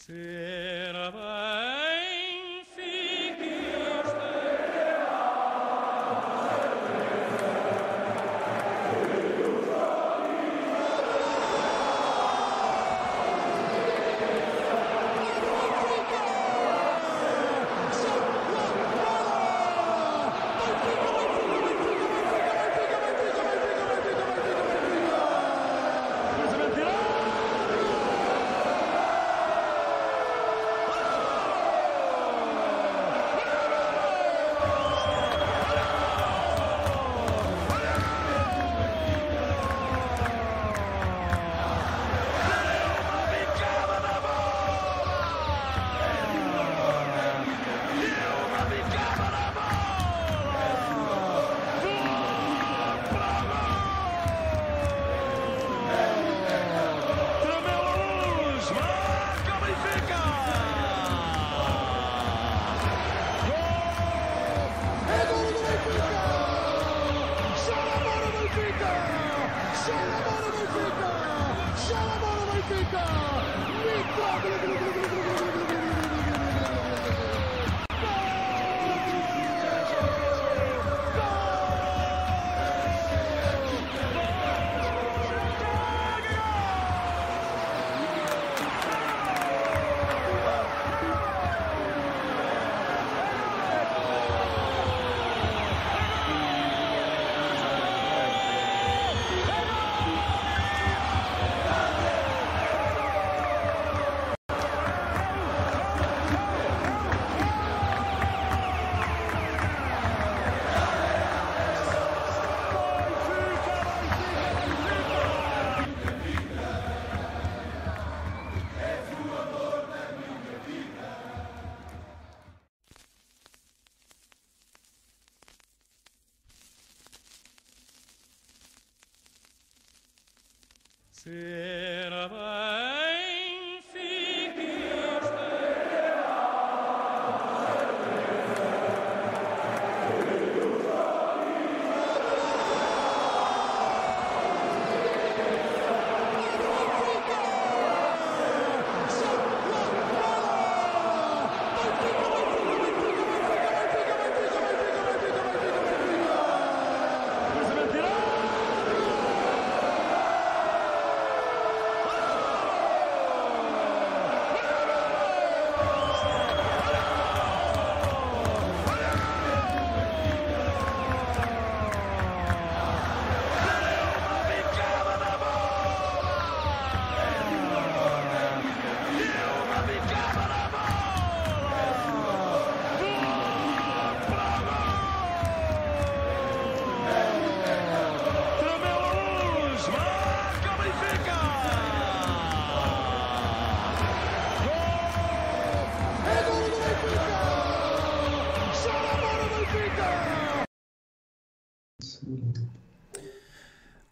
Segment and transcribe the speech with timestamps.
[0.00, 1.12] Sera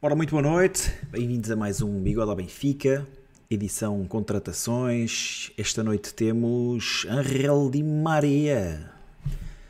[0.08, 3.06] Ora, muito boa noite, bem-vindos a mais um Bigode ao Benfica,
[3.50, 5.52] edição Contratações.
[5.58, 8.91] Esta noite temos Angel Di Maria.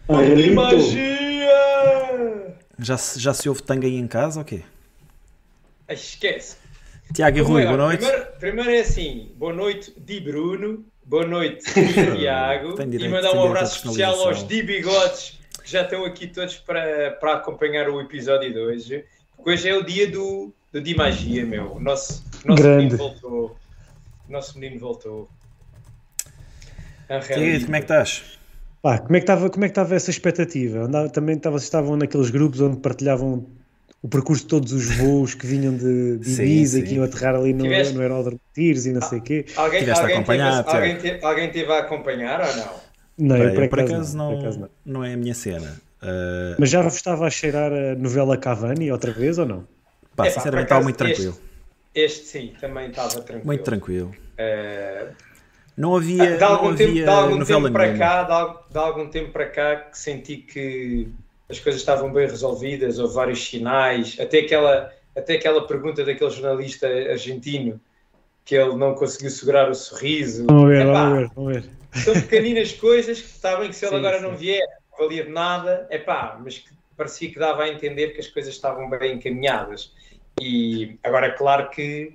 [0.08, 1.50] Angel Magia!
[2.78, 4.62] Já, se- já se ouve tanga aí em casa ou quê?
[5.88, 6.54] Ai, Esquece.
[7.12, 8.04] Tiago e Rui, boa noite.
[8.06, 13.42] Primeiro, primeiro é assim: boa noite, Di Bruno, boa noite, Di Tiago, e mandar um
[13.44, 14.46] abraço especial aos.
[14.46, 19.04] Di Bigodes que já estão aqui todos para, para acompanhar o episódio de hoje.
[19.44, 21.72] Hoje é o dia do, do Di Magia, meu.
[21.76, 22.84] O nosso, nosso Grande.
[22.84, 23.56] menino voltou.
[24.28, 25.28] O nosso menino voltou.
[27.08, 28.38] Tiago, como é que estás?
[28.82, 30.80] Pá, como é que estava como é que estava essa expectativa?
[30.80, 33.46] Andava, também vocês estavam naqueles grupos onde partilhavam
[34.02, 36.86] o percurso de todos os voos que vinham de, de Sim, Ibiza e sim.
[36.88, 39.46] que iam aterrar ali no, Tiveste- no aeródromo de Tiros e não sei o quê.
[39.56, 40.70] Alguém, Tiveste a alguém, teve, acompanhar, Tiago?
[40.76, 42.88] alguém, teve, alguém teve a acompanhar ou não?
[43.18, 44.68] Não, Pá, eu por eu, por acaso, acaso não, não, por acaso não.
[44.84, 45.80] não é a minha cena.
[46.02, 49.66] Uh, Mas já estava a cheirar a novela Cavani outra vez ou não?
[50.16, 51.36] pá, Epá, sinceramente estava muito tranquilo.
[51.94, 53.46] Este sim, também estava tranquilo.
[53.46, 54.14] Muito tranquilo.
[54.36, 55.12] Eh,
[55.76, 57.98] Não havia, de algum não tempo, havia de algum novela tempo para nenhuma.
[57.98, 61.08] cá, de, al- de algum tempo para cá que senti que
[61.48, 66.86] as coisas estavam bem resolvidas, houve vários sinais, até aquela, até aquela pergunta daquele jornalista
[66.86, 67.80] argentino
[68.44, 70.46] que ele não conseguiu segurar o sorriso.
[70.46, 71.70] Vamos ver, Epá, vamos ver, vamos ver.
[71.92, 74.22] São pequeninas coisas que está bem que se ele Sim, agora sim.
[74.22, 74.66] não vier,
[74.98, 78.52] valia de nada, é pá, mas que parecia que dava a entender que as coisas
[78.52, 79.92] estavam bem encaminhadas.
[80.40, 82.12] E agora é claro que,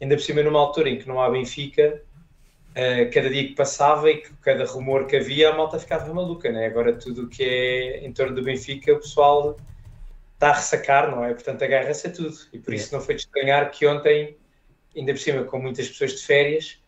[0.00, 2.02] ainda por cima, numa altura em que não há Benfica,
[2.70, 6.50] uh, cada dia que passava e que cada rumor que havia, a malta ficava maluca,
[6.50, 6.66] né?
[6.66, 9.56] Agora tudo o que é em torno do Benfica, o pessoal
[10.34, 11.32] está a ressacar, não é?
[11.32, 12.36] Portanto, agarra-se a tudo.
[12.52, 14.36] E por isso não foi de estranhar que ontem,
[14.96, 16.78] ainda por cima, com muitas pessoas de férias,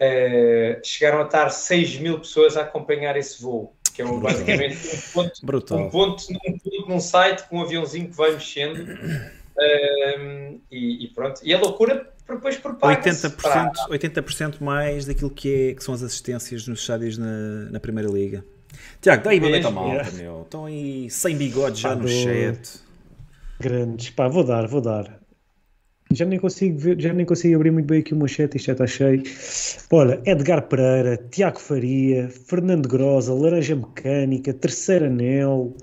[0.00, 3.74] uh, chegaram a estar 6 mil pessoas a acompanhar esse voo.
[3.98, 8.08] Que é um, basicamente um ponto, um ponto, um ponto num site com um aviãozinho
[8.08, 8.78] que vai mexendo.
[8.78, 11.40] Uh, e, e, pronto.
[11.42, 13.72] E a loucura depois propaga 80%, para...
[13.90, 14.24] 80
[14.60, 18.44] mais daquilo que, é, que são as assistências nos estádios na, na Primeira Liga.
[19.00, 20.42] Tiago, dá aí uma malta, meu.
[20.42, 22.80] Estão aí sem bigode já no chat.
[23.58, 25.17] Grandes, pá, vou dar, vou dar.
[26.10, 28.66] Já nem consigo ver, já nem consigo abrir muito bem aqui o meu chat, isto
[28.66, 29.22] já está cheio.
[29.90, 35.76] Olha, Edgar Pereira, Tiago Faria, Fernando Grosa, Laranja Mecânica, Terceiro Anel,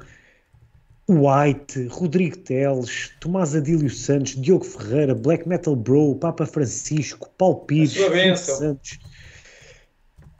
[1.07, 7.93] White, Rodrigo Teles, Tomás Adílio Santos, Diogo Ferreira, Black Metal Bro, Papa Francisco, Paulo Pires,
[8.39, 8.99] Santos,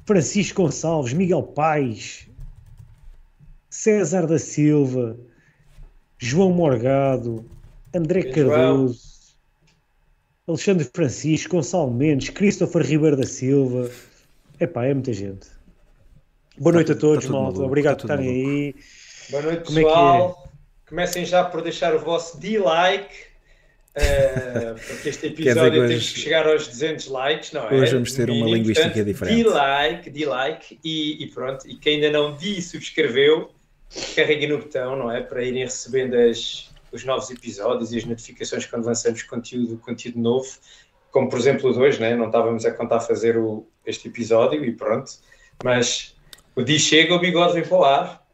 [0.06, 2.28] Francisco Gonçalves, Miguel Pais,
[3.70, 5.16] César da Silva,
[6.18, 7.46] João Morgado,
[7.94, 9.15] André Cardoso,
[10.48, 13.90] Alexandre Francisco, Gonçalo Mendes, Christopher Ribeiro da Silva.
[14.60, 15.48] Epá, é muita gente.
[16.58, 17.62] Boa noite a todos, malta.
[17.62, 18.76] Obrigado por estarem aí.
[19.32, 20.44] Boa noite, Como pessoal.
[20.44, 20.90] É é?
[20.90, 23.16] Comecem já por deixar o vosso D-like.
[23.98, 27.74] Uh, porque este episódio hoje, tem que chegar aos 200 likes, não é?
[27.74, 29.44] Hoje vamos ter uma linguística diferente.
[29.44, 31.68] D-like, D-like e, e, pronto.
[31.68, 33.50] E quem ainda não D subscreveu,
[34.16, 35.22] carreguem no botão, não é?
[35.22, 40.48] Para irem recebendo as, os novos episódios e as notificações quando lançamos conteúdo, conteúdo novo,
[41.12, 42.16] como por exemplo o de hoje, né?
[42.16, 45.12] não estávamos a contar fazer o, este episódio e pronto,
[45.64, 46.16] mas
[46.56, 48.26] o dia chega, o bigode vem para o ar.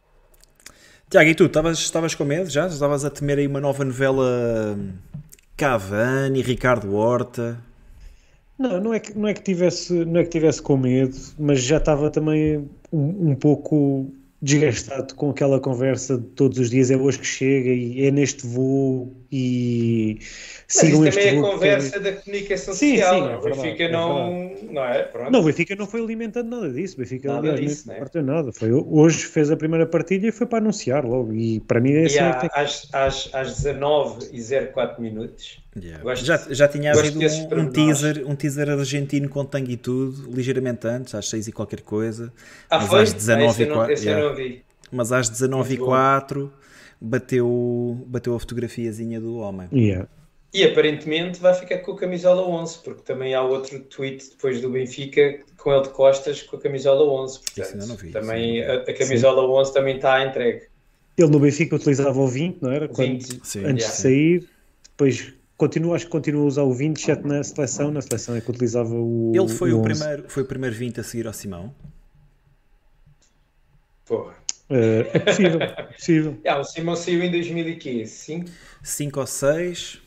[1.10, 2.68] Tiago, e tu, estavas com medo já?
[2.68, 4.78] Estavas a temer aí uma nova novela
[5.58, 7.62] Cavani, Ricardo Horta?
[8.58, 11.62] Não, não é que, não é que, tivesse, não é que tivesse com medo, mas
[11.64, 16.98] já estava também um, um pouco desgastado com aquela conversa de todos os dias, é
[16.98, 20.18] hoje que chega e é neste voo e
[20.68, 23.92] sigam este também é a conversa da comunicação sim, social, sim, é o Benfica é
[23.92, 25.04] não, não é?
[25.04, 25.32] Pronto.
[25.32, 28.22] Não, o Benfica não foi alimentando nada disso, o Benfica nada disso, não é?
[28.24, 28.52] nada.
[28.52, 32.06] Foi, hoje fez a primeira partilha e foi para anunciar logo e para mim é
[32.06, 32.16] assim.
[32.16, 32.50] E há, tem...
[32.54, 34.42] às, às, às 19 e
[34.74, 36.04] 04 minutos Yeah.
[36.04, 40.30] Gosto, já, já tinha havido um, um teaser, um teaser argentino com tangue e tudo,
[40.30, 42.32] ligeiramente antes, às 6 e qualquer coisa.
[42.70, 43.02] Ah, mas foi?
[43.04, 44.62] às 19 ah, e 4, yeah.
[44.92, 46.54] Mas às 19 e 4
[47.00, 49.70] bateu, bateu a fotografiazinha do homem.
[49.72, 50.10] Yeah.
[50.54, 54.70] E aparentemente vai ficar com a camisola 11, porque também há outro tweet depois do
[54.70, 57.40] Benfica com ele de costas com a camisola 11.
[57.56, 59.48] Portanto, vi, também a, a, camisola sim.
[59.48, 60.64] 11 também está entregue.
[61.18, 62.90] Ele no Benfica utilizava o 20, não era?
[62.90, 63.32] Quando, 20.
[63.32, 63.74] Antes yeah.
[63.78, 64.50] de sair,
[64.90, 68.50] depois Continua, acho que continua a usar o 27 na seleção, na seleção é que
[68.50, 69.32] utilizava o.
[69.36, 71.72] Ele foi, o, o primeiro, foi o primeiro 20 a seguir ao Simão.
[74.04, 74.34] Porra.
[74.68, 76.38] Uh, é possível, é possível.
[76.44, 78.50] Yeah, o Simão saiu em 2005?
[78.82, 80.02] 5 ou 6.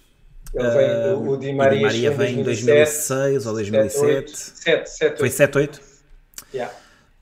[0.55, 4.37] Ele vem, uh, o Di Maria, Di Maria vem em 2006 ou 2007.
[4.37, 5.81] 7, 7, Foi 7, 8?
[6.53, 6.75] Yeah.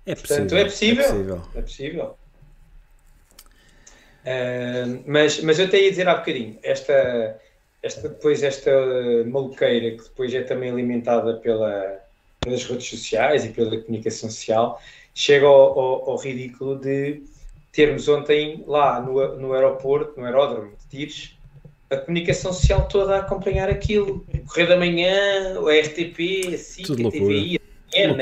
[0.07, 0.37] É possível.
[0.39, 1.05] Portanto, é possível.
[1.05, 1.43] É possível.
[1.55, 2.17] É possível.
[4.25, 7.39] Uh, mas, mas eu até ia dizer há bocadinho, esta,
[7.83, 8.71] esta, depois esta
[9.27, 12.01] maluqueira que depois é também alimentada pela,
[12.41, 14.81] pelas redes sociais e pela comunicação social,
[15.15, 17.23] chega ao, ao, ao ridículo de
[17.73, 21.37] termos ontem lá no, no aeroporto, no aeródromo de Tires,
[21.91, 24.25] a comunicação social toda a acompanhar aquilo.
[24.33, 27.61] O Correio da Manhã, o RTP, a SIC, a TVI,
[27.95, 28.15] a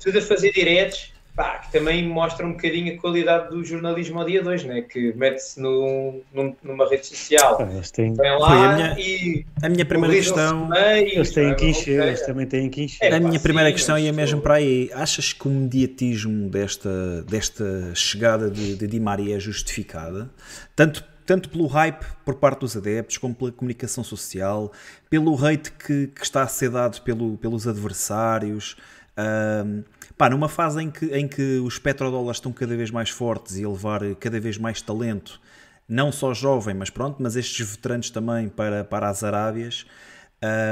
[0.00, 4.26] tudo a fazer diretos pá, que também mostra um bocadinho a qualidade do jornalismo ao
[4.26, 4.82] dia 2, né?
[4.82, 6.22] que mete-se num,
[6.62, 8.14] numa rede social, ah, têm...
[8.14, 12.46] vem lá a minha, e a minha primeira questão eles têm que encher, eles também
[12.46, 13.12] têm que encher.
[13.12, 17.22] É, a minha primeira sim, questão ia mesmo para aí, achas que o mediatismo desta,
[17.22, 20.30] desta chegada de, de Di Maria é justificada?
[20.76, 24.70] Tanto tanto pelo hype por parte dos adeptos, como pela comunicação social,
[25.08, 28.76] pelo hate que, que está a ser dado pelo, pelos adversários.
[29.16, 29.84] Um,
[30.16, 33.64] Pá, numa fase em que, em que os petrodólares estão cada vez mais fortes e
[33.64, 35.40] a levar cada vez mais talento,
[35.88, 39.84] não só jovem, mas pronto, mas estes veteranos também para, para as Arábias,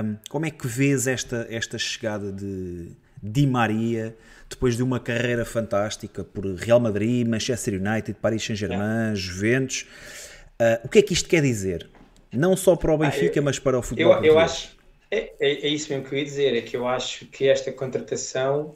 [0.04, 4.16] um, como é que vês esta, esta chegada de Di Maria
[4.48, 9.14] depois de uma carreira fantástica por Real Madrid, Manchester United, Paris Saint-Germain, é.
[9.14, 9.86] Juventus?
[10.60, 11.88] Uh, o que é que isto quer dizer?
[12.32, 14.14] Não só para o Benfica, ah, eu, mas para o futebol.
[14.16, 14.76] Eu, eu acho,
[15.12, 17.70] é, é, é, isso mesmo que eu ia dizer, é que eu acho que esta
[17.70, 18.74] contratação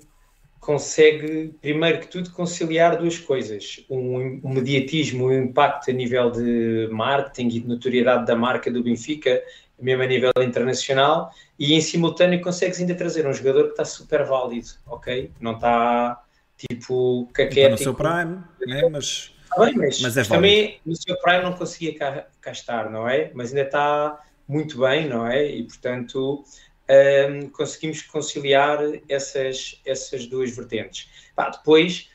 [0.61, 6.89] consegue, primeiro que tudo, conciliar duas coisas: um, um mediatismo, um impacto a nível de
[6.93, 9.43] marketing e de notoriedade da marca do Benfica,
[9.81, 14.23] mesmo a nível internacional, e em simultâneo consegues ainda trazer um jogador que está super
[14.25, 15.31] válido, ok?
[15.41, 16.23] Não está
[16.59, 17.71] tipo caquético.
[17.71, 18.87] no seu prime, né?
[18.91, 22.91] mas, ah, bem, mas, mas, é também no seu prime não conseguia cá, cá, estar,
[22.91, 23.31] não é?
[23.33, 25.47] Mas ainda está muito bem, não é?
[25.47, 26.45] E portanto
[26.89, 31.09] um, conseguimos conciliar essas, essas duas vertentes.
[31.35, 32.09] Pá, depois,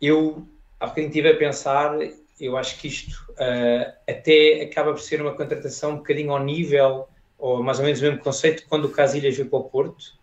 [0.00, 0.46] eu
[0.78, 1.96] há bocadinho estive a pensar,
[2.40, 7.08] eu acho que isto uh, até acaba por ser uma contratação um bocadinho ao nível,
[7.38, 10.14] ou mais ou menos o mesmo conceito, quando o Casilhas veio para o Porto,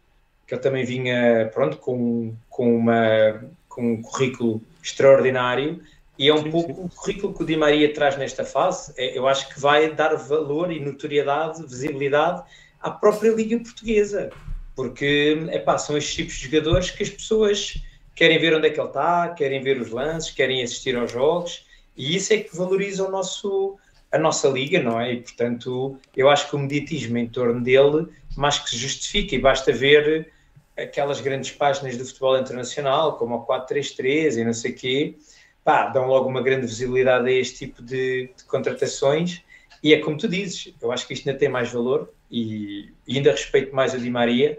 [0.47, 5.81] que ele também vinha, pronto, com, com, uma, com um currículo extraordinário,
[6.17, 6.81] e é um sim, pouco sim.
[6.81, 8.93] o currículo que o Di Maria traz nesta fase.
[8.97, 12.43] É, eu acho que vai dar valor e notoriedade, visibilidade
[12.81, 14.29] à própria Liga Portuguesa,
[14.75, 17.81] porque epá, são estes tipos de jogadores que as pessoas
[18.15, 21.65] querem ver onde é que ele está, querem ver os lances, querem assistir aos jogos,
[21.95, 23.77] e isso é que valoriza o nosso,
[24.11, 25.13] a nossa liga, não é?
[25.13, 29.39] E portanto, eu acho que o mediatismo em torno dele mais que se justifica, e
[29.39, 30.31] basta ver
[30.77, 35.15] aquelas grandes páginas do futebol internacional, como o 433 e não sei o quê,
[35.63, 39.41] pá, dão logo uma grande visibilidade a este tipo de, de contratações,
[39.81, 43.17] e é como tu dizes, eu acho que isto ainda tem mais valor, e, e
[43.17, 44.57] ainda respeito mais o Di Maria,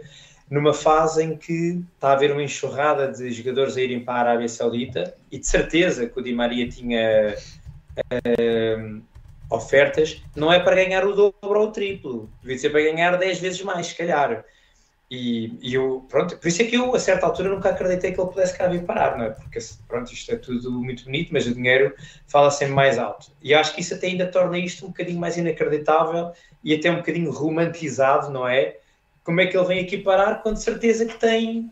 [0.50, 4.20] numa fase em que está a haver uma enxurrada de jogadores a irem para a
[4.20, 7.34] Arábia Saudita e de certeza que o Di Maria tinha
[7.98, 9.02] uh,
[9.50, 13.40] ofertas, não é para ganhar o dobro ou o triplo, devia ser para ganhar 10
[13.40, 14.44] vezes mais, se calhar.
[15.14, 18.20] E, e, eu, pronto, por isso é que eu, a certa altura, nunca acreditei que
[18.20, 19.30] ele pudesse cá vir parar, não é?
[19.30, 21.94] Porque, pronto, isto é tudo muito bonito, mas o dinheiro
[22.26, 23.30] fala sempre mais alto.
[23.40, 26.32] E acho que isso até ainda torna isto um bocadinho mais inacreditável
[26.64, 28.78] e até um bocadinho romantizado, não é?
[29.22, 31.70] Como é que ele vem aqui parar com certeza que tem,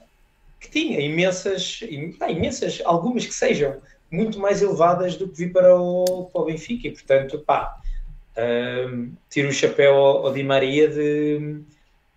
[0.61, 6.31] que tinha imensas, imensas, algumas que sejam muito mais elevadas do que vir para o,
[6.33, 7.77] para o Benfica e, portanto, pá,
[8.89, 11.61] um, tiro o chapéu ao, ao Di Maria de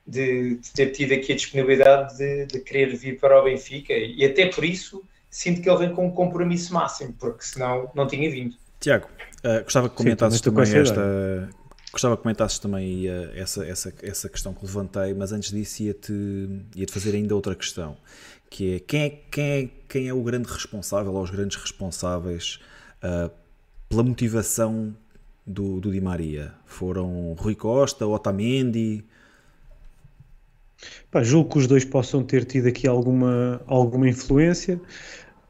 [0.08, 4.24] de, de, ter tido aqui a disponibilidade de, de, querer vir para o Benfica e
[4.24, 5.04] até por isso
[5.36, 8.56] sinto que ele vem com um compromisso máximo, porque senão não tinha vindo.
[8.80, 9.08] Tiago,
[9.44, 11.50] uh, gostava que comentasses Sim, também esta.
[11.92, 16.14] Gostava que comentasses também uh, essa, essa, essa questão que levantei, mas antes disso ia-te
[16.76, 17.98] ia -te fazer ainda outra questão,
[18.50, 22.60] que é quem é, quem é, quem é o grande responsável ou os grandes responsáveis
[23.04, 23.30] uh,
[23.90, 24.96] pela motivação
[25.46, 26.54] do, do Di Maria?
[26.66, 29.04] Foram Rui Costa, Otamendi?
[31.12, 34.80] Pá, julgo que os dois possam ter tido aqui alguma, alguma influência.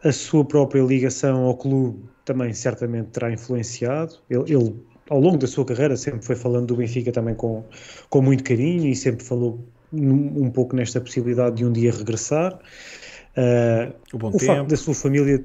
[0.03, 4.15] A sua própria ligação ao clube também certamente terá influenciado.
[4.29, 4.75] Ele, ele,
[5.10, 7.63] ao longo da sua carreira, sempre foi falando do Benfica também com,
[8.10, 12.60] com muito carinho e sempre falou um, pouco nesta possibilidade de um dia regressar.
[13.38, 15.44] Uh, o, o facto da sua família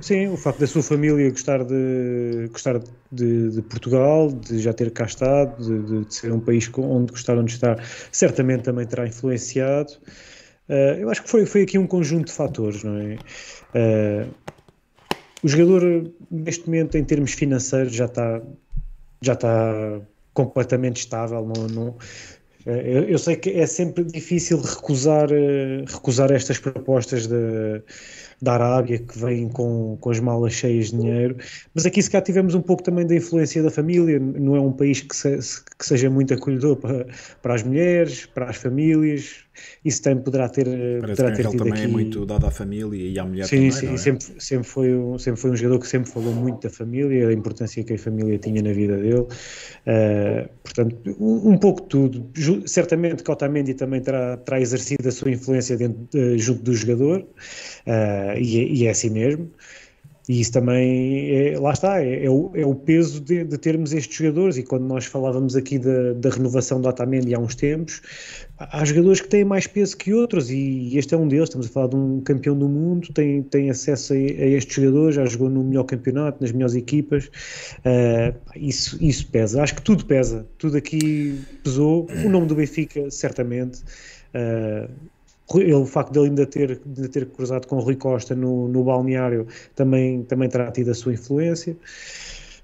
[0.00, 2.80] Sim, o facto da sua família gostar de, gostar
[3.12, 7.44] de, de Portugal, de já ter cá estado, de, de, ser um país onde gostaram
[7.44, 9.92] de estar, certamente também terá influenciado.
[10.68, 13.18] Uh, eu acho que foi, foi aqui um conjunto de fatores, não é?
[13.74, 14.34] Uh,
[15.42, 18.42] o jogador, neste momento, em termos financeiros, já está,
[19.20, 20.00] já está
[20.34, 21.46] completamente estável.
[21.46, 21.96] Não, não,
[22.66, 25.28] eh, eu, eu sei que é sempre difícil recusar,
[25.86, 27.82] recusar estas propostas de
[28.40, 31.36] da Arábia que vêm com, com as malas cheias de dinheiro,
[31.74, 34.72] mas aqui se cá tivemos um pouco também da influência da família, não é um
[34.72, 35.38] país que, se,
[35.78, 37.06] que seja muito acolhedor para,
[37.42, 39.44] para as mulheres, para as famílias,
[39.84, 40.66] isso também poderá ter,
[41.00, 41.84] Parece poderá ter tido também aqui...
[41.84, 43.96] é muito dado à família e à mulher sim, também, Sim, é?
[43.96, 47.32] sempre, sempre, foi um, sempre foi um jogador que sempre falou muito da família, da
[47.32, 52.30] importância que a família tinha na vida dele, uh, portanto, um, um, pouco de tudo.
[52.66, 57.20] Certamente que Otamendi também terá, terá exercido a sua influência dentro, uh, junto do jogador,
[57.20, 59.50] uh, e, é, e é assim mesmo.
[60.28, 63.94] E isso também, é, lá está, é, é, o, é o peso de, de, termos
[63.94, 64.58] estes jogadores.
[64.58, 68.02] E quando nós falávamos aqui da, da renovação do Otamendi há uns tempos,
[68.58, 70.50] há jogadores que têm mais peso que outros.
[70.50, 71.44] E este é um deles.
[71.48, 75.16] Estamos a falar de um campeão do mundo, tem, tem acesso a, a estes jogadores,
[75.16, 77.30] já jogou no melhor campeonato, nas melhores equipas.
[77.78, 79.62] Uh, isso, isso pesa.
[79.62, 80.46] Acho que tudo pesa.
[80.58, 82.06] Tudo aqui pesou.
[82.22, 83.80] O nome do Benfica, certamente.
[84.34, 84.90] Uh,
[85.54, 88.68] ele, o facto de ele ainda ter, de ter cruzado com o Rui Costa no,
[88.68, 91.76] no balneário também, também terá tido a sua influência.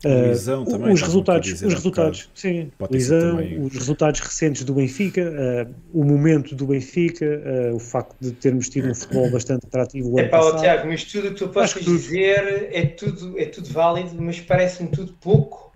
[0.04, 6.04] Uh, também, os resultados, os resultados, sim, Lisão, os resultados recentes do Benfica, uh, o
[6.04, 10.20] momento do Benfica, uh, o facto de termos tido um futebol bastante atrativo.
[10.20, 14.10] É pá, Tiago, mas tudo o que tu podes dizer é tudo, é tudo válido,
[14.20, 15.72] mas parece-me tudo pouco.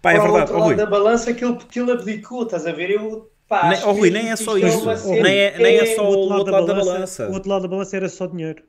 [0.00, 0.52] Pá, é verdade.
[0.52, 2.90] Para o lado da balança que ele, que ele abdicou, estás a ver?
[2.90, 4.84] Eu Pá, nem, oh, Rui, nem é só isso.
[5.10, 6.92] Nem é, nem é só o outro, lado, lado da, balança.
[6.92, 7.28] balança.
[7.28, 8.62] O outro lado da balança era só dinheiro.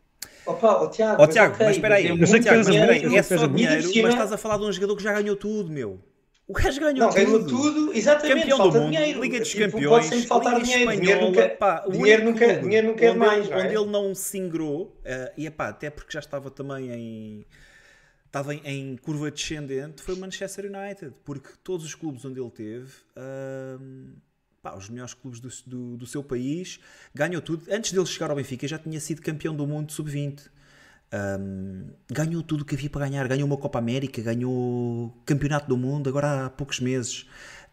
[0.46, 3.24] Opa, oh, Tiago, oh, Tiago mas, okay, espera aí, mas, Tiago, mas espera aí, é
[3.24, 6.00] só dinheiro, mas estás a falar de um jogador que já ganhou tudo, meu.
[6.48, 7.24] O gajo ganhou não, tudo.
[7.24, 9.22] ganhou tudo, exatamente, Campeão falta do mundo, dinheiro.
[9.22, 10.92] Liga dos Tipo, Campeões, pode sempre faltar Liga dinheiro.
[10.92, 13.58] Espanhola, dinheiro nunca, pá, o dinheiro nunca, dinheiro nunca é onde mais, ele, é?
[13.58, 17.46] onde ele não se ingrou, eh, e epá, até porque já estava também em
[18.26, 22.50] estava em, em curva descendente, foi o Manchester United, porque todos os clubes onde ele
[22.50, 24.14] teve, ahm,
[24.62, 26.80] pá, os melhores clubes do, do, do seu país,
[27.14, 27.64] ganhou tudo.
[27.72, 30.42] Antes dele chegar ao Benfica, já tinha sido campeão do mundo sub-20.
[31.12, 33.28] Um, ganhou tudo o que havia para ganhar.
[33.28, 37.26] Ganhou uma Copa América, ganhou Campeonato do Mundo, agora há poucos meses.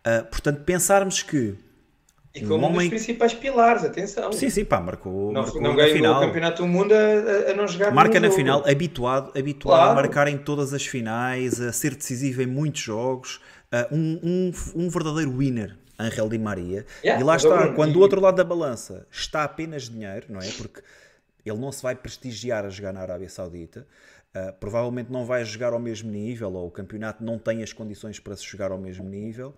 [0.07, 1.55] Uh, portanto, pensarmos que.
[2.35, 4.31] E como um, homem- dos principais pilares, atenção.
[4.33, 6.23] Sim, sim, pá, marcou, não marcou não ganhou final.
[6.23, 8.38] o Campeonato do Mundo a, a- não jogar Marca na jogo.
[8.38, 9.90] final, habituado, habituado Claro.
[9.93, 13.40] a marcar em todas as finais, a ser decisivo em muitos jogos,
[13.73, 14.52] uh, um, um,
[14.85, 16.85] um verdadeiro winner, Angel Di Maria.
[17.03, 20.41] Yeah, e lá está, Bruno, quando do outro lado da balança está apenas dinheiro, não
[20.41, 20.50] é?
[20.53, 20.83] Porque
[21.45, 23.87] ele não se vai prestigiar a jogar na Arábia Saudita,
[24.35, 28.19] uh, provavelmente não vai jogar ao mesmo nível, ou o campeonato não tem as condições
[28.19, 29.55] para se jogar ao mesmo nível.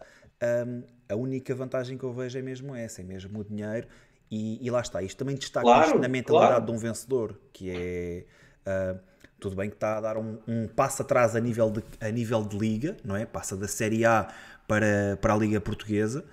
[0.67, 3.89] Um, a única vantagem que eu vejo é mesmo essa, é mesmo o dinheiro.
[4.31, 6.67] E, e lá está, isto também destaca Claro, na mentalidade claro.
[6.67, 8.25] de um vencedor, que é
[8.67, 9.01] uh,
[9.41, 12.45] tudo bem que está a dar um, um passo atrás a nível, de, a nível
[12.45, 13.25] de liga, não é?
[13.25, 14.29] Passa da Série A
[14.69, 16.25] para, para a Liga Portuguesa.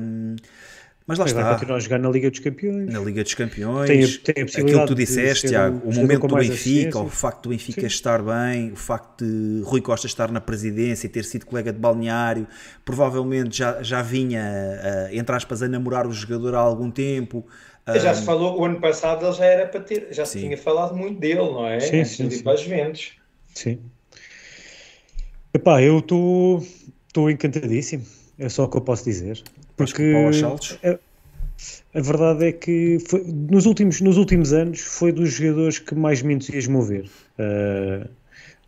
[0.00, 0.36] Um,
[1.06, 2.86] mas lá Mas vai está, continuar a jogar na Liga dos Campeões.
[2.86, 5.90] na Liga dos Campeões, Tem a- tem a aquilo possibilidade que tu disseste, Tiago, o
[5.90, 7.86] o momento do Benfica, o facto do Benfica Sim.
[7.86, 11.78] estar bem, o facto de Rui Costa estar na presidência e ter sido colega de
[11.78, 12.46] balneário,
[12.84, 14.42] provavelmente já, já vinha,
[15.10, 17.46] uh, entre aspas, a namorar o jogador há algum tempo.
[17.94, 20.40] Já Um, se falou, o ano passado ele já era para ter, já se Sim.
[20.40, 21.80] tinha falado muito dele, não é?
[21.80, 22.42] Sim, Antes sim, de ir sim.
[22.42, 23.12] para as Juventus.
[23.54, 23.92] Sim.
[25.54, 26.64] Epá, eu estou
[27.12, 28.04] estou encantadíssimo.
[28.38, 29.42] É só o que eu posso dizer.
[29.76, 30.14] Porque
[30.82, 35.94] a, a verdade é que foi- nos, últimos, nos últimos anos foi dos jogadores que
[35.94, 37.10] mais me entusiasmou ver.
[37.38, 38.08] Ah,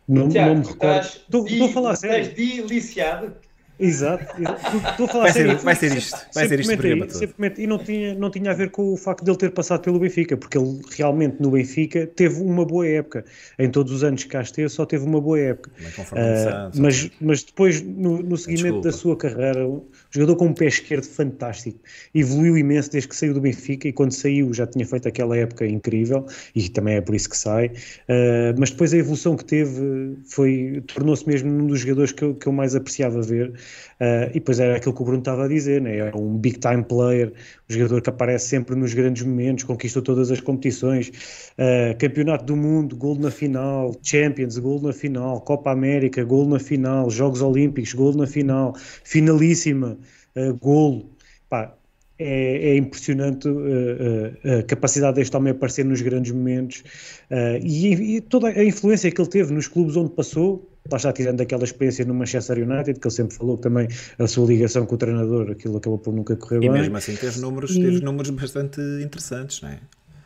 [0.07, 1.01] não, Tiago, não me recordo.
[1.01, 2.29] estás Estou estou a falar sério.
[2.29, 2.35] Estás
[2.67, 3.35] deliciado.
[3.77, 4.77] Exato, exato.
[4.91, 5.51] Estou a falar Vai sério.
[5.57, 6.69] ser- vai ser isto, vai ser isto
[7.17, 9.81] simplesmente- e não tinha, não tinha a ver com o facto de ele ter passado
[9.81, 13.25] pelo Benfica, porque ele realmente no Benfica teve uma boa época.
[13.59, 15.71] Em todos os anos que cá esteve, só teve uma boa época.
[16.05, 18.87] Santos, mas, mas depois, no, no seguimento Desculpa.
[18.87, 19.67] da sua carreira,
[20.15, 21.79] jogador com um pé esquerdo fantástico,
[22.13, 25.65] evoluiu imenso desde que saiu do Benfica e quando saiu já tinha feito aquela época
[25.65, 26.25] incrível
[26.55, 27.71] e também é por isso que sai.
[28.09, 32.35] Ah, mas depois a evolução que teve foi tornou-se mesmo um dos jogadores que eu,
[32.35, 33.53] que eu mais apreciava ver.
[33.99, 35.97] Ah, e depois era aquilo que o Bruno estava a dizer, né?
[35.97, 37.31] era um big time player,
[37.69, 41.11] um jogador que aparece sempre nos grandes momentos, conquistou todas as competições,
[41.57, 46.59] ah, campeonato do mundo, gol na final, Champions, gol na final, Copa América, gol na
[46.59, 49.97] final, Jogos Olímpicos, gol na final, finalíssima,
[50.35, 51.15] uh.
[51.47, 51.75] Pá,
[52.17, 56.83] é, é impressionante uh, uh, a capacidade deste homem aparecer nos grandes momentos
[57.29, 61.11] uh, e, e toda a influência que ele teve nos clubes onde passou, lá está
[61.11, 63.87] tirando aquela experiência no Manchester United, que ele sempre falou que também
[64.19, 66.71] a sua ligação com o treinador, aquilo acabou por nunca correr E bem.
[66.71, 69.79] mesmo assim teve números, E- teve números bastante interessantes, não é?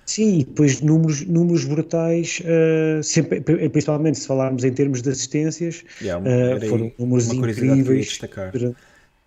[0.06, 5.84] Sim, e depois números, números brutais, uh, sempre, principalmente se falarmos em termos de assistências,
[6.02, 8.06] Yeah, uh, era aí foram números curiosidade que incríveis.
[8.08, 8.52] destacar.
[8.52, 8.78] durante-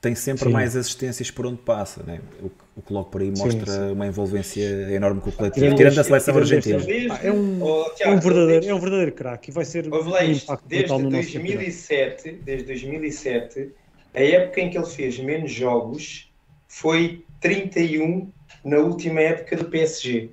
[0.03, 0.51] Tem sempre Sim.
[0.51, 2.21] mais assistências por onde passa, né?
[2.43, 3.93] o, que- o que logo por aí mostra sim.
[3.93, 4.61] uma envolvência
[4.93, 6.79] enorme com o coletivo, Tirando tirando a seleção argentina.
[7.09, 9.65] Pá, é um- Oh, É Tiago, um verdadeiro, desde- é um verdadeiro craque e vai
[9.65, 11.55] ser um lá isto, impacto desde brutal no nosso campeonato.
[11.55, 13.71] 2007, desde 2007,
[14.12, 16.29] a época em que ele fez menos jogos
[16.67, 18.29] foi 31
[18.65, 20.31] na última época do PSG.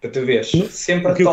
[0.00, 1.24] Para tu veres, sempre a quê,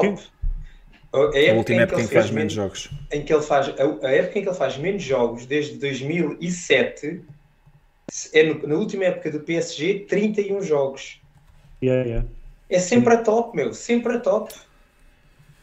[1.14, 2.90] A A época última em época que em ele que faz fez menos jogos.
[3.12, 7.22] em que ele faz a, a época em que ele faz menos jogos desde 2007
[8.34, 11.20] é no- na última época do PSG 31 jogos.
[11.82, 12.28] Yeah, yeah.
[12.70, 14.54] É sempre a top, meu, sempre a top.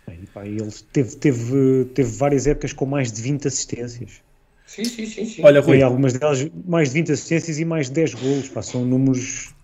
[0.09, 4.22] E, pá, ele teve, teve, teve várias épocas com mais de 20 assistências.
[4.66, 5.42] Sim, sim, sim, sim.
[5.44, 8.48] Olha, Rui, E algumas delas mais de 20 assistências e mais de 10 golos.
[8.48, 9.54] Pá, são números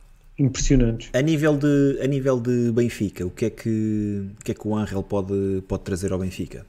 [0.43, 1.11] impressionantes.
[1.13, 4.67] a nível, de, a nível de Benfica, o que é que, o, que, é que
[4.67, 6.67] o Angel pode, pode trazer ao Benfica?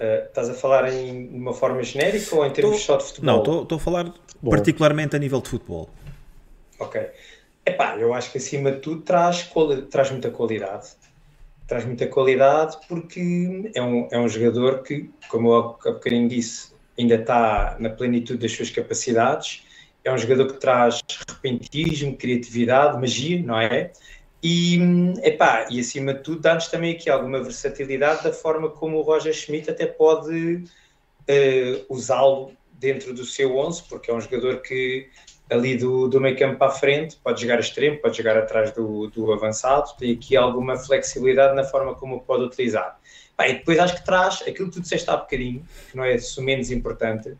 [0.00, 3.04] Uh, estás a falar em de uma forma genérica ou em termos Tô- só de
[3.04, 3.44] futebol?
[3.46, 4.12] Não, estou a falar
[4.48, 5.88] particularmente a nível de futebol.
[6.78, 7.00] Ok.
[7.64, 9.48] Epá, eu acho que acima de tudo traz,
[9.88, 10.88] traz muita qualidade.
[11.68, 16.72] Traz muita qualidade porque é um, é um jogador que, como eu há bocadinho disse,
[16.98, 19.62] ainda está na plenitude das suas capacidades.
[20.04, 23.92] É um jogador que traz repentismo, criatividade, magia, não é?
[24.42, 24.76] E,
[25.22, 29.32] epá, e acima de tudo dá-nos também aqui alguma versatilidade da forma como o Roger
[29.32, 30.64] Schmidt até pode
[31.28, 35.08] eh, usá-lo dentro do seu 11, porque é um jogador que
[35.48, 39.08] ali do, do meio campo para a frente, pode jogar extremo, pode jogar atrás do,
[39.08, 42.98] do avançado, tem aqui alguma flexibilidade na forma como pode utilizar.
[43.38, 46.16] Bem, e depois acho que traz aquilo que tu disseste há bocadinho, que não é
[46.38, 47.36] menos importante,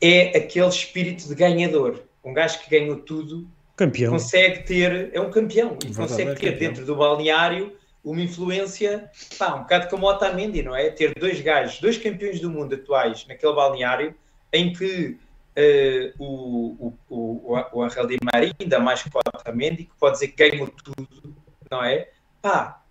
[0.00, 2.02] é aquele espírito de ganhador.
[2.24, 4.12] Um gajo que ganhou tudo campeão.
[4.12, 6.70] consegue ter, é um campeão, e Verdade, consegue é ter campeão.
[6.70, 10.90] dentro do balneário uma influência, pá, um bocado como o Otamendi, não é?
[10.90, 14.14] Ter dois gajos, dois campeões do mundo atuais naquele balneário,
[14.52, 15.18] em que
[15.56, 20.14] uh, o, o, o, o Angel Di Maria, ainda mais que o Otamendi, que pode
[20.14, 21.36] dizer que ganhou tudo,
[21.70, 22.08] não é?
[22.40, 22.82] Pá,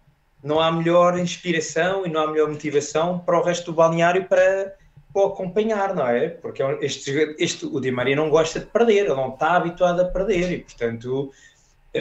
[0.44, 4.76] não há melhor inspiração e não há melhor motivação para o resto do balneário para,
[5.14, 6.30] para acompanhar, não é?
[6.30, 10.00] Porque é este, este, o Di Maria não gosta de perder, ele não está habituado
[10.02, 11.32] a perder e, portanto,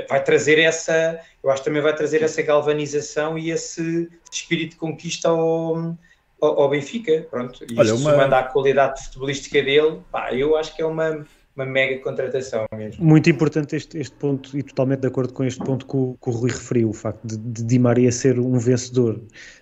[0.08, 4.76] vai trazer essa, eu acho que também vai trazer essa galvanização e esse espírito de
[4.76, 5.96] conquista ao,
[6.40, 8.10] ao, ao Benfica, pronto, e Olha, uma...
[8.10, 11.24] somando à qualidade futebolística dele, pá, eu acho que é uma,
[11.56, 13.02] uma mega contratação mesmo.
[13.02, 16.28] Muito importante este, este ponto, e totalmente de acordo com este ponto que o, que
[16.28, 19.20] o Rui referiu, o facto de, de Di Maria ser um vencedor,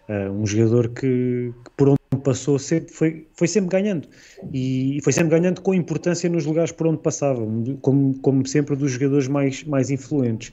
[0.09, 4.09] uh, um jogador que, que, por onde passou sempre, foi, foi sempre ganhando,
[4.53, 7.41] e, e, foi sempre ganhando com importância nos lugares por onde passava,
[7.81, 10.53] como, como sempre dos jogadores mais, mais influentes.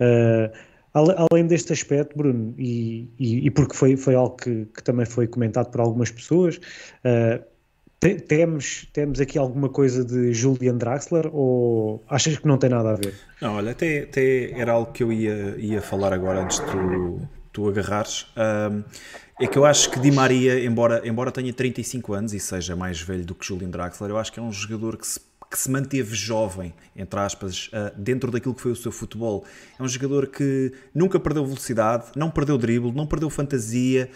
[0.00, 5.06] Uh, Além deste aspecto, Bruno, e, e, e, porque foi, foi algo que, que, também
[5.06, 7.40] foi comentado por algumas pessoas, uh,
[8.26, 12.94] temos, temos aqui alguma coisa de Julian Draxler ou achas que não tem nada a
[12.94, 13.14] ver?
[13.40, 17.28] Não, olha, até, até era algo que eu ia, ia falar agora antes de tu,
[17.52, 18.26] tu agarrares.
[18.36, 18.82] Um,
[19.40, 23.00] é que eu acho que Di Maria, embora, embora tenha 35 anos e seja mais
[23.00, 25.18] velho do que Julian Draxler, eu acho que é um jogador que se
[25.50, 29.44] que se manteve jovem, entre aspas, uh, dentro daquilo que foi o seu futebol.
[29.76, 34.08] É um jogador que nunca perdeu velocidade, não perdeu drible, não perdeu fantasia,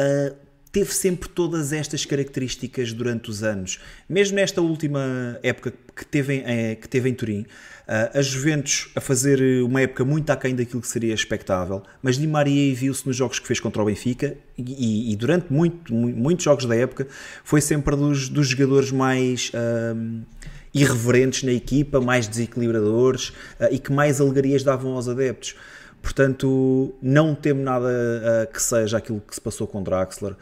[0.00, 0.34] uh,
[0.72, 3.80] teve sempre todas estas características durante os anos.
[4.08, 8.88] Mesmo nesta última época que teve em, eh, que teve em Turim, uh, a Juventus
[8.94, 13.16] a fazer uma época muito aquém daquilo que seria expectável, mas Di Maria viu-se nos
[13.16, 17.08] jogos que fez contra o Benfica e, e durante muito, muitos jogos da época
[17.42, 19.50] foi sempre dos, dos jogadores mais...
[19.50, 20.24] Uh,
[20.72, 23.32] irreverentes na equipa, mais desequilibradores
[23.72, 25.56] e que mais alegrias davam aos adeptos.
[26.02, 30.34] Portanto, não temo nada uh, que seja aquilo que se passou com Draxler.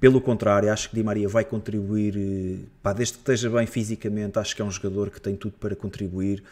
[0.00, 4.38] Pelo contrário, acho que Di Maria vai contribuir, uh, pá, desde que esteja bem fisicamente,
[4.38, 6.42] acho que é um jogador que tem tudo para contribuir.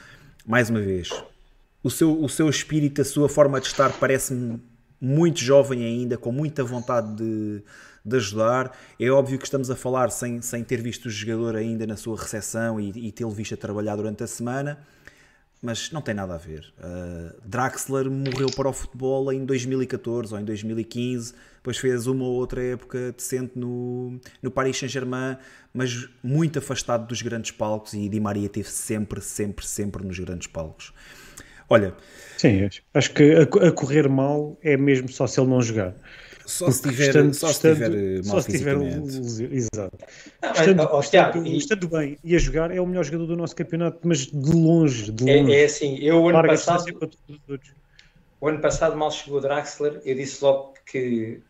[0.47, 1.09] Mais uma vez,
[1.83, 4.61] o seu, o seu espírito, a sua forma de estar parece-me
[5.01, 7.63] muito jovem ainda, com muita vontade de,
[8.05, 8.77] de ajudar.
[9.01, 12.19] É óbvio que estamos a falar sem, sem ter visto o jogador ainda na sua
[12.19, 14.79] recepção e, e tê-lo visto a trabalhar durante a semana,
[15.63, 16.73] mas não tem nada a ver.
[16.79, 22.35] Uh, Draxler morreu para o futebol em 2014 ou em 2015, depois fez uma ou
[22.35, 25.37] outra época decente no, no Paris Saint-Germain,
[25.73, 30.47] mas muito afastado dos grandes palcos e Di Maria esteve sempre, sempre, sempre nos grandes
[30.47, 30.93] palcos.
[31.69, 31.95] Olha.
[32.39, 35.95] Sim, acho que a, a correr mal é mesmo só se ele não jogar.
[36.47, 37.91] Só se tiver, estando, só se tiver
[38.25, 38.77] mal só se tiver
[39.53, 39.99] Exato.
[40.55, 41.59] estando, oh, estando, e...
[41.59, 45.13] estando, bem e a jogar, é o melhor jogador do nosso campeonato, mas de longe,
[45.13, 45.53] de longe.
[45.53, 46.87] É, é assim, eu o ano passado...
[48.41, 51.43] O ano passado mal chegou o Draxler, eu disse logo que,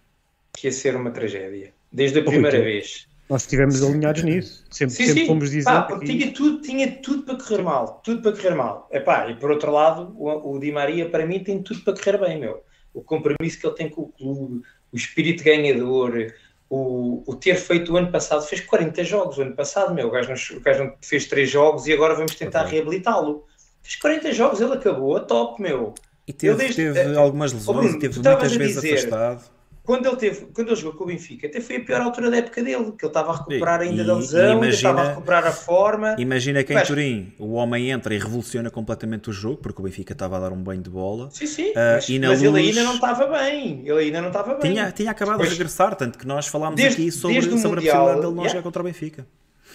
[0.60, 1.72] que ia ser uma tragédia.
[1.90, 3.06] Desde a primeira vez.
[3.28, 4.64] Nós estivemos alinhados nisso.
[4.70, 5.26] Sempre, sim, sempre sim.
[5.26, 5.64] fomos dizer.
[5.64, 8.00] Pá, porque tinha, tudo, tinha tudo para correr mal.
[8.02, 8.88] Tudo para correr mal.
[8.90, 12.18] Epá, e por outro lado, o, o Di Maria, para mim, tem tudo para correr
[12.18, 12.62] bem, meu.
[12.94, 16.32] O compromisso que ele tem com o clube, o espírito ganhador,
[16.70, 20.10] o, o, ter feito o ano passado, fez 40 jogos o ano passado, meu, o
[20.10, 22.78] gajo, não, o gajo não fez 3 jogos e agora vamos tentar okay.
[22.78, 23.46] reabilitá-lo.
[23.82, 25.94] Fez 40 jogos, ele acabou, a top, meu.
[26.26, 29.57] E teve, desde, teve algumas lesões, Bruno, teve muitas vezes dizer, afastado
[29.88, 32.36] quando ele, teve, quando ele jogou com o Benfica, até foi a pior altura da
[32.36, 35.46] época dele, que ele estava a recuperar ainda e, da lesão, imagina, estava a recuperar
[35.46, 36.14] a forma.
[36.18, 40.12] Imagina que em Turim o homem entra e revoluciona completamente o jogo, porque o Benfica
[40.12, 41.30] estava a dar um banho de bola.
[41.30, 43.82] Sim, sim, uh, mas, mas luz, ele ainda não estava bem.
[43.82, 44.72] Ele ainda não estava bem.
[44.72, 47.76] Tinha, tinha acabado de regressar, tanto que nós falámos desde, aqui sobre, sobre mundial, a
[47.76, 49.26] possibilidade dele não yeah, jogar contra o Benfica.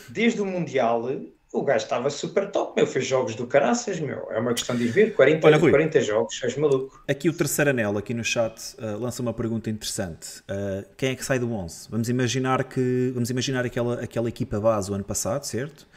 [0.09, 1.09] Desde o Mundial,
[1.53, 2.87] o gajo estava super top, meu.
[2.87, 4.27] Fez jogos do caraças, meu.
[4.31, 5.13] É uma questão de ir ver.
[5.13, 7.03] 40, Olha, Rui, 40 jogos, és maluco.
[7.07, 10.39] Aqui o terceiro anel, aqui no chat, uh, lança uma pergunta interessante.
[10.49, 11.89] Uh, quem é que sai do 11?
[11.91, 15.87] Vamos imaginar que vamos imaginar aquela, aquela equipa base o ano passado, certo?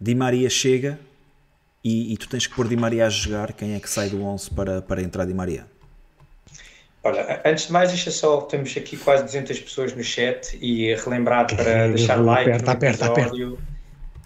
[0.00, 0.98] Di Maria chega
[1.82, 3.52] e, e tu tens que pôr Di Maria a jogar.
[3.52, 5.64] Quem é que sai do 11 para, para entrar Di Maria?
[7.04, 11.46] Olha, antes de mais, deixa só, temos aqui quase 200 pessoas no chat e relembrar
[11.54, 13.12] para deixar like aperta, episódio.
[13.12, 13.73] Aperta, aperta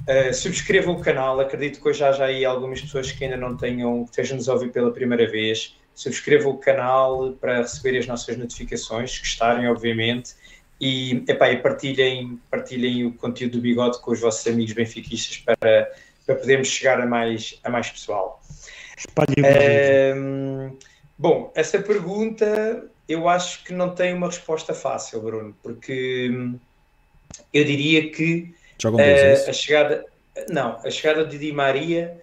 [0.08, 4.04] Uh, subscrevam o canal, acredito que hoje já aí algumas pessoas que ainda não tenham,
[4.04, 5.76] que estejam-nos a ouvir pela primeira vez.
[5.94, 10.34] Subscrevam o canal para receber as nossas notificações, se gostarem, obviamente.
[10.80, 15.92] E, epá, e partilhem, partilhem o conteúdo do Bigode com os vossos amigos benfiquistas para,
[16.24, 18.40] para podermos chegar a mais, a mais pessoal.
[21.18, 26.58] bom, essa pergunta eu acho que não tem uma resposta fácil, Bruno, porque hum,
[27.52, 30.04] eu diria que uh, a chegada
[30.48, 32.20] não, a chegada de Di Maria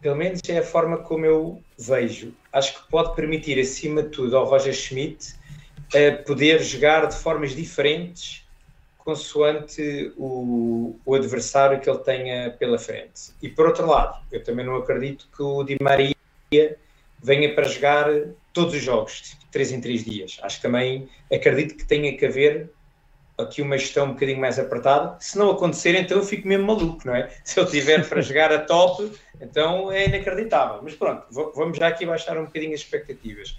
[0.00, 2.32] pelo menos é a forma como eu vejo.
[2.52, 5.34] Acho que pode permitir, acima de tudo, ao Roger Schmidt
[5.94, 8.46] uh, poder jogar de formas diferentes
[8.98, 13.32] consoante o, o, adversário que ele tenha pela frente.
[13.42, 16.14] E por outro lado, eu também não acredito que o Di Maria
[17.22, 18.06] venha para jogar
[18.52, 20.38] todos os jogos, tipo, 3 em 3 dias.
[20.42, 22.70] Acho que também acredito que tenha que haver
[23.40, 25.16] aqui uma gestão um bocadinho mais apertada.
[25.20, 27.30] Se não acontecer, então eu fico mesmo maluco, não é?
[27.44, 30.80] Se eu tiver para jogar a top, então é inacreditável.
[30.82, 33.56] Mas pronto, vamos já aqui baixar um bocadinho as expectativas.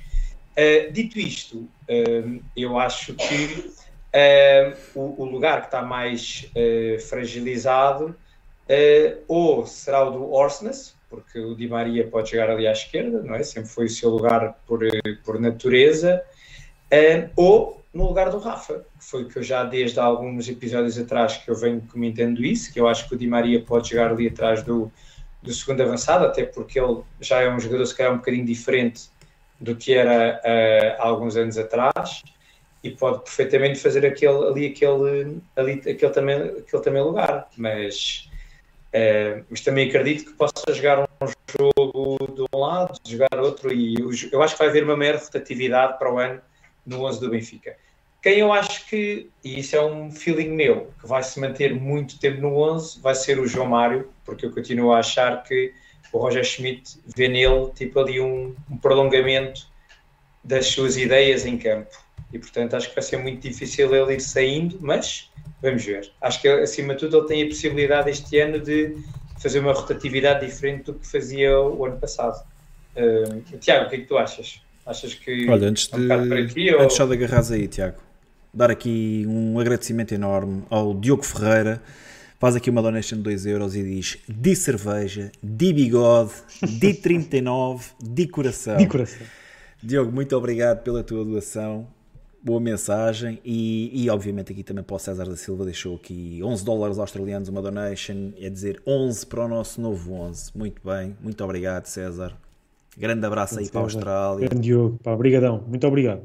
[0.51, 3.71] Uh, dito isto, uh, eu acho que
[4.13, 6.51] uh, o, o, lugar que está mais
[7.09, 8.15] fragilizado
[9.27, 13.35] ou será o do Orsnes, porque o Di Maria pode chegar ali à esquerda, não
[13.35, 13.43] é?
[13.43, 14.79] Sempre foi o seu lugar por,
[15.25, 16.23] por natureza,
[17.35, 21.49] ou no lugar do Rafa, que foi que eu já desde alguns episódios atrás que
[21.51, 24.63] eu venho comentando isso, que eu acho que o Di Maria pode chegar ali atrás
[24.63, 24.91] do,
[25.41, 29.09] do segundo avançado, até porque ele já é um jogador se calhar um bocadinho diferente
[29.59, 32.23] do que era uh, há alguns anos atrás
[32.83, 38.29] e pode perfeitamente fazer aquele, ali, aquele, ali aquele, também, aquele também lugar, mas,
[38.87, 41.27] uh, mas também acredito que possa jogar um
[41.59, 43.95] jogo de um lado, jogar outro e
[44.31, 46.41] eu acho que vai haver uma maior rotatividade para o ano
[46.85, 47.75] no 11 do Benfica.
[48.21, 52.19] Quem eu acho que, e isso é um feeling meu, que vai se manter muito
[52.19, 55.73] tempo no 11, vai ser o João Mário, porque eu continuo a achar que
[56.13, 59.67] o Roger Schmidt vê nele tipo ali um, um prolongamento
[60.43, 61.97] das suas ideias em campo.
[62.31, 66.11] E portanto acho que vai ser muito difícil ele ir saindo, mas vamos ver.
[66.21, 68.97] Acho que acima de tudo ele tem a possibilidade este ano de
[69.41, 72.45] fazer uma rotatividade diferente do que fazia o ano passado.
[72.95, 74.61] Uh, Tiago, o que é que tu achas?
[74.85, 75.47] Achas que.
[75.49, 77.07] Olha, antes de, um aqui, antes ou...
[77.07, 77.97] de agarrares aí, Tiago,
[78.53, 81.81] dar aqui um agradecimento enorme ao Diogo Ferreira.
[82.39, 86.33] Faz aqui uma donation de 2 euros e diz: de cerveja, de bigode,
[86.79, 88.77] de 39, de coração.
[88.77, 89.27] De coração.
[89.83, 91.87] Diogo, muito obrigado pela tua doação.
[92.43, 96.65] Boa mensagem e, e obviamente aqui também para o César da Silva deixou aqui 11
[96.65, 100.51] dólares australianos uma donation, é dizer 11 para o nosso novo 11.
[100.55, 102.35] Muito bem, muito obrigado César.
[102.97, 104.47] Grande abraço aí para a Austrália.
[104.47, 106.23] Grande Diogo, pá, obrigadão, muito obrigado.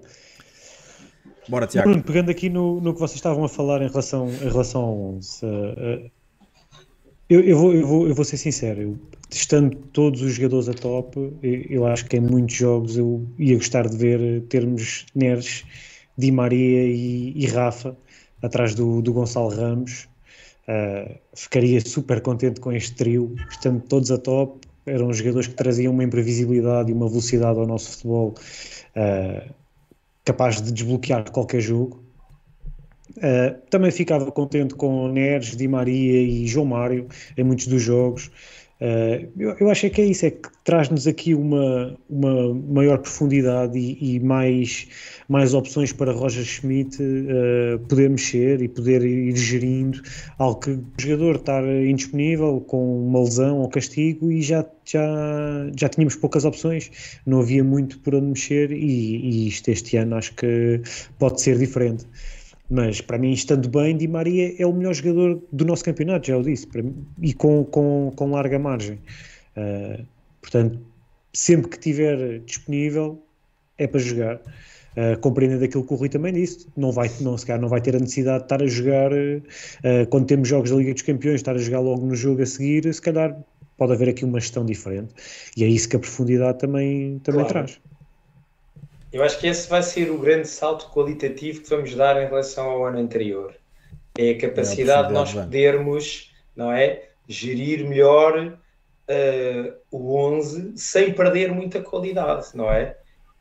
[1.49, 1.89] Bora, Tiago.
[1.89, 4.99] Bruno, pegando aqui no, no que vocês estavam a falar em relação, em relação ao
[5.17, 6.11] 11, uh, uh,
[7.29, 8.99] eu, eu, vou, eu, vou, eu vou ser sincero, eu,
[9.29, 13.57] testando todos os jogadores a top, eu, eu, acho que em muitos jogos eu ia
[13.57, 15.65] gostar de ver termos Neres,
[16.19, 17.97] Di Maria e, e Rafa
[18.43, 20.09] atrás do, do Gonçalo Ramos.
[20.69, 25.93] Uh, ficaria super contente com este trio, estando todos a top, eram jogadores que traziam
[25.93, 28.35] uma imprevisibilidade e uma velocidade ao nosso futebol
[28.97, 29.55] uh,
[30.25, 32.03] capaz de desbloquear qualquer jogo.
[33.17, 38.31] Uh, também ficava contente com Neres, Di Maria e João Mário em muitos dos jogos.
[38.79, 43.79] Uh, eu, eu acho que é isso, é que traz-nos aqui uma, uma maior profundidade
[43.79, 44.87] e, e, mais,
[45.29, 50.03] mais opções para Roger Schmidt uh, poder mexer e poder ir gerindo
[50.39, 55.89] algo que o jogador estar indisponível com uma lesão ou castigo e já, já, já
[55.89, 56.91] tínhamos poucas opções,
[57.25, 60.83] não havia muito por onde mexer e, e isto este ano acho que
[61.19, 62.05] pode ser diferente.
[62.69, 66.37] Mas para mim, estando bem, Di Maria é o melhor jogador do nosso campeonato, já
[66.37, 68.99] o disse, mim, e com, com, com larga margem.
[69.57, 70.05] Uh,
[70.41, 70.81] portanto,
[71.33, 73.23] sempre que estiver disponível,
[73.79, 74.41] é para jogar.
[74.97, 77.83] Uh, compreendendo aquilo que o Rui também disse, não vai, não, se calhar não vai
[77.83, 81.37] ter a necessidade de estar a jogar uh, quando temos jogos da Liga dos Campeões,
[81.37, 83.39] estar a jogar logo no jogo a seguir, se calhar
[83.77, 85.15] pode haver aqui uma gestão diferente.
[85.55, 87.67] E é isso que a profundidade também, também claro.
[87.67, 87.81] traz.
[89.13, 92.69] Eu acho que esse vai ser o grande salto qualitativo que vamos dar em relação
[92.69, 93.55] ao ano anterior.
[94.19, 98.59] É a capacidade é de nós podermos, não é, gerir melhor
[99.09, 102.97] uh, o 11 sem perder muita qualidade, não é?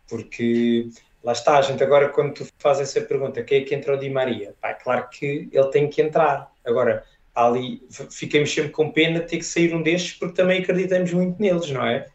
[0.09, 0.89] Porque
[1.23, 3.97] lá está, a gente agora quando tu fazes essa pergunta, quem é que entra o
[3.97, 4.53] Di Maria?
[4.61, 6.51] Pá, é claro que ele tem que entrar.
[6.63, 11.11] Agora, ali ficamos sempre com pena de ter que sair um destes porque também acreditamos
[11.11, 12.05] muito neles, não é?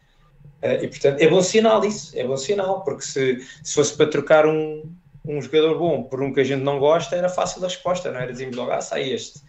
[0.61, 4.05] Uh, e portanto é bom sinal isso, é bom sinal, porque se, se fosse para
[4.05, 4.83] trocar um,
[5.25, 8.19] um jogador bom por um que a gente não gosta, era fácil a resposta, não
[8.19, 8.31] era?
[8.31, 9.41] Dizíamos logo, ah, sai este.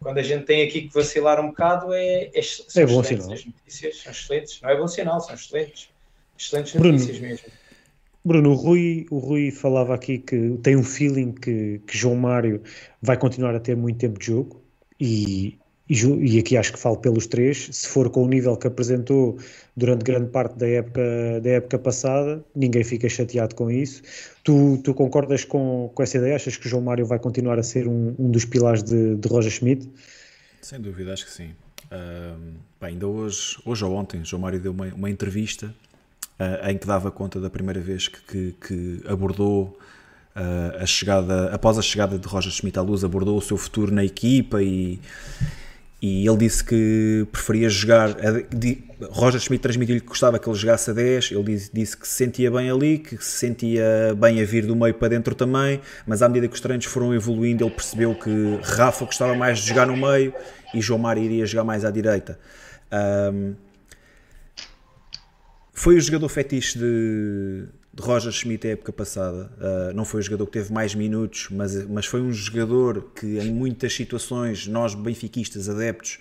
[0.00, 3.32] Quando a gente tem aqui que vacilar um bocado, é, é, são é bom sinal.
[3.32, 5.88] As notícias são excelentes, não é bom sinal, são excelentes.
[6.38, 7.46] Excelentes notícias Bruno, mesmo.
[8.24, 12.62] Bruno, o Rui, o Rui falava aqui que tem um feeling que, que João Mário
[13.00, 14.60] vai continuar a ter muito tempo de jogo
[15.00, 19.38] e e, aqui acho que falo pelos três, se for com o nível que apresentou
[19.76, 24.02] durante grande parte da época, da época passada, ninguém fica chateado com isso.
[24.42, 26.34] Tu, tu concordas com, com essa ideia?
[26.34, 29.28] Achas que o João Mário vai continuar a ser um, um dos pilares de, de
[29.28, 29.88] Roger Schmidt?
[30.60, 31.50] Sem dúvida, acho que sim.
[31.86, 35.72] Uh, bem, ainda hoje, hoje ou ontem, João Mário deu uma, uma entrevista
[36.40, 39.78] uh, em que dava conta da primeira vez que, que, que abordou
[40.34, 43.92] uh, a chegada, após a chegada de Roger Schmidt à luz, abordou o seu futuro
[43.92, 44.98] na equipa e
[46.00, 48.14] e ele disse que preferia jogar.
[49.10, 51.32] Roger Schmidt transmitiu-lhe que gostava que ele jogasse a 10.
[51.32, 54.76] Ele disse, disse, que se sentia bem ali, que se sentia bem a vir do
[54.76, 55.80] meio para dentro também.
[56.06, 58.30] Mas à medida que os treinos foram evoluindo, ele percebeu que
[58.62, 60.34] Rafa gostava mais de jogar no meio
[60.74, 62.38] e João Mário iria jogar mais à direita.
[63.32, 63.54] Um,
[65.72, 67.64] foi o jogador fetiche de,
[67.96, 69.50] de Roger Schmidt a época passada.
[69.56, 73.38] Uh, não foi o jogador que teve mais minutos, mas, mas foi um jogador que
[73.38, 76.18] em muitas situações nós benfiquistas adeptos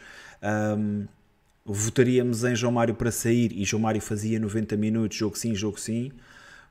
[0.77, 1.05] um,
[1.65, 5.77] votaríamos em João Mário para sair e João Mário fazia 90 minutos, jogo sim, jogo
[5.77, 6.13] sim.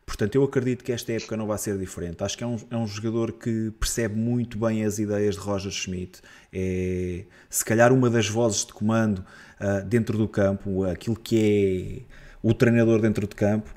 [0.06, 2.22] Portanto, eu acredito que esta época não vai ser diferente.
[2.24, 5.72] Acho que é um, é um jogador que percebe muito bem as ideias de Roger
[5.72, 6.22] Schmidt.
[6.52, 12.14] É, se calhar, uma das vozes de comando uh, dentro do campo, aquilo que é
[12.42, 13.74] o treinador dentro de campo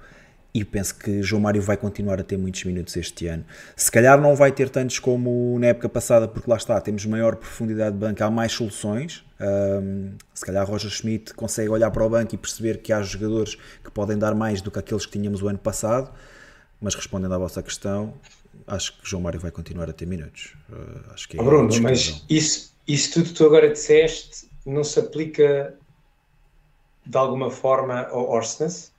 [0.53, 3.45] e penso que João Mário vai continuar a ter muitos minutos este ano.
[3.75, 7.36] Se calhar não vai ter tantos como na época passada, porque lá está, temos maior
[7.36, 9.23] profundidade de banco, há mais soluções.
[9.39, 13.55] Um, se calhar Roger Schmidt consegue olhar para o banco e perceber que há jogadores
[13.83, 16.12] que podem dar mais do que aqueles que tínhamos o ano passado,
[16.81, 18.15] mas respondendo à vossa questão,
[18.65, 20.55] acho que João Mário vai continuar a ter minutos.
[20.69, 24.83] Uh, acho que é oh, Bruno, mas isso, isso tudo que tu agora disseste não
[24.83, 25.75] se aplica
[27.05, 28.91] de alguma forma ao Orsnes?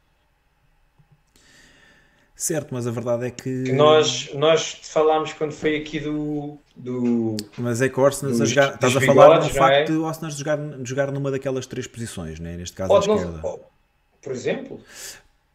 [2.38, 3.64] Certo, mas a verdade é que.
[3.64, 6.56] que nós, nós falámos quando foi aqui do.
[6.76, 9.84] do mas é que o Arsenal a jogar, estás a falar no facto é?
[9.86, 12.56] de o Arsenal jogar, jogar numa daquelas três posições, né?
[12.56, 13.40] neste caso Pode à esquerda.
[13.42, 13.60] Não,
[14.22, 14.80] por exemplo?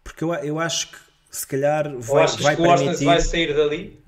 [0.04, 0.98] Porque eu, eu acho que
[1.32, 3.06] se calhar vai, vai que o permitir.
[3.06, 4.04] vai sair dali?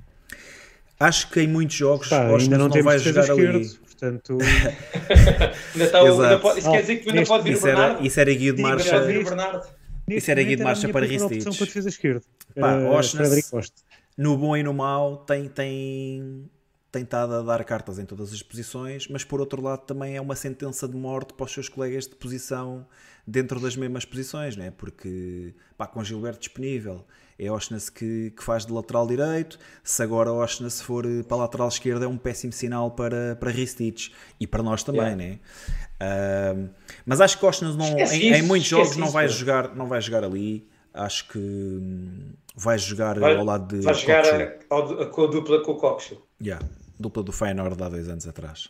[1.00, 3.70] Acho que em muitos jogos Pá, o ainda não, não vai jogar esquerdo, ali.
[3.70, 4.38] Portanto,
[5.74, 7.98] ainda está, ainda pode, isso quer dizer que ainda pode vir o Bernardo?
[8.00, 8.98] Era, isso era guia de marcha.
[10.08, 11.44] Isso era guia de marcha para Ristich.
[11.44, 12.22] para defesa esquerda.
[12.60, 13.62] Pá, uh,
[14.18, 16.50] no bom e no mau, tem, tem,
[16.92, 20.22] tem estado a dar cartas em todas as posições, mas por outro lado também é
[20.22, 22.88] uma sentença de morte para os seus colegas de posição
[23.28, 24.72] dentro das mesmas posições, né?
[24.72, 27.06] porque pá, com Gilberto disponível
[27.38, 31.68] é Oshness que, que faz de lateral direito, se agora Oshness for para a lateral
[31.68, 35.18] esquerda é um péssimo sinal para, para Ristich e para nós também, yeah.
[35.18, 35.40] né?
[35.96, 36.70] Uh,
[37.06, 40.24] mas acho que Oshness não, em, em, muitos jogos não vai, jogar, não vai jogar
[40.26, 43.84] ali, acho que hum, vai jogar vai, ao lado de.
[43.84, 46.22] Vai jogar a, a, com a dupla com o Coxo.
[46.42, 46.66] Yeah,
[47.00, 48.70] dupla do Feyenoord há dois anos atrás.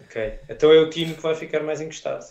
[0.00, 2.24] Ok, então é o time que vai ficar mais encostado.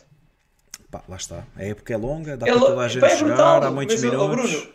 [0.90, 1.44] Pá, lá está.
[1.56, 4.02] A época é longa, dá é para toda a gente é jogar, brutal, há muitos
[4.02, 4.52] minutos.
[4.52, 4.74] Bruno,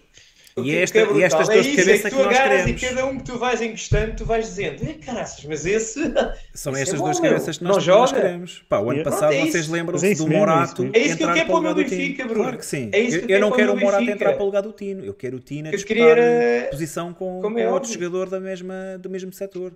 [0.57, 2.39] e, é esta, é e estas dores é de cabeça é que, tu que nós
[2.39, 2.71] queremos.
[2.71, 6.01] E cada um que tu vais encostando, tu vais dizendo, eh, caraças, mas esse.
[6.55, 8.65] São estas é duas cabeças que nós, nós queremos.
[8.69, 11.47] Pá, o ano passado é vocês lembram-se é do Morato é isso que eu quero
[11.47, 12.43] para o meu Benfica, Bruno.
[12.43, 12.89] Claro que sim.
[12.93, 15.05] É isso que eu, eu não quero o Morato entrar para o lugar do Tino.
[15.05, 16.71] Eu quero o Tino a disputar era...
[16.71, 19.73] posição com, com é outro jogador da mesma, do mesmo setor.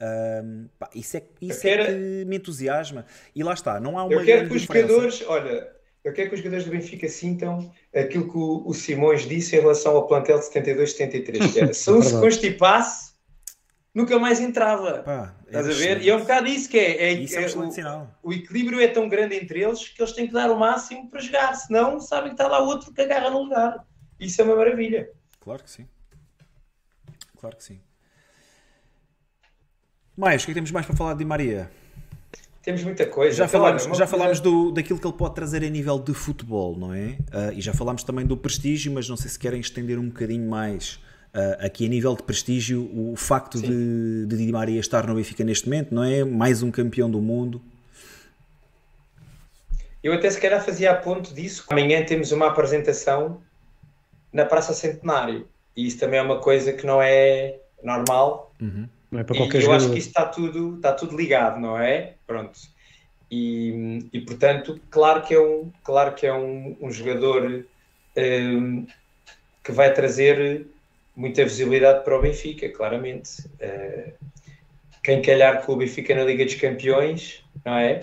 [0.00, 3.04] Um, pá, isso é, isso é que me entusiasma.
[3.34, 4.14] E lá está, não há uma.
[4.14, 5.68] Eu quero que os jogadores, olha,
[6.08, 9.60] eu quero que os jogadores do Benfica sintam aquilo que o, o Simões disse em
[9.60, 13.12] relação ao plantel de 72-73, que era, se um se constipasse,
[13.94, 15.02] nunca mais entrava.
[15.02, 16.02] Pá, é Estás a ver?
[16.02, 17.10] E é um bocado isso que é.
[17.10, 20.26] é, isso é, é o, o, equilíbrio é tão grande entre eles que eles têm
[20.26, 23.42] que dar o máximo para jogar, senão sabem que está lá outro que agarra no
[23.42, 23.84] lugar.
[24.18, 25.10] Isso é uma maravilha.
[25.40, 25.86] Claro que sim.
[27.38, 27.80] Claro que sim.
[30.16, 31.70] Mais, o que, é que temos mais para falar de Maria?
[32.62, 33.36] Temos muita coisa.
[33.36, 36.76] Já então, falámos, já falámos do, daquilo que ele pode trazer a nível de futebol,
[36.76, 37.16] não é?
[37.32, 40.48] Uh, e já falámos também do prestígio, mas não sei se querem estender um bocadinho
[40.48, 41.00] mais
[41.34, 45.44] uh, aqui a nível de prestígio o facto de, de Di Maria estar no Benfica
[45.44, 46.24] neste momento, não é?
[46.24, 47.62] Mais um campeão do mundo.
[50.02, 51.64] Eu até se calhar fazia a ponto disso.
[51.68, 53.40] Amanhã temos uma apresentação
[54.32, 55.48] na Praça Centenário.
[55.76, 58.52] E isso também é uma coisa que não é normal.
[58.60, 58.88] Uhum.
[59.10, 61.78] Não é para qualquer e eu acho que isso está tudo, está tudo ligado, não
[61.78, 62.14] é?
[62.26, 62.58] Pronto.
[63.30, 67.64] E, e portanto, claro que é um, claro que é um, um jogador
[68.16, 68.86] um,
[69.62, 70.66] que vai trazer
[71.14, 73.42] muita visibilidade para o Benfica, claramente.
[73.60, 74.12] Uh,
[75.02, 78.00] quem calhar com o Benfica na Liga dos Campeões, não é?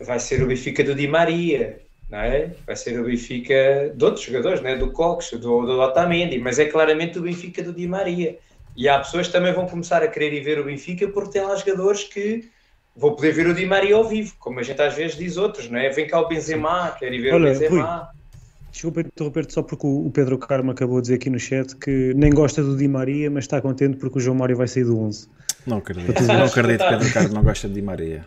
[0.00, 2.50] Vai ser o Benfica do Di Maria, não é?
[2.66, 4.76] Vai ser o Benfica de outros jogadores, não é?
[4.76, 8.38] Do Cox, do, do Otamendi, mas é claramente o Benfica do Di Maria.
[8.76, 11.42] E há pessoas que também vão começar a querer ir ver o Benfica porque tem
[11.42, 12.50] lá jogadores que
[12.94, 15.70] vou poder ver o Di Maria ao vivo, como a gente às vezes diz outros,
[15.70, 15.88] não é?
[15.90, 17.84] Vem cá o Benzema, quer ir ver Olha, o Benzema.
[17.84, 18.06] Rui,
[18.70, 22.30] desculpa interromper-te só porque o Pedro Carmo acabou de dizer aqui no chat que nem
[22.30, 25.28] gosta do Di Maria, mas está contente porque o João Mário vai sair do 11.
[25.66, 28.24] Não acredito, não acredito que Pedro Carmo não gosta de Di Maria.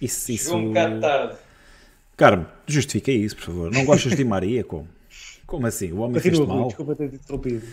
[0.00, 0.44] Isso, isso...
[0.44, 1.34] Chegou um bocado tarde.
[2.16, 3.70] Carmo, justifica isso, por favor.
[3.72, 4.88] Não gostas de Di Maria, como?
[5.46, 5.92] Como assim?
[5.92, 6.68] O homem fez mal?
[6.68, 7.66] Desculpa ter interrompido.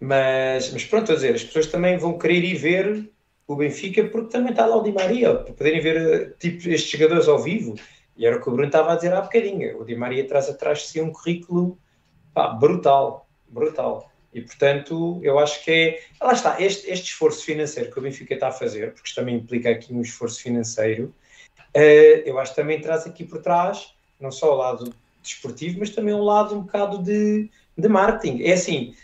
[0.00, 3.10] Mas, mas pronto, a dizer, as pessoas também vão querer ir ver
[3.46, 7.28] o Benfica porque também está lá o Di Maria, para poderem ver tipo, estes jogadores
[7.28, 7.74] ao vivo.
[8.16, 9.80] E era o que o Bruno estava a dizer há bocadinho.
[9.80, 11.78] O Di Maria traz atrás de si um currículo
[12.32, 14.10] pá, brutal, brutal.
[14.32, 16.00] E portanto, eu acho que é.
[16.20, 19.36] Lá está, este, este esforço financeiro que o Benfica está a fazer, porque isto também
[19.36, 21.14] implica aqui um esforço financeiro,
[21.76, 25.90] uh, eu acho que também traz aqui por trás, não só o lado desportivo, mas
[25.90, 28.42] também um lado um bocado de, de marketing.
[28.42, 28.94] É assim,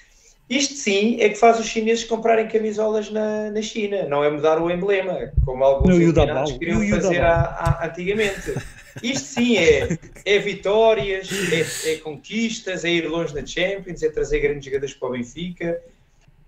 [0.50, 4.60] isto sim é que faz os chineses comprarem camisolas na, na China, não é mudar
[4.60, 8.54] o emblema, como alguns eliminados queriam fazer a, a, antigamente.
[9.00, 14.40] Isto sim é, é vitórias, é, é, conquistas, é ir longe na Champions, é trazer
[14.40, 15.80] grandes jogadores para o Benfica.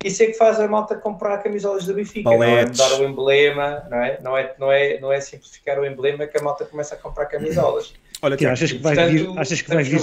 [0.05, 3.87] Isso é que faz a malta comprar camisolas do Benfica, não é mudar o emblema,
[3.89, 4.18] não é?
[4.20, 7.27] Não é, não, é, não é simplificar o emblema que a malta começa a comprar
[7.27, 7.95] camisolas.
[8.20, 10.01] Olha, que achas que vai vir, achas que vai vir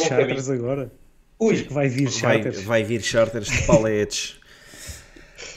[0.54, 0.90] agora?
[1.40, 2.58] Ui, que vai vir charters.
[2.58, 4.40] Vai, vai vir charters de paletes.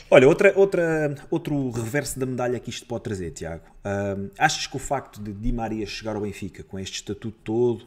[0.09, 3.63] Olha, outra, outra, outro reverso da medalha que isto pode trazer, Tiago.
[3.83, 7.85] Um, achas que o facto de Di Maria chegar ao Benfica com este estatuto todo,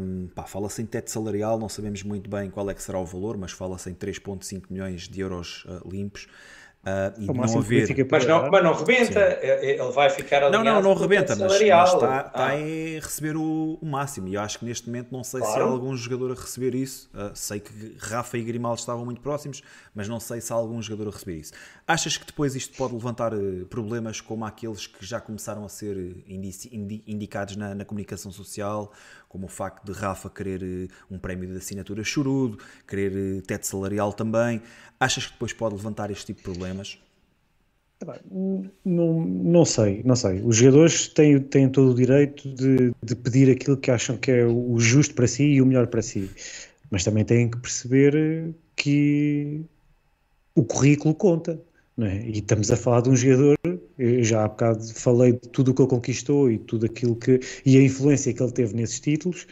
[0.00, 3.38] um, fala-se em teto salarial, não sabemos muito bem qual é que será o valor,
[3.38, 6.26] mas fala-se em 3,5 milhões de euros uh, limpos.
[6.80, 8.08] Uh, e não haver...
[8.10, 9.66] mas, não, mas não rebenta, Sim.
[9.66, 12.52] ele vai ficar Não, não, não rebenta, mas, mas, está, está ah.
[12.52, 14.28] a receber o, o, máximo.
[14.28, 15.54] E eu acho que neste momento não sei claro.
[15.54, 17.10] se há algum jogador a receber isso.
[17.12, 19.62] Uh, sei que Rafa e Grimaldo estavam muito próximos,
[19.94, 21.52] mas não sei se há algum jogador a receber isso.
[21.86, 26.24] Achas que depois isto pode levantar uh, problemas como aqueles que já começaram a ser
[26.26, 28.90] indici, indi, indicados na, na comunicação social,
[29.30, 33.64] como o facto de Rafa querer eh, um prémio de assinatura chorudo, querer eh, teto
[33.64, 34.60] salarial também.
[34.98, 36.98] Achas que depois pode levantar este tipo de problemas?
[38.84, 40.40] Não, não sei, não sei.
[40.42, 44.44] Os jogadores têm, têm todo o direito de, de pedir aquilo que acham que é
[44.44, 46.28] o justo para si e o melhor para si,
[46.90, 49.62] mas também têm que perceber que
[50.56, 51.60] o currículo conta.
[52.00, 52.26] É?
[52.26, 53.56] E estamos a falar de um jogador,
[54.22, 57.76] já há bocado falei de tudo o que ele conquistou e tudo aquilo que e
[57.76, 59.46] a influência que ele teve nesses títulos,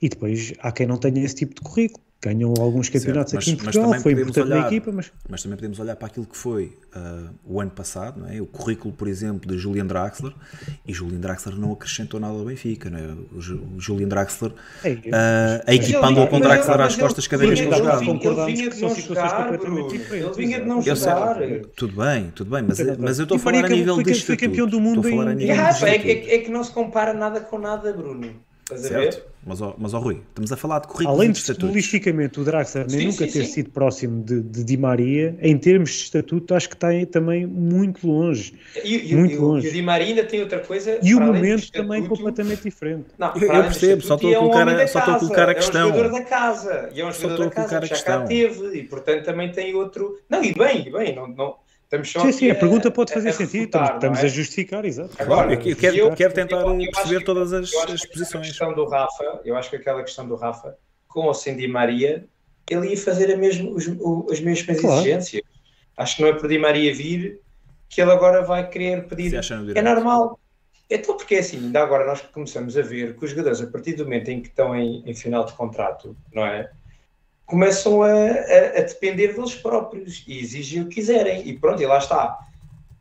[0.00, 3.50] e depois há quem não tenha esse tipo de currículo ganhou alguns campeonatos certo, aqui
[3.50, 5.12] mas, em Portugal, foi importante olhar, na equipa, mas...
[5.28, 8.40] mas também podemos olhar para aquilo que foi uh, o ano passado, não é?
[8.40, 10.32] o currículo, por exemplo, de Julian Draxler,
[10.86, 13.02] e Julian Draxler não acrescentou nada ao Benfica, não é?
[13.02, 14.54] o, o Julian Draxler, uh,
[15.66, 18.04] a equipa andou com Draxler às costas cada vez que ele jogava.
[18.04, 19.52] Ele vinha de não jogar,
[20.12, 21.36] ele vinha de não jogar.
[21.74, 24.26] Tudo bem, tudo bem, mas, mas eu estou a falar a nível de estatuto.
[24.26, 25.02] Foi campeão do mundo
[25.84, 28.51] é, é que não se compara nada com nada, Bruno.
[28.74, 29.32] Estás a ver?
[29.44, 32.86] Mas, ó, mas ó, Rui, estamos a falar de currículos Além de futbolisticamente o Draxler
[32.88, 33.52] nem sim, nunca sim, ter sim.
[33.52, 38.06] sido próximo de, de Di Maria, em termos de estatuto, acho que está também muito
[38.06, 38.54] longe.
[38.84, 39.66] E, muito e, longe.
[39.66, 41.00] e o Di Maria ainda tem outra coisa.
[41.02, 43.06] E o momento estatuto, também completamente diferente.
[43.18, 45.54] Não, eu, eu percebo, só estou a colocar, é um só estou a colocar a
[45.54, 45.80] questão.
[45.80, 46.90] É um jogador da casa.
[46.94, 48.78] E é um jogador da casa que já cá teve.
[48.78, 50.20] E portanto também tem outro.
[50.30, 51.56] Não, e bem, e bem, não, não
[51.92, 54.24] Estamos só sim, sim, a, a pergunta pode fazer a, a sentido, refutar, estamos, é?
[54.24, 55.10] a justificar, exato.
[55.18, 58.46] Agora, eu quero, eu, quero tentar eu, perceber todas as, as posições.
[58.46, 60.74] questão do Rafa, eu acho que aquela questão do Rafa,
[61.06, 62.26] com ou sem Di Maria,
[62.70, 63.86] ele ia fazer a mesmo, os,
[64.30, 65.00] as mesmas claro.
[65.00, 65.42] exigências.
[65.94, 67.40] Acho que não é por Di Maria vir
[67.90, 69.38] que ele agora vai querer pedir.
[69.74, 70.40] É normal.
[70.88, 73.92] Então, porque é assim, ainda agora nós começamos a ver que os jogadores, a partir
[73.92, 76.70] do momento em que estão em, em final de contrato, não é?
[77.46, 81.46] Começam a, a, a, depender deles próprios e exigem o que quiserem.
[81.46, 82.38] E pronto, e lá está.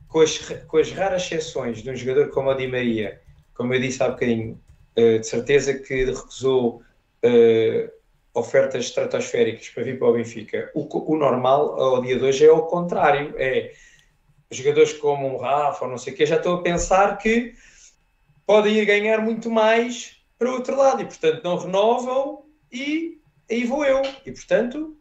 [0.07, 0.37] Com as,
[0.67, 3.21] com as raras exceções de um jogador como o Di Maria,
[3.53, 4.59] como eu disse há bocadinho,
[4.97, 6.81] uh, de certeza que recusou
[7.23, 7.91] uh,
[8.33, 10.69] ofertas estratosféricas para vir para o Benfica.
[10.73, 13.33] O, o normal ao dia de hoje é o contrário.
[13.37, 13.71] É
[14.51, 17.53] jogadores como um Rafa ou não sei o que, já estou a pensar que
[18.45, 23.20] podem ir ganhar muito mais para o outro lado e, portanto, não renovam e
[23.53, 24.01] aí vou eu.
[24.25, 24.97] E portanto,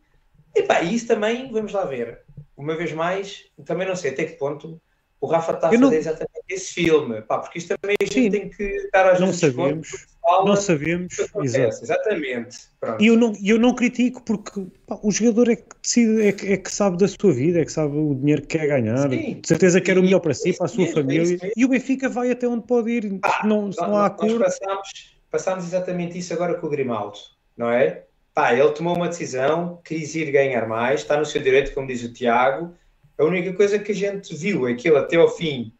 [0.55, 2.20] epá, isso também, vamos lá ver.
[2.57, 4.80] Uma vez mais, também não sei até que ponto
[5.20, 5.92] o Rafa está a fazer não...
[5.92, 8.30] exatamente esse filme, pá, porque isto também a gente Sim.
[8.30, 9.88] tem que estar às não sabemos,
[10.22, 11.84] fala, não sabemos, exato.
[11.84, 12.57] exatamente.
[12.98, 16.53] E eu não, eu não critico porque pá, o jogador é que decide, é que,
[16.53, 19.40] é que, sabe da sua vida, é que sabe o dinheiro que quer ganhar, Sim.
[19.40, 22.30] de certeza quer o melhor para si, para a sua família, e o Benfica vai
[22.30, 24.38] até onde pode ir, ah, não, não há acordo.
[24.38, 27.18] Nós passámos, passámos exatamente isso agora com o Grimaldo,
[27.57, 28.05] não é?
[28.41, 32.03] Pá, ele tomou uma decisão, quis ir ganhar mais, está no seu direito, como diz
[32.03, 32.74] o Tiago.
[33.18, 35.74] A única coisa que a gente viu é que ele até ao fim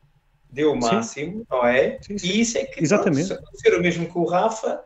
[0.51, 1.47] deu o máximo, sim.
[1.51, 1.99] não é?
[2.03, 2.27] Sim, sim.
[2.27, 3.29] E isso é que Exatamente.
[3.29, 4.85] Pronto, se acontecer o mesmo com o Rafa,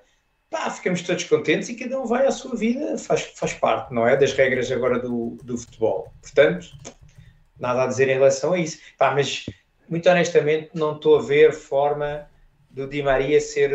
[0.48, 4.06] pá, ficamos todos contentes e cada um vai à sua vida, faz, faz parte, não
[4.06, 4.16] é?
[4.16, 6.12] Das regras agora do, do futebol.
[6.22, 6.68] Portanto,
[7.58, 8.78] nada a dizer em relação a isso.
[8.96, 9.46] Pá, mas
[9.88, 12.24] muito honestamente não estou a ver forma
[12.70, 13.72] do Di Maria ser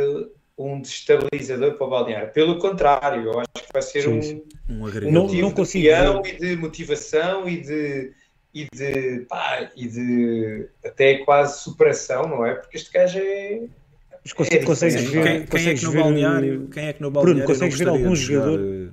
[0.59, 2.33] um destabilizador para o balneário.
[2.33, 6.37] Pelo contrário, eu acho que vai ser sim, um, um, um motivo não de e
[6.37, 8.13] de motivação e de
[8.53, 12.55] e de, pá, e de até quase superação, não é?
[12.55, 13.61] Porque este gajo é.
[14.23, 17.11] Mas consegues, é consegues ver, quem, quem, é que no balneário, quem é que no
[17.11, 18.87] balneário Bruno, consegues ver algum jogador eh,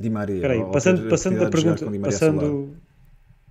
[0.00, 0.40] Di Maria?
[0.40, 2.76] Peraí, passando, passando da pergunta, passando,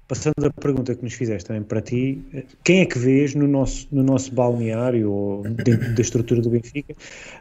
[0.07, 2.21] passando a pergunta que nos fizeste também para ti,
[2.63, 6.95] quem é que vês no nosso, no nosso balneário ou dentro da estrutura do Benfica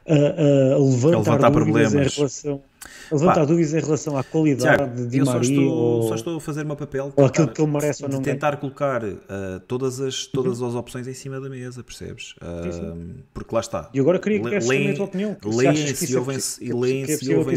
[0.06, 2.12] a, a levantar, levantar dúvidas problemas.
[2.12, 2.62] em relação
[3.10, 6.40] levantar dúvidas em relação à qualidade Tiago, de Maria só estou, ou, só estou a
[6.40, 9.18] fazer o meu papel ou aquilo que ele merece ou não tentar colocar uh,
[9.66, 10.68] todas, as, todas uhum.
[10.68, 12.34] as opções em cima da mesa, percebes?
[12.40, 13.14] Uh, sim, sim.
[13.34, 13.90] Porque lá está.
[13.92, 15.36] E agora queria que também a tua opinião.
[15.44, 17.56] Leem-se e ouvem-se ouve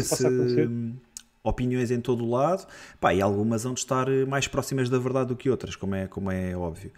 [1.48, 2.66] opiniões em todo o lado,
[3.00, 6.06] pá, e algumas vão de estar mais próximas da verdade do que outras, como é,
[6.06, 6.92] como é óbvio.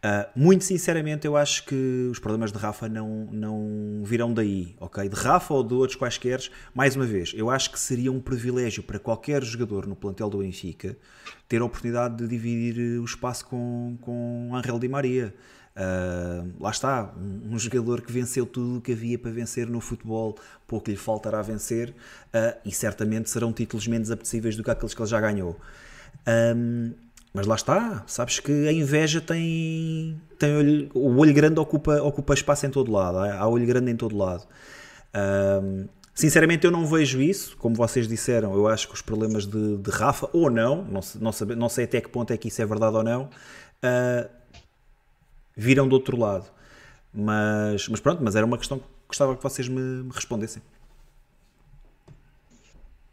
[0.00, 5.06] Uh, muito sinceramente, eu acho que os problemas de Rafa não, não virão daí, ok?
[5.06, 6.40] De Rafa ou de outros quaisquer,
[6.74, 10.38] mais uma vez, eu acho que seria um privilégio para qualquer jogador no plantel do
[10.38, 10.96] Benfica
[11.46, 15.34] ter a oportunidade de dividir o espaço com, com Angel Di Maria.
[15.76, 20.36] Uh, lá está, um, jogador que venceu tudo o que havia para vencer no futebol,
[20.66, 25.00] pouco lhe faltará vencer, uh, e certamente serão títulos menos apetecíveis do que aqueles que
[25.00, 25.58] ele já ganhou.
[26.56, 26.92] Um,
[27.32, 30.20] mas lá está, sabes que a inveja tem.
[30.38, 33.96] tem olho, o olho grande ocupa, ocupa espaço em todo lado, há olho grande em
[33.96, 34.44] todo lado.
[35.62, 38.52] Um, sinceramente, eu não vejo isso, como vocês disseram.
[38.54, 41.84] Eu acho que os problemas de, de Rafa, ou não, não, não, sabe, não sei
[41.84, 44.39] até que ponto é que isso é verdade ou não, uh,
[45.60, 46.46] viram do outro lado.
[47.12, 50.62] Mas, mas pronto, mas era uma questão que gostava que vocês me, me respondessem.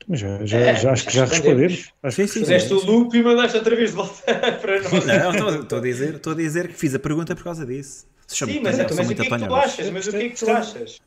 [0.09, 1.91] Já, já, é, já acho que já respondemos.
[2.01, 4.23] Acho Fizeste o loop e mandaste outra vez de volta
[4.61, 5.05] para nós.
[5.05, 8.07] Não, estou a, dizer, estou a dizer que fiz a pergunta por causa disso.
[8.25, 9.89] Sim, mas, então, mas o que é que tu achas?
[9.89, 11.01] Mas o que é que tu achas?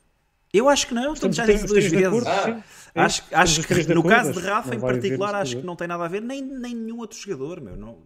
[0.53, 2.27] Eu acho que não, estamos já disse duas vezes.
[2.27, 2.61] Ah,
[2.95, 6.07] acho, acho que no caso de Rafa, em particular, acho que não tem nada a
[6.07, 7.75] ver, nem, nem nenhum outro jogador, meu.
[7.75, 7.99] Não,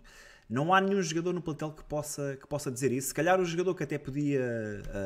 [0.49, 3.07] não há nenhum jogador no plantel que possa, que possa dizer isso.
[3.07, 4.41] Se calhar o jogador que até podia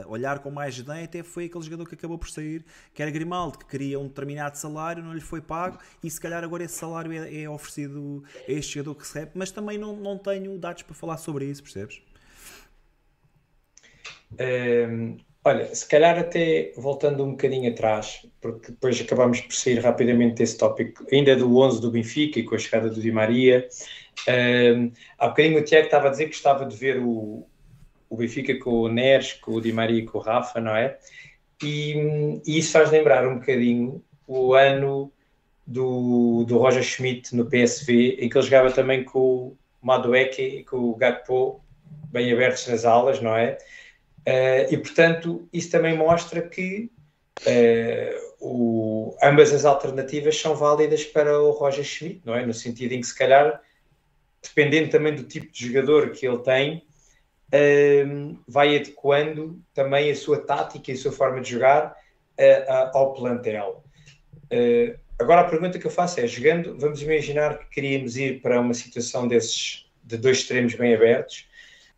[0.06, 3.10] uh, olhar com mais desdém até foi aquele jogador que acabou por sair, que era
[3.10, 6.76] Grimaldo, que queria um determinado salário, não lhe foi pago e se calhar agora esse
[6.76, 10.84] salário é, é oferecido a este jogador que recebe, mas também não, não tenho dados
[10.84, 12.02] para falar sobre isso, percebes?
[14.34, 19.80] Um, ehm, olha, se calhar até voltando um bocadinho atrás, porque depois acabamos por sair
[19.80, 23.68] rapidamente desse tópico, ainda do 11 do Benfica e com a chegada do Di Maria.
[24.28, 27.48] Um, há bocadinho o Tiago estava a dizer que gostava de ver o,
[28.10, 30.98] o Benfica com o Neres, com o Di Maria e com o Rafa, não é?
[31.64, 35.12] E, e isso faz lembrar um bocadinho o ano
[35.66, 40.64] do, do Roger Schmidt no PSV, em que ele jogava também com o Madueke e
[40.64, 41.64] com o Gakpo
[42.12, 43.58] bem abertos nas aulas, não é?
[44.28, 46.92] Uh, e portanto, isso também mostra que
[47.42, 52.46] uh, o, ambas as alternativas são válidas para o Roger Schmidt, não é?
[52.46, 53.62] No sentido em que, se calhar,
[54.42, 56.84] dependendo também do tipo de jogador que ele tem,
[57.54, 61.96] um, vai adequando também a sua tática e a sua forma de jogar
[62.40, 63.84] uh, uh, ao plantel.
[64.52, 68.60] Uh, agora a pergunta que eu faço é, jogando, vamos imaginar que queríamos ir para
[68.60, 71.48] uma situação desses de dois extremos bem abertos,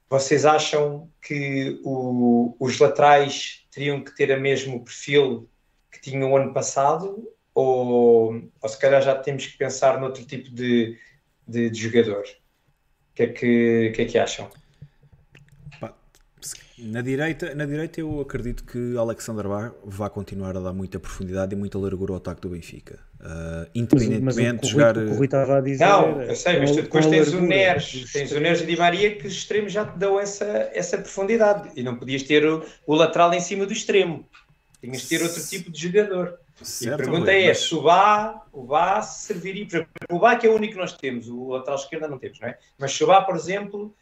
[0.10, 5.50] vocês acham que o, os laterais teriam que ter o mesmo perfil
[5.90, 10.54] que tinham o ano passado ou, ou se calhar já temos que pensar noutro tipo
[10.54, 10.98] de
[11.52, 12.24] de, de jogador.
[12.24, 14.50] O que é que, que, é que acham?
[16.78, 21.54] Na direita, na direita eu acredito que Alexander Bar vai continuar a dar muita profundidade
[21.54, 22.98] e muita largura ao ataque do Benfica.
[23.20, 24.98] Uh, independentemente de jogar.
[24.98, 25.86] O Rui estava a dizer.
[25.86, 29.16] Não, eu sei, mas tu depois tens o Neres, tens o Neres e Di Maria
[29.16, 32.96] que os extremos já te dão essa, essa profundidade e não podias ter o, o
[32.96, 34.26] lateral em cima do extremo.
[34.82, 36.40] Tinhas de ter outro tipo de jogador.
[36.64, 37.60] Certo, e a pergunta é: mas...
[37.60, 40.80] se o Bá, o Bá serviria, por exemplo, o Bá que é o único que
[40.80, 42.58] nós temos, o lateral esquerda não temos, não é?
[42.78, 43.94] Mas se o Bá, por exemplo,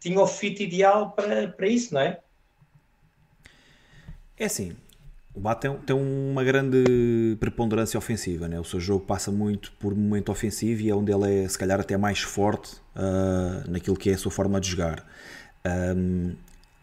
[0.00, 2.20] tinha o fit ideal para, para isso, não é?
[4.38, 4.76] É assim,
[5.36, 8.58] o Bá tem, tem uma grande preponderância ofensiva, né?
[8.58, 11.78] o seu jogo passa muito por momento ofensivo e é onde ele é, se calhar,
[11.78, 15.06] até mais forte uh, naquilo que é a sua forma de jogar.
[15.94, 16.34] Um,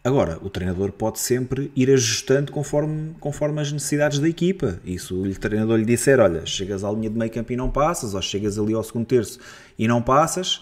[0.04, 4.78] Agora, o treinador pode sempre ir ajustando conforme, conforme as necessidades da equipa.
[4.84, 7.70] E se o treinador lhe disser, olha, chegas à linha de meio campo e não
[7.70, 9.38] passas, ou chegas ali ao segundo terço
[9.78, 10.60] e não passas,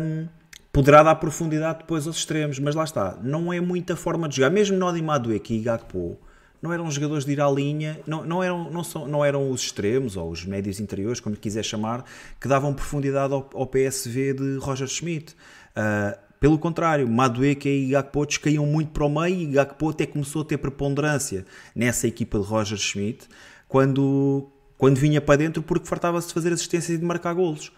[0.00, 0.26] hum,
[0.72, 4.48] poderá dar profundidade depois aos extremos, mas lá está, não é muita forma de jogar.
[4.48, 6.18] Mesmo Nodi Madueke e Gakpo
[6.62, 9.60] não eram jogadores de ir à linha, não, não, eram, não, são, não eram os
[9.60, 12.02] extremos ou os médios interiores, como lhe quiser chamar,
[12.40, 15.36] que davam profundidade ao, ao PSV de Roger Schmidt.
[15.76, 20.42] Uh, pelo contrário, Madueke e Gakpo caíam muito para o meio e Gakpo até começou
[20.42, 23.28] a ter preponderância nessa equipa de Roger Schmidt
[23.66, 27.72] quando, quando vinha para dentro porque fartava-se de fazer assistências e de marcar golos.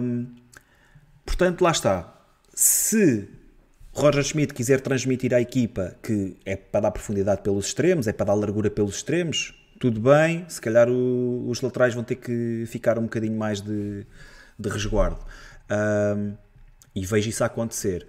[0.00, 0.26] Um,
[1.26, 2.14] portanto, lá está.
[2.54, 3.28] Se
[3.92, 8.26] Roger Schmidt quiser transmitir à equipa que é para dar profundidade pelos extremos, é para
[8.26, 12.98] dar largura pelos extremos, tudo bem, se calhar o, os laterais vão ter que ficar
[12.98, 14.06] um bocadinho mais de,
[14.58, 15.18] de resguardo.
[15.70, 16.34] Um,
[16.94, 18.06] e vejo isso acontecer.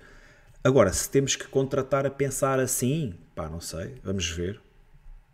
[0.63, 4.59] Agora, se temos que contratar a pensar assim, pá, não sei, vamos ver.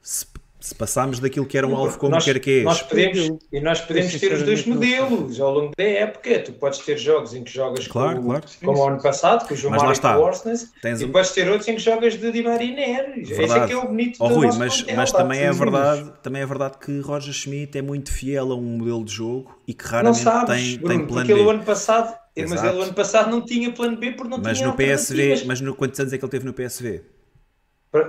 [0.01, 0.25] Se
[0.61, 2.63] se passarmos daquilo que era um alvo como nós, quer que é.
[2.63, 6.39] Nós podemos, e nós podemos ter os dois modelos ao longo da época.
[6.39, 8.45] Tu podes ter jogos em que jogas claro, com, claro.
[8.63, 11.11] como o ano passado, com o João Mário e o Orsnes, e um...
[11.11, 13.31] podes ter outros em que jogas de Di Maria e Neres.
[13.31, 16.45] Esse é que é o bonito oh, Rui, mas, mas também, é verdade, também é
[16.45, 20.23] verdade que Roger Schmidt é muito fiel a um modelo de jogo e que raramente
[20.23, 21.39] não sabes, tem, Bruno, tem plano porque B.
[21.39, 22.61] Ele, o ano passado, Exato.
[22.61, 25.59] mas ele ano passado não tinha plano B porque não mas tinha no PSV, Mas
[25.59, 27.03] no, quantos anos é que ele teve no PSV?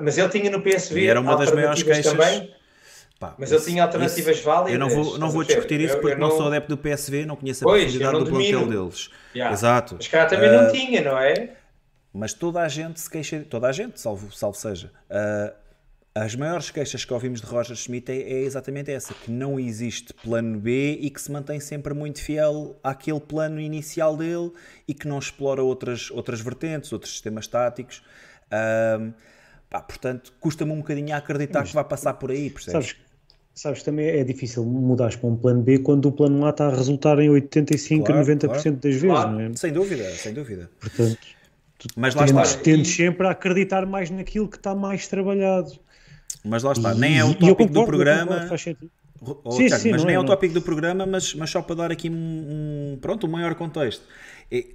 [0.01, 2.55] Mas ele tinha no PSV e era uma das maiores queixas também.
[3.19, 4.73] Pá, mas ele tinha alternativas isso, válidas.
[4.73, 7.25] Eu não vou, não vou discutir isso porque eu não, não, sou adepto do PSV,
[7.25, 9.11] não conheço a pois, profundidade do plantel deles.
[9.33, 9.55] Yeah.
[9.55, 9.95] Exato.
[9.97, 11.51] Mas cá também uh, não tinha, não é?
[12.13, 14.91] Mas toda a gente se queixa, toda a gente, salvo, salvo seja.
[15.09, 15.55] Uh,
[16.15, 20.13] as maiores queixas que ouvimos de Roger Schmidt é, é, exatamente essa, que não existe
[20.13, 24.53] plano B e que se mantém sempre muito fiel àquele plano inicial dele
[24.87, 28.03] e que não explora outras, outras vertentes, outros sistemas táticos.
[28.49, 29.13] Uh,
[29.71, 32.89] pá, portanto, custa-me um bocadinho a acreditar Mas, que vai passar por aí, percebes?
[32.89, 33.13] Sabes,
[33.55, 36.71] Sabes, também é difícil mudar para um plano B quando o plano A está a
[36.71, 38.63] resultar em 85 claro, a 90% claro.
[38.63, 39.31] das vezes, claro.
[39.31, 39.53] não é?
[39.55, 40.71] Sem dúvida, sem dúvida.
[40.81, 41.19] Portanto,
[41.95, 42.63] mas lá tendes, está.
[42.63, 45.79] tendes sempre a acreditar mais naquilo que está mais trabalhado.
[46.45, 48.49] Mas lá está, nem é o tópico concordo, do programa.
[49.45, 51.63] Oh, sim, Tiago, sim, mas nem é, é o tópico do programa, mas, mas só
[51.63, 54.05] para dar aqui um, um, pronto, um maior contexto.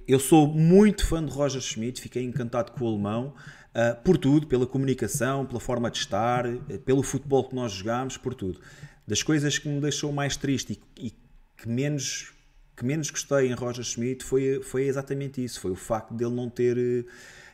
[0.06, 3.34] Eu sou muito fã de Roger Schmidt, fiquei encantado com o alemão.
[3.68, 8.16] Uh, por tudo, pela comunicação, pela forma de estar, eh, pelo futebol que nós jogámos,
[8.16, 8.58] por tudo.
[9.06, 11.10] Das coisas que me deixou mais triste e, e
[11.56, 12.32] que menos
[12.78, 16.48] que menos gostei em Roger Schmidt foi, foi exatamente isso, foi o facto dele não
[16.48, 17.04] ter eh,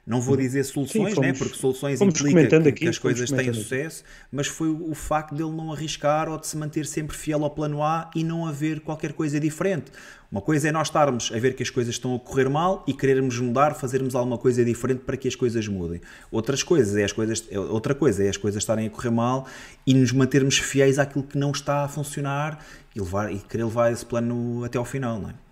[0.06, 1.32] não vou dizer soluções, Sim, fomos, né?
[1.32, 5.72] porque soluções implica que, que as coisas têm sucesso, mas foi o facto dele não
[5.72, 9.40] arriscar ou de se manter sempre fiel ao plano A e não haver qualquer coisa
[9.40, 9.90] diferente.
[10.30, 12.92] Uma coisa é nós estarmos a ver que as coisas estão a correr mal e
[12.92, 16.00] querermos mudar, fazermos alguma coisa diferente para que as coisas mudem.
[16.30, 19.46] Outras coisas é as coisas, outra coisa é as coisas estarem a correr mal
[19.86, 22.58] e nos mantermos fiéis àquilo que não está a funcionar
[22.94, 25.43] e, levar, e querer levar esse plano até ao final, não é?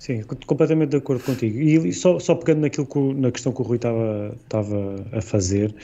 [0.00, 1.60] Sim, completamente de acordo contigo.
[1.60, 5.74] E só, só pegando naquilo que, na questão que o Rui estava, estava a fazer,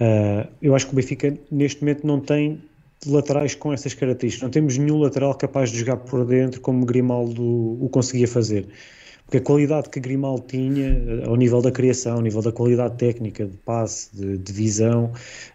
[0.00, 2.62] uh, eu acho que o Benfica neste momento não tem
[3.04, 4.44] laterais com essas características.
[4.44, 8.68] Não temos nenhum lateral capaz de jogar por dentro como Grimaldo o conseguia fazer
[9.26, 12.96] porque a qualidade que Grimaldo tinha, eh, ao nível da criação, ao nível da qualidade
[12.96, 15.06] técnica, de passe, de, de visão,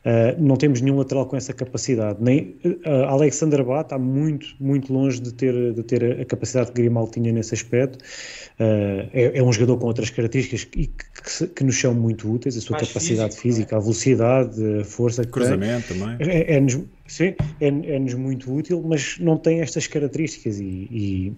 [0.05, 2.17] uh, não temos nenhum lateral com essa capacidade.
[2.21, 6.81] Nem uh, Alexander Bá está muito, muito longe de ter, de ter a capacidade que
[6.81, 8.03] Grimaldo tinha nesse aspecto.
[8.59, 12.57] Uh, é, é, um jogador com outras características que, que, que nos são muito úteis,
[12.57, 13.77] a sua Mais capacidade físico, física, é?
[13.77, 16.17] a velocidade, a força Cruzamento também.
[16.19, 16.77] É, é-nos,
[17.11, 21.33] sim, é-nos muito útil, mas não tem estas características e, e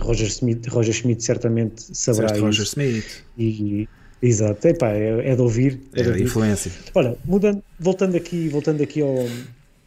[0.00, 2.44] Roger Smith, Roger Schmidt certamente saberá certo, isso.
[2.46, 3.24] Roger Smith.
[3.36, 3.88] E,
[4.22, 5.78] exato, Epá, é, é de ouvir.
[5.92, 6.22] É, é de ouvir.
[6.22, 6.72] influência.
[6.94, 9.26] Olha, mudando, voltando aqui, voltando aqui ao,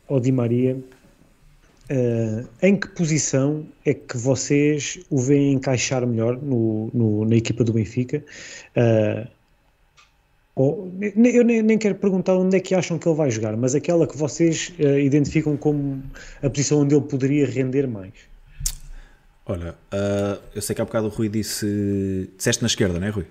[0.07, 6.91] ao Di Maria, uh, em que posição é que vocês o veem encaixar melhor no,
[6.93, 8.23] no na equipa do Benfica?
[8.75, 9.36] Uh,
[10.57, 13.75] ou, eu nem, nem, quero perguntar onde é que acham que ele vai jogar, mas
[13.75, 16.01] aquela que vocês uh, identificam como
[16.41, 18.13] a posição onde ele poderia render mais.
[19.45, 22.27] Olha, uh, eu sei que há bocado o Rui disse.
[22.35, 23.25] Disseste na esquerda, não é, Rui?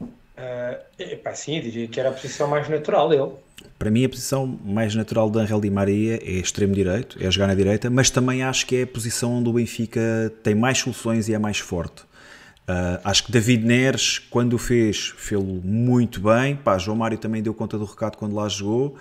[0.00, 3.30] Uh, epá, sim, eu diria que era a posição mais natural dele.
[3.78, 7.48] Para mim, a posição mais natural de Angel Di Maria é extremo direito, é jogar
[7.48, 11.28] na direita, mas também acho que é a posição onde o Benfica tem mais soluções
[11.28, 12.02] e é mais forte.
[12.72, 16.56] Uh, acho que David Neres, quando o fez, fez-lo muito bem.
[16.56, 18.96] Pá, João Mário também deu conta do recado quando lá jogou.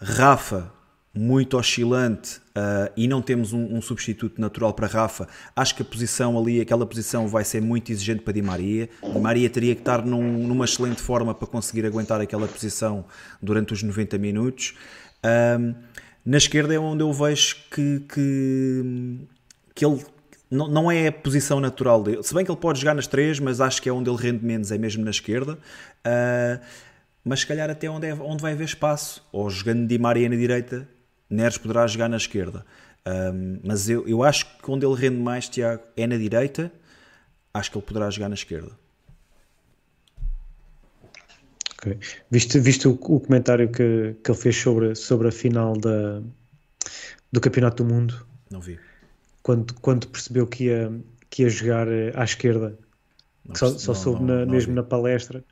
[0.00, 0.70] Rafa,
[1.12, 5.84] muito oscilante uh, e não temos um, um, substituto natural para Rafa, acho que a
[5.84, 8.88] posição ali, aquela posição vai ser muito exigente para Di Maria.
[9.02, 13.04] Di Maria teria que estar num, numa excelente forma para conseguir aguentar aquela posição
[13.42, 14.74] durante os 90 minutos.
[15.58, 15.74] Um,
[16.24, 19.18] na esquerda é onde eu vejo que, que,
[19.74, 20.04] que ele
[20.50, 22.22] não, não é a posição natural dele.
[22.22, 24.44] Se bem que ele pode jogar nas três, mas acho que é onde ele rende
[24.44, 25.54] menos, é mesmo na esquerda.
[26.06, 26.64] Uh,
[27.24, 29.22] mas se calhar até onde, é, onde vai haver espaço.
[29.30, 30.88] Ou jogando Di Maria na direita,
[31.28, 32.64] Neres poderá jogar na esquerda.
[33.06, 36.72] Um, mas eu, eu acho que onde ele rende mais, Tiago, é na direita.
[37.52, 38.70] Acho que ele poderá jogar na esquerda.
[41.78, 41.98] Okay.
[42.30, 46.20] Viste, viste o, o, comentário que, que ele fez sobre, sobre a final da,
[47.30, 48.26] do Campeonato do Mundo?
[48.50, 48.78] Não vi.
[49.48, 50.92] Quando, quando percebeu que ia,
[51.30, 52.78] que ia jogar eh, à esquerda,
[53.46, 54.76] não, só, só não, soube na, mesmo vi.
[54.76, 55.42] na palestra,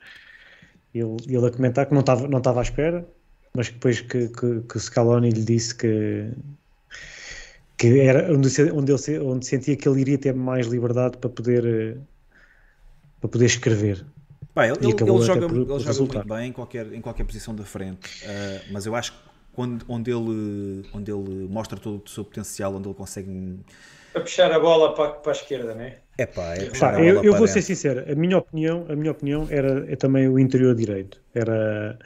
[0.95, 3.09] ele, ele a comentar que não estava não à espera,
[3.55, 6.31] mas depois que, que, que o Scaloni lhe disse que,
[7.79, 11.65] que era onde, onde, ele, onde sentia que ele iria ter mais liberdade para poder,
[11.65, 11.97] eh,
[13.19, 14.05] para poder escrever.
[14.55, 17.55] Bem, ele, ele joga, por, ele por joga muito bem em qualquer, em qualquer posição
[17.55, 19.26] da frente, uh, mas eu acho que
[19.57, 23.59] quando, onde, ele, onde ele mostra todo o seu potencial, onde ele consegue.
[24.15, 25.97] A puxar a bola para, para a esquerda, não é?
[26.19, 29.47] É pá, é pá, eu, eu vou ser sincero, a minha opinião, a minha opinião
[29.51, 31.21] era é também o interior direito.
[31.35, 31.99] Era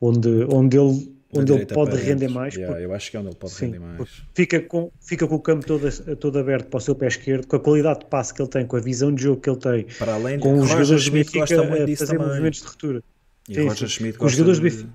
[0.00, 2.54] onde, onde ele onde ele pode render mais.
[2.54, 4.22] Yeah, porque, eu acho que é onde ele pode sim, render mais.
[4.34, 7.54] Fica com, fica com o campo todo, todo aberto para o seu pé esquerdo, com
[7.54, 9.86] a qualidade de passe que ele tem, com a visão de jogo que ele tem,
[9.96, 12.26] para além com os jogadores de Benfica a fazer também.
[12.26, 13.02] movimentos de ruptura.
[13.48, 14.90] E sim, Roger Schmidt com os jogadores de Benfica,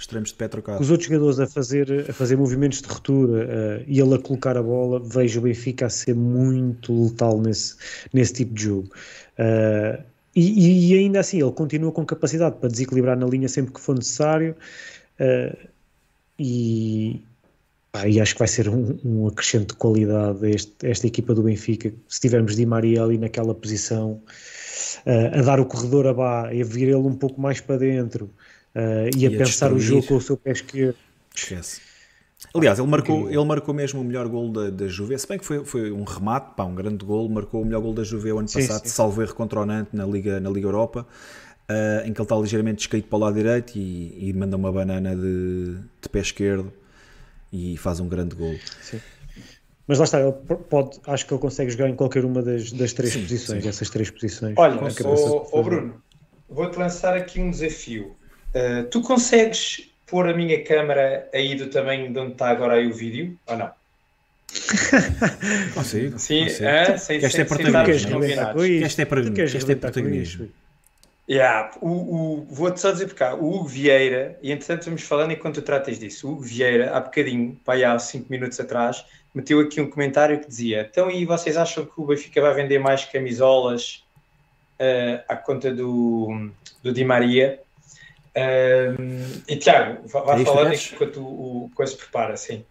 [0.00, 0.80] extremos de pé trocado.
[0.80, 4.56] Os outros jogadores a fazer, a fazer movimentos de ruptura uh, e ele a colocar
[4.56, 7.76] a bola, vejo o Benfica a ser muito letal nesse,
[8.12, 8.88] nesse tipo de jogo.
[9.38, 10.02] Uh,
[10.34, 13.94] e, e, ainda assim, ele continua com capacidade para desequilibrar na linha sempre que for
[13.94, 14.56] necessário.
[15.18, 15.68] Uh,
[16.38, 17.22] e,
[17.92, 21.42] ah, e acho que vai ser um, um acrescente de qualidade este, esta equipa do
[21.42, 21.92] Benfica.
[22.08, 24.22] Se tivermos Di Maria ali naquela posição,
[25.34, 28.30] a dar o corredor a Bá, a vir ele um pouco mais para dentro
[28.74, 30.96] uh, e, e, a, a pensar o jogo com o seu pé esquerdo.
[31.34, 31.80] Esquece.
[32.54, 35.44] Aliás, ele marcou, ele marcou mesmo o melhor gol da, da Juve, se bem que
[35.44, 38.38] foi, foi um remate, pá, um grande gol, marcou o melhor gol da Juve o
[38.38, 38.88] ano sim, passado, sim.
[38.88, 41.06] salvo erro contra o Nantes na Liga, na Liga Europa
[41.70, 44.72] uh, em que ele está ligeiramente descaído para o lado direito e, e manda uma
[44.72, 46.72] banana de, de, pé esquerdo
[47.52, 48.56] e faz um grande gol.
[48.82, 49.00] Sim.
[49.86, 50.32] Mas lá está, ele
[50.68, 53.68] pode, acho que ele consegue jogar em qualquer uma das, das três sim, posições, sim.
[53.68, 54.54] essas três posições.
[54.56, 54.78] Olha,
[55.52, 56.00] ô, Bruno,
[56.48, 58.14] vou-te lançar aqui um desafio.
[58.54, 62.86] Uh, tu consegues pôr a minha câmera aí do tamanho de onde está agora aí
[62.86, 63.70] o vídeo, ou não?
[65.74, 66.18] consigo.
[66.18, 66.68] Sim, consigo.
[66.68, 68.24] É, sem, este, sem, é protagonismo.
[68.24, 69.58] Este é protagonismo.
[69.58, 70.48] Este é protagonismo.
[71.30, 75.30] Yeah, o, o, vou-te só dizer por cá, o Hugo Vieira, e entretanto vamos falando
[75.30, 79.60] enquanto tu tratas disso, o Hugo Vieira, há bocadinho, pai, há 5 minutos atrás, meteu
[79.60, 83.04] aqui um comentário que dizia: Então, e vocês acham que o Benfica vai vender mais
[83.04, 84.04] camisolas
[84.80, 86.50] uh, à conta do,
[86.82, 87.60] do Di Maria?
[88.36, 92.64] Uh, e Tiago, vai é falando enquanto o, o coisa prepara, sim.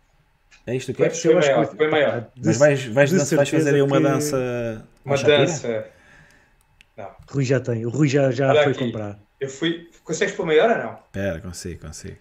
[0.66, 1.10] É isto que é?
[1.10, 2.28] Foi, maior, foi maior.
[2.44, 4.86] Mas vais, vais, dança, vais fazer aí uma dança.
[5.04, 5.88] Uma dança.
[6.96, 7.10] Não.
[7.30, 8.86] Rui já tem, o Rui já, já foi aqui.
[8.86, 9.20] comprar.
[9.40, 9.90] Eu fui.
[10.04, 10.94] Consegues pôr maior ou não?
[10.94, 12.18] Espera, consigo, consigo.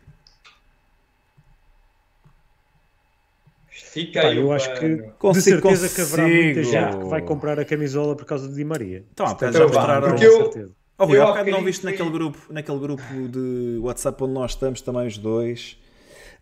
[3.71, 5.95] Estica Pá, eu acho que consigo, de certeza consigo.
[5.95, 9.05] que haverá muita gente que vai comprar a camisola por causa de Di Maria.
[9.13, 10.09] Então, então já mostraram.
[10.09, 14.33] Porque eu, oh, Rui, há bocado não viste naquele grupo, naquele grupo de WhatsApp onde
[14.33, 15.79] nós estamos também os dois.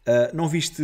[0.06, 0.82] Uh, não viste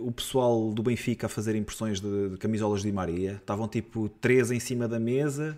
[0.00, 3.36] o pessoal do Benfica a fazer impressões de, de camisolas de Maria?
[3.40, 5.56] Estavam tipo três em cima da mesa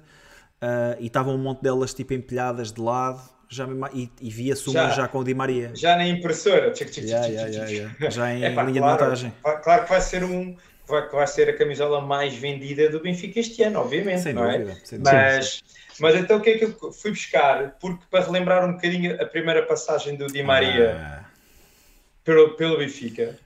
[0.63, 4.89] uh, e estavam um monte delas tipo empilhadas de lado já e, e via-se uma
[4.89, 5.73] já, já, com o Di Maria.
[5.75, 9.33] Já na impressora, tchic, tchic, yeah, yeah, yeah, já em Epá, linha claro, de montagem.
[9.63, 10.55] Claro que vai ser um
[10.87, 14.59] vai, vai ser a camisola mais vendida do Benfica este ano, obviamente, sem não é?
[14.59, 14.85] dúvida, é?
[14.85, 15.63] Sem mas,
[16.01, 17.77] mas então o que é que eu fui buscar?
[17.79, 21.25] Porque para relembrar um bocadinho a primeira passagem do Di Maria ah.
[22.25, 23.39] pelo, pelo Benfica.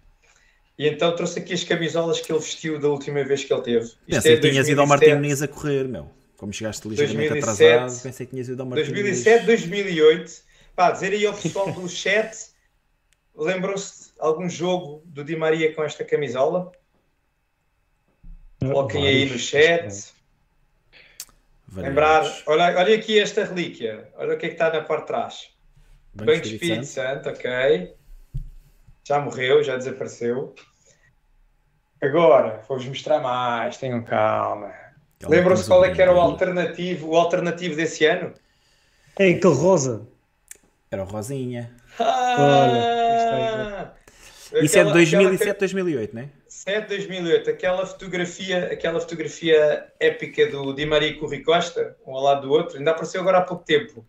[0.78, 3.84] E então trouxe aqui as camisolas que ele vestiu da última vez que ele teve.
[3.84, 6.10] Isto Pensei é que tinhas ido ao Martim Muniz a correr, meu.
[6.36, 10.32] Como chegaste ligeiramente 2007, atrasado, pensei que tinhas ido ao Martim 2007, 2008.
[10.74, 12.36] Pá, dizer aí ao pessoal do chat,
[13.36, 16.72] lembram-se de algum jogo do Di Maria com esta camisola?
[18.60, 20.13] Coloquem aí no chat.
[21.76, 25.06] Lembrar, olha, olha aqui esta relíquia, olha o que é que está na parte de
[25.06, 25.48] trás.
[26.14, 27.94] Banco, Banco Espírito Santo, ok.
[29.06, 30.54] Já morreu, já desapareceu.
[32.00, 34.72] Agora, vou-vos mostrar mais, tenham calma.
[35.26, 38.32] Lembram-se qual é que era o alternativo, o alternativo desse ano?
[39.18, 40.06] É aquele rosa.
[40.90, 41.74] Era o Rosinha.
[41.98, 43.92] Ah, Olha,
[44.62, 46.28] Isso é de 2007, aquela, 2008, não é?
[46.48, 47.50] 7, 2008.
[47.50, 52.46] Aquela fotografia, aquela fotografia épica do Di Maria com o Rui Costa, um ao lado
[52.46, 54.04] do outro, ainda apareceu agora há pouco tempo.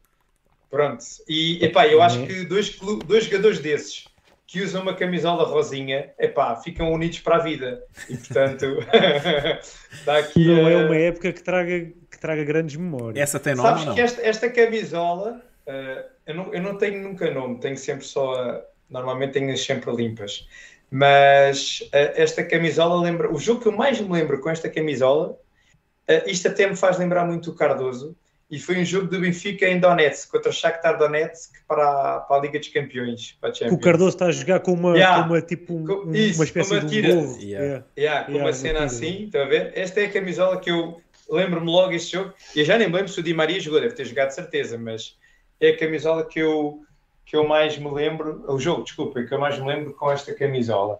[0.69, 1.03] Pronto.
[1.27, 4.05] E, epá, eu acho que dois, dois jogadores desses,
[4.47, 7.83] que usam uma camisola rosinha, epá, ficam unidos para a vida.
[8.09, 8.65] E portanto,
[9.91, 10.47] está aqui.
[10.47, 10.71] Não a...
[10.71, 13.21] é uma época que traga, que traga grandes memórias.
[13.21, 13.79] Essa tem nome?
[13.79, 18.05] Sabes que esta, esta camisola, uh, eu, não, eu não tenho nunca nome, tenho sempre
[18.05, 18.61] só.
[18.89, 20.47] Normalmente tenho sempre limpas.
[20.89, 23.31] Mas uh, esta camisola lembra.
[23.31, 26.97] O jogo que eu mais me lembro com esta camisola, uh, isto até me faz
[26.97, 28.15] lembrar muito o Cardoso
[28.49, 32.37] e foi um jogo do Benfica em Donetsk, contra o Shakhtar Donetsk para a, para
[32.37, 33.35] a Liga dos Campeões.
[33.41, 35.23] Para o Cardoso está a jogar com uma, yeah.
[35.23, 37.39] com uma, tipo, um, Isso, uma espécie uma de um.
[37.39, 37.85] Yeah.
[37.97, 39.71] Yeah, com yeah, uma cena uma assim, estão a ver?
[39.75, 42.33] Esta é a camisola que eu lembro-me logo este jogo.
[42.55, 44.35] E eu já nem me lembro se o Di Maria jogou, deve ter jogado de
[44.35, 45.17] certeza, mas
[45.59, 46.84] é a camisola que eu,
[47.25, 50.33] que eu mais me lembro, o jogo, desculpa, que eu mais me lembro com esta
[50.33, 50.99] camisola.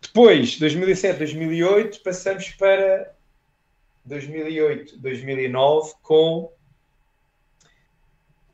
[0.00, 3.12] Depois, 2007, 2008, passamos para
[4.04, 6.52] 2008, 2009 com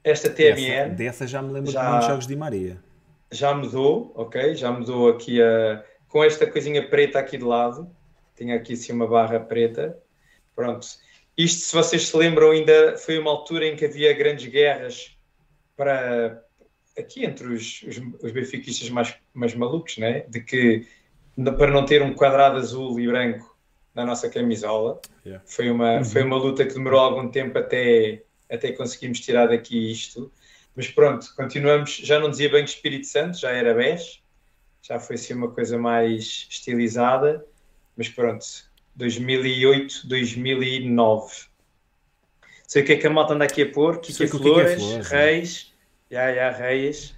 [0.03, 0.55] esta TMN.
[0.55, 2.83] Dessa, dessa já me lembro já, de muitos jogos de Maria.
[3.31, 4.55] Já mudou, ok?
[4.55, 7.91] Já mudou aqui a, com esta coisinha preta aqui de lado.
[8.37, 9.99] Tinha aqui assim uma barra preta.
[10.57, 10.87] Pronto.
[11.37, 15.17] Isto, se vocês se lembram, ainda foi uma altura em que havia grandes guerras
[15.77, 16.44] para
[16.99, 20.21] aqui entre os, os, os benfiquistas mais, mais malucos, né?
[20.29, 20.87] De que
[21.37, 23.57] para não ter um quadrado azul e branco
[23.95, 25.01] na nossa camisola.
[25.25, 25.45] Yeah.
[25.47, 26.05] Foi, uma, uhum.
[26.05, 30.31] foi uma luta que demorou algum tempo até até conseguimos tirar daqui isto.
[30.77, 31.97] Mas pronto, continuamos.
[31.97, 34.21] Já não dizia bem que Espírito Santo, já era BES,
[34.83, 37.45] já foi assim uma coisa mais estilizada.
[37.97, 38.45] Mas pronto,
[38.97, 41.47] 2008, 2009.
[42.67, 44.77] Sei o que é que a malta anda aqui a pôr: Kika Flores, que é
[44.77, 45.74] Flores, Reis,
[46.15, 47.13] já, já, Reis.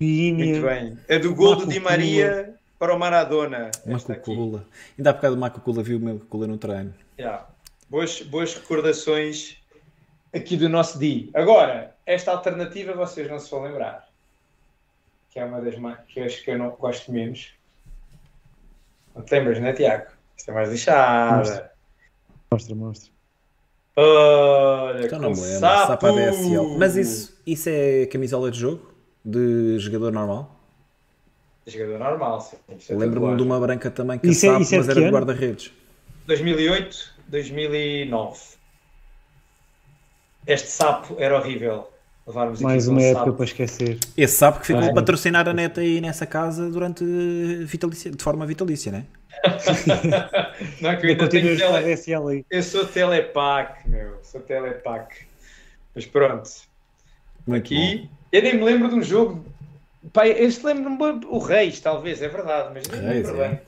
[0.00, 0.98] Muito bem.
[1.10, 3.70] A do gol do Di Maria para o Maradona.
[3.84, 4.64] Macucula.
[4.96, 6.94] Ainda há bocado o Macucula viu o meu Macucula no treino.
[7.18, 7.46] Yeah.
[7.90, 9.58] Boas, boas recordações
[10.32, 11.28] aqui do nosso dia.
[11.34, 14.08] Agora, esta alternativa vocês não se vão lembrar.
[15.28, 17.52] Que é uma das mais, que acho que eu não gosto menos.
[19.14, 20.06] Não te lembras, não é, Tiago?
[20.34, 21.72] Isto é mais lixada.
[22.50, 23.12] Mostra, mostra.
[23.96, 25.58] Olha, então não me lembro.
[25.58, 26.12] Sapo.
[26.12, 26.78] DSL.
[26.78, 28.92] Mas isso, isso é camisola de jogo?
[29.24, 30.56] De jogador normal?
[31.66, 32.56] Jogador normal, sim.
[32.88, 35.72] É Lembro-me de uma branca também que isso sabe, é, mas era de guarda-redes.
[36.26, 38.60] 2008, 2009
[40.46, 41.88] este sapo era horrível.
[42.26, 43.36] Levarmos Mais uma época sapo.
[43.36, 43.98] para esquecer.
[44.16, 47.04] Esse sapo que ficou a patrocinar a neta aí nessa casa durante
[47.64, 49.06] vitalícia, de forma vitalícia, né?
[50.80, 50.96] não é?
[50.96, 52.46] que eu ainda tenho tele...
[52.50, 54.18] Eu sou telepac, meu.
[54.22, 55.16] Sou telepac.
[55.94, 56.50] Mas pronto.
[57.46, 57.98] Muito Aqui.
[57.98, 58.08] Bom.
[58.32, 59.44] Eu nem me lembro de um jogo.
[60.12, 63.48] Pai, este lembro-me o Reis, talvez, é verdade, mas nem me lembro é.
[63.48, 63.60] bem.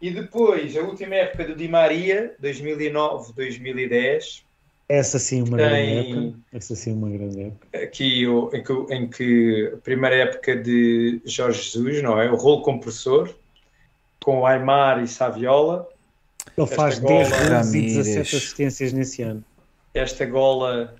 [0.00, 4.44] E depois, a última época do Di Maria, 2009, 2010
[4.90, 6.38] essa sim uma grande época.
[6.52, 7.78] Essa sim uma grande época.
[7.78, 12.28] Aqui o, em, que, em que a primeira época de Jorge Jesus, não é?
[12.28, 13.32] O rolo compressor
[14.20, 15.88] com Aymar e Saviola.
[16.58, 19.44] Ele esta faz gola, 10 gols e 17 assistências nesse ano.
[19.94, 20.96] Esta gola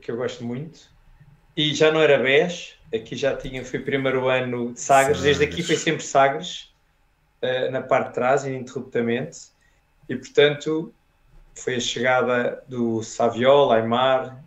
[0.00, 0.90] que eu gosto muito.
[1.56, 5.22] E já não era BES, aqui já tinha, foi primeiro ano de Sagres, Sagres.
[5.22, 6.72] desde aqui foi sempre Sagres,
[7.42, 9.38] uh, na parte de trás, ininterruptamente.
[10.08, 10.92] E portanto,
[11.54, 14.42] foi a chegada do Saviola, Aymar,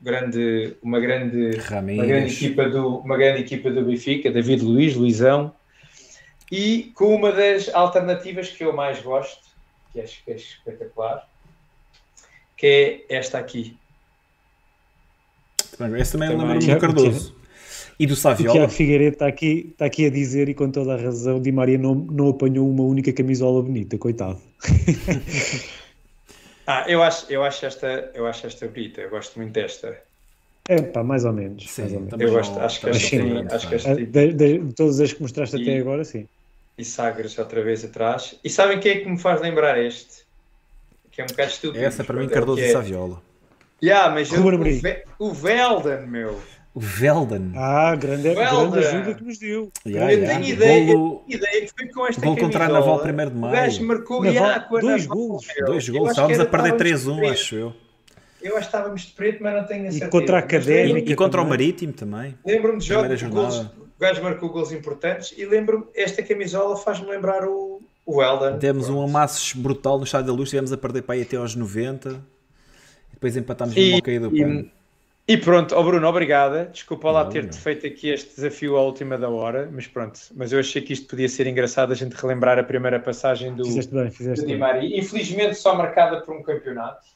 [0.00, 5.54] grande, uma, grande, uma, grande equipa do, uma grande equipa do Benfica, David Luiz, Luizão,
[6.50, 9.42] e com uma das alternativas que eu mais gosto,
[9.92, 11.28] que acho que é espetacular,
[12.56, 13.78] que é esta aqui.
[15.98, 17.34] Esse também, também lembro-me do Cardoso.
[17.98, 18.50] E do Saviola.
[18.50, 21.52] O Tiago Figueiredo está aqui, está aqui a dizer, e com toda a razão, Di
[21.52, 24.40] Maria não, não apanhou uma única camisola bonita, coitado.
[26.72, 29.98] Ah, eu acho, eu acho esta, eu acho esta bonita, eu gosto muito desta.
[30.68, 31.68] É pá, mais ou menos.
[31.68, 32.20] Sim, mais ou menos.
[32.20, 35.20] Eu gosto, acho que esta tem, acho que esta de, de, de, todas as que
[35.20, 36.28] mostraste e, até agora, sim.
[36.78, 38.36] E Sagres outra vez atrás.
[38.44, 40.24] E sabem quem é que me faz lembrar este?
[41.10, 41.84] Que é um bocado estúpido.
[41.84, 42.68] Essa para mim, Cardoso é.
[42.68, 43.20] e Saviola.
[43.82, 46.38] Yeah, mas eu, o, o Velden, meu.
[46.72, 47.52] O Velden.
[47.56, 49.72] Ah, grande, grande ajuda que nos deu.
[49.84, 50.38] Yeah, eu yeah.
[50.38, 53.32] tenho ideia, Golo, ideia que foi com esta Gol contra a Naval 1 de maio.
[53.34, 55.46] O gajo marcou yeah, com dois gols.
[55.66, 56.10] Dois gols.
[56.10, 57.72] Estávamos a perder 3-1, acho eu.
[58.40, 60.06] Eu acho que estávamos de preto, mas não tenho a certeza.
[60.06, 61.12] E contra a Académica.
[61.12, 62.38] E, contra o Marítimo também.
[62.46, 67.44] Lembro-me de jogos, gols, o gajo marcou gols importantes e lembro-me, esta camisola faz-me lembrar
[67.44, 68.58] o, o Elden.
[68.58, 71.54] Demos um amasso brutal no Estádio da Luz, estivemos a perder para aí até aos
[71.54, 72.39] 90.
[73.20, 74.70] E depois empatámos no Mocaí do Pano.
[75.28, 76.70] E pronto, oh Bruno, obrigada.
[76.72, 80.18] Desculpa lá ter-te feito aqui este desafio à última da hora, mas pronto.
[80.34, 83.64] Mas eu achei que isto podia ser engraçado a gente relembrar a primeira passagem do,
[83.64, 84.98] fizeste bem, fizeste do Di Maria.
[84.98, 87.06] Infelizmente só marcada por um campeonato.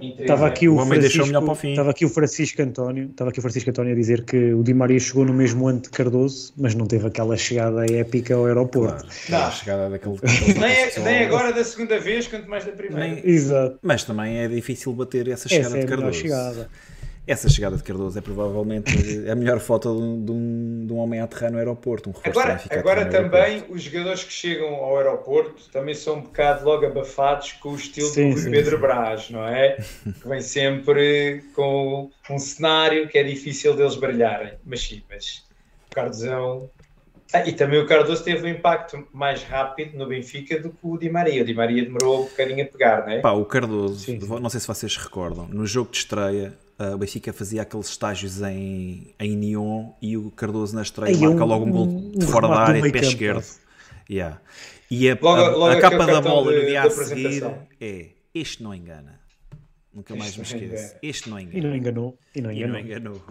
[0.00, 1.22] Estava aqui o, o Francisco,
[1.66, 4.72] Estava aqui o Francisco António, estava aqui o Francisco António a dizer que o Di
[4.72, 9.06] Maria chegou no mesmo ano de Cardoso, mas não teve aquela chegada épica ao aeroporto.
[9.26, 9.52] Claro, não.
[9.52, 10.16] chegada daquele,
[10.58, 13.14] nem, é, nem agora da segunda vez, quanto mais da primeira.
[13.14, 13.78] Nem, Exato.
[13.82, 16.18] Mas também é difícil bater essa chegada essa é de Cardoso.
[16.18, 16.70] Chegada.
[17.26, 21.24] Essa chegada de Cardoso é provavelmente a melhor foto de um, de um, homem a
[21.24, 22.10] aterrar no aeroporto.
[22.10, 23.74] Um agora agora também aeroporto.
[23.74, 28.08] os jogadores que chegam ao aeroporto também são um bocado logo abafados com o estilo
[28.08, 28.82] sim, do sim, Pedro sim.
[28.82, 29.76] Brás, não é?
[30.02, 34.54] que vem sempre com um cenário que é difícil deles brilharem.
[34.64, 35.44] Mas sim, mas
[35.90, 36.70] o Cardozão.
[37.32, 40.98] Ah, e também o Cardoso teve um impacto mais rápido no Benfica do que o
[40.98, 41.42] Di Maria.
[41.42, 43.20] O Di Maria demorou um bocadinho a pegar, não é?
[43.20, 47.30] Pá, o Cardoso, não sei se vocês recordam, no jogo de estreia Uh, o Benfica
[47.30, 51.66] fazia aqueles estágios em, em Nyon e o Cardoso na estreia Aí, marca um, logo
[51.66, 53.44] um gol um, de fora da área de pé esquerdo.
[54.08, 54.40] Yeah.
[54.90, 57.44] E a, logo, a, logo a capa da bola no dia a seguir
[57.78, 59.20] é este não engana.
[59.92, 60.94] Nunca mais me esqueço.
[61.02, 61.58] Este não engana.
[61.58, 62.18] E não enganou.
[62.34, 62.78] E não enganou.
[62.78, 63.22] E não enganou.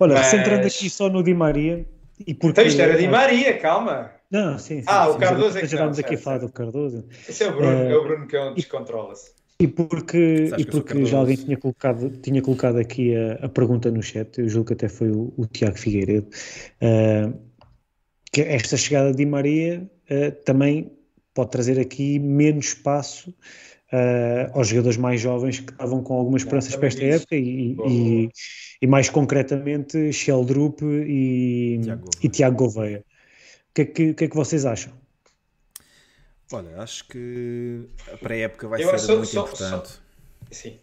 [0.00, 0.26] Olha, Mas...
[0.28, 1.86] centrando aqui só no Di Maria.
[2.18, 2.46] E porque...
[2.46, 4.10] Então isto era Di Maria, calma.
[4.30, 4.84] Não, sim, sim.
[4.86, 7.04] Ah, sim, o Cardoso é que Já estamos aqui a falar do Cardoso.
[7.28, 9.35] Esse é o Bruno, é, é o Bruno que é um descontrola-se.
[9.58, 14.02] E porque, e porque já alguém tinha colocado, tinha colocado aqui a, a, pergunta no
[14.02, 16.28] chat, eu julgo que até foi o, o Tiago Figueiredo,
[16.82, 17.34] uh,
[18.30, 20.92] que esta chegada de Di Maria uh, também
[21.32, 23.30] pode trazer aqui menos espaço
[23.92, 28.30] uh, aos jogadores mais jovens que estavam com algumas esperanças para esta época e, e,
[28.82, 32.98] e, mais concretamente Sheldrup e Tiago, e Tiago Gouveia.
[33.70, 34.92] O que, é que, que é que vocês acham?
[36.52, 39.88] Olha, acho que a pré-época vai Eu ser muito só, importante.
[39.88, 39.98] Só...
[40.50, 40.78] Sim.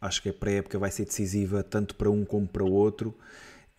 [0.00, 3.16] Acho que a pré-época vai ser decisiva tanto para um como para o outro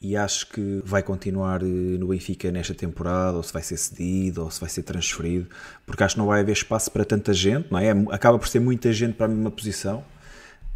[0.01, 4.43] e acho que vai continuar eh, no Benfica nesta temporada, ou se vai ser cedido,
[4.43, 5.47] ou se vai ser transferido,
[5.85, 7.91] porque acho que não vai haver espaço para tanta gente, não é?
[8.11, 10.03] Acaba por ser muita gente para a mesma posição.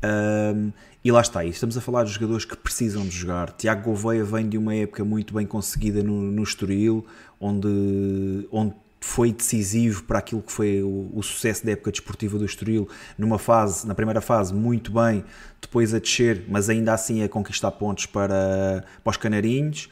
[0.04, 0.72] Um,
[1.04, 3.52] e lá está, estamos a falar de jogadores que precisam de jogar.
[3.52, 7.06] Tiago Gouveia vem de uma época muito bem conseguida no, no Estoril,
[7.40, 12.46] onde, onde foi decisivo para aquilo que foi o, o, sucesso da época desportiva do
[12.46, 12.88] Estoril,
[13.18, 15.24] numa fase, na primeira fase, muito bem,
[15.62, 19.90] depois a descer, mas ainda assim a conquistar pontos para, para os Canarinhos.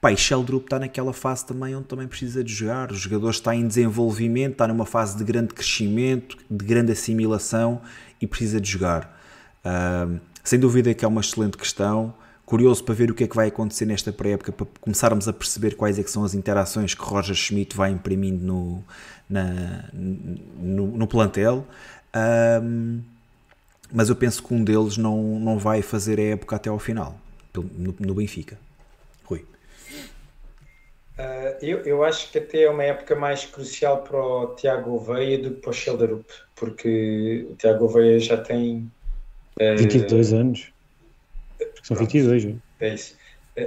[0.00, 2.90] Pá, e Sheldrup está naquela fase também onde também precisa de jogar.
[2.90, 7.82] O jogador está em desenvolvimento, está numa fase de grande crescimento, de grande assimilação
[8.20, 9.18] e precisa de jogar.
[9.62, 12.14] Uh, sem dúvida que é uma excelente questão
[12.50, 15.76] curioso para ver o que é que vai acontecer nesta pré-época, para começarmos a perceber
[15.76, 18.84] quais é que são as interações que Roger Schmidt vai imprimindo no,
[19.28, 21.64] na, no, no, plantel.
[22.12, 23.02] Um,
[23.92, 27.16] mas eu penso que um deles não, não vai fazer a época até ao final,
[27.54, 28.58] no, no Benfica.
[29.22, 29.44] Rui.
[31.16, 35.38] Uh, eu, eu acho que até é uma época mais crucial para o Tiago Oveia
[35.38, 36.26] do que para o Schelderup,
[36.56, 38.90] porque o Tiago Oveia já tem
[39.60, 40.72] uh, 22 anos.
[41.82, 42.62] São 22, hein?
[42.80, 43.16] É isso.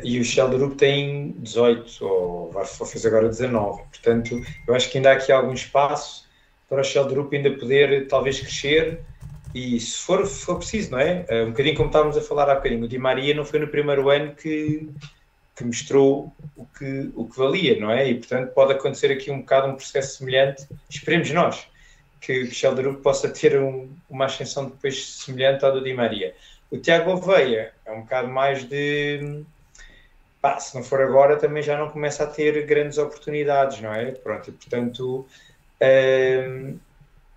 [0.03, 3.83] E o Sheldrup tem 18, ou vai fazer agora 19.
[3.83, 6.27] Portanto, eu acho que ainda há aqui algum espaço
[6.69, 9.01] para o Sheldrup ainda poder talvez crescer
[9.53, 11.25] e se for, for preciso, não é?
[11.43, 14.09] Um bocadinho como estávamos a falar há bocadinho, o Di Maria não foi no primeiro
[14.09, 14.89] ano que,
[15.55, 18.09] que mostrou o que, o que valia, não é?
[18.09, 21.67] E portanto pode acontecer aqui um bocado um processo semelhante, esperemos nós,
[22.19, 26.33] que o Sheldrup possa ter um, uma ascensão depois semelhante ao do Di Maria.
[26.73, 29.43] O Tiago Oveia é um bocado mais de.
[30.41, 34.11] Pá, se não for agora, também já não começa a ter grandes oportunidades, não é?
[34.11, 35.27] Pronto, e portanto.
[35.79, 36.79] Hum,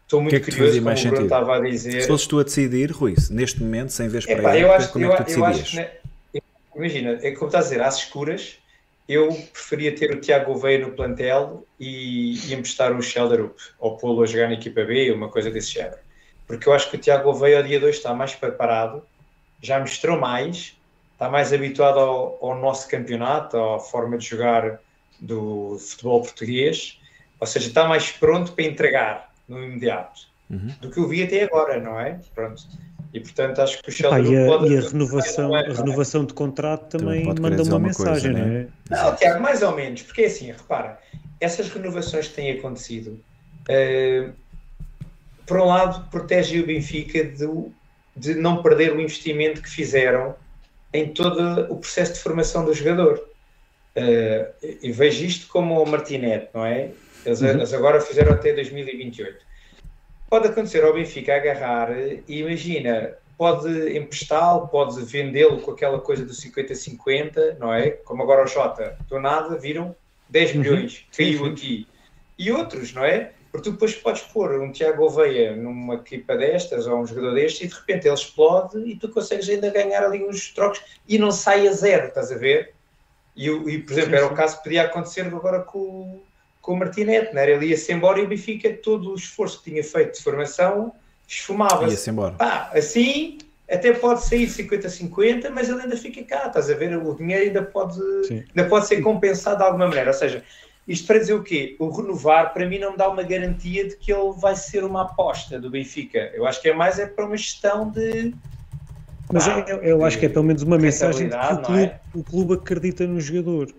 [0.04, 2.00] Estou muito que é que curioso, como o Bruno estava a dizer.
[2.00, 5.04] Se fosses tu a decidir, Rui, neste momento, sem vez para Epá, eu acho, como
[5.04, 5.74] é que tu decidias?
[5.74, 5.90] Né,
[6.76, 8.56] imagina, é como estás a dizer, às escuras,
[9.08, 14.22] eu preferia ter o Tiago Gouveia no plantel e, e emprestar o Shelderup, ou pô-lo
[14.22, 15.98] a jogar na equipa B, uma coisa desse género.
[16.46, 19.02] Porque eu acho que o Tiago Gouveia, ao dia 2, está mais preparado
[19.66, 20.76] já mostrou mais,
[21.12, 24.80] está mais habituado ao, ao, nosso campeonato, à forma de jogar
[25.20, 27.00] do futebol português,
[27.40, 30.72] ou seja, está mais pronto para entregar no imediato uhum.
[30.80, 32.18] do que eu vi até agora, não é?
[32.34, 32.62] Pronto.
[33.12, 34.72] E portanto acho que o Sheldon ah, e a, pode...
[34.72, 38.56] e a renovação, é, a renovação de contrato também manda uma, uma mensagem, coisa, não
[38.56, 38.66] é?
[38.90, 40.98] Não, Tiago, mais ou menos, porque é assim, repara,
[41.40, 43.18] essas renovações que têm acontecido,
[43.70, 44.32] uh,
[45.46, 47.72] por um lado, protege o Benfica do,
[48.16, 50.34] de não perder o investimento que fizeram
[50.92, 53.28] em todo o processo de formação do jogador.
[53.96, 54.52] Uh,
[54.82, 56.90] e vejo isto como o Martinete, não é?
[57.24, 57.48] Eles, uhum.
[57.48, 59.44] eles, agora fizeram até 2028.
[60.28, 66.32] Pode acontecer ao Benfica agarrar e imagina, pode emprestá-lo, pode vendê-lo com aquela coisa do
[66.32, 67.90] 50-50, não é?
[67.90, 69.94] Como agora o Jota, do nada viram
[70.28, 70.60] 10 uhum.
[70.60, 71.86] milhões, caiu aqui.
[72.38, 73.32] E outros, não é?
[73.56, 77.62] Porque tu depois podes pôr um Tiago Oveia numa equipa destas ou um jogador destes
[77.62, 81.30] e de repente ele explode e tu consegues ainda ganhar ali uns trocos e não
[81.30, 82.74] sai a zero, estás a ver?
[83.34, 84.32] E, e por exemplo, sim, era sim.
[84.32, 86.20] o caso que podia acontecer agora com,
[86.60, 87.52] com o Martinete, não era?
[87.52, 90.92] Ele ia-se embora e o Benfica, todo o esforço que tinha feito de formação,
[91.26, 91.92] esfumava-se.
[91.92, 92.34] Ia-se embora.
[92.34, 93.38] Pá, assim
[93.68, 96.96] até pode sair 50-50, mas ele ainda fica cá, estás a ver?
[96.96, 98.00] O dinheiro ainda pode,
[98.30, 100.10] ainda pode ser compensado de alguma maneira.
[100.10, 100.44] Ou seja,
[100.86, 101.76] isto para dizer o quê?
[101.78, 105.02] O renovar, para mim, não me dá uma garantia de que ele vai ser uma
[105.02, 106.30] aposta do Benfica.
[106.34, 108.32] Eu acho que é mais é para uma gestão de.
[109.32, 111.82] Mas ah, eu, eu acho que é pelo menos uma mensagem de que o clube,
[111.82, 112.00] é?
[112.14, 113.74] o clube acredita no jogador.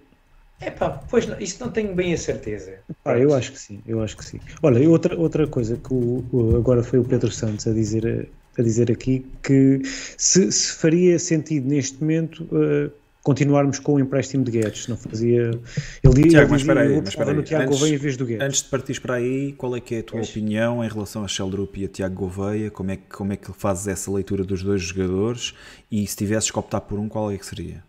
[0.60, 2.80] É pá, pois não, isso não tenho bem a certeza.
[3.05, 4.39] Ah, eu acho que sim, eu acho que sim.
[4.62, 8.28] Olha, outra, outra coisa que o, o, agora foi o Pedro Santos a dizer,
[8.58, 9.82] a dizer aqui, que
[10.18, 12.91] se, se faria sentido neste momento uh,
[13.28, 15.51] continuarmos com o empréstimo de Guedes, não fazia.
[16.01, 17.43] Ele, Tiago, mas espera aí, mas espera aí.
[17.43, 18.45] Tiago antes, Gouveia em vez do Guedes.
[18.45, 20.30] Antes de partir para aí, qual é que é a tua pois.
[20.30, 22.71] opinião em relação a Sheldrup e a Tiago Gouveia?
[22.71, 25.53] Como é, que, como é que fazes essa leitura dos dois jogadores?
[25.91, 27.84] E se tivesses que optar por um, qual é que seria?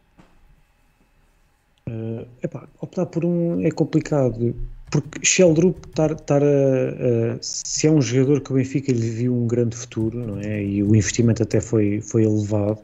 [1.88, 4.56] Uh, epá, optar por um é complicado
[4.90, 9.34] porque Sheldrup estar, estar a, a, se é um jogador que o Benfica lhe viu
[9.34, 12.80] um grande futuro não é e o investimento até foi foi elevado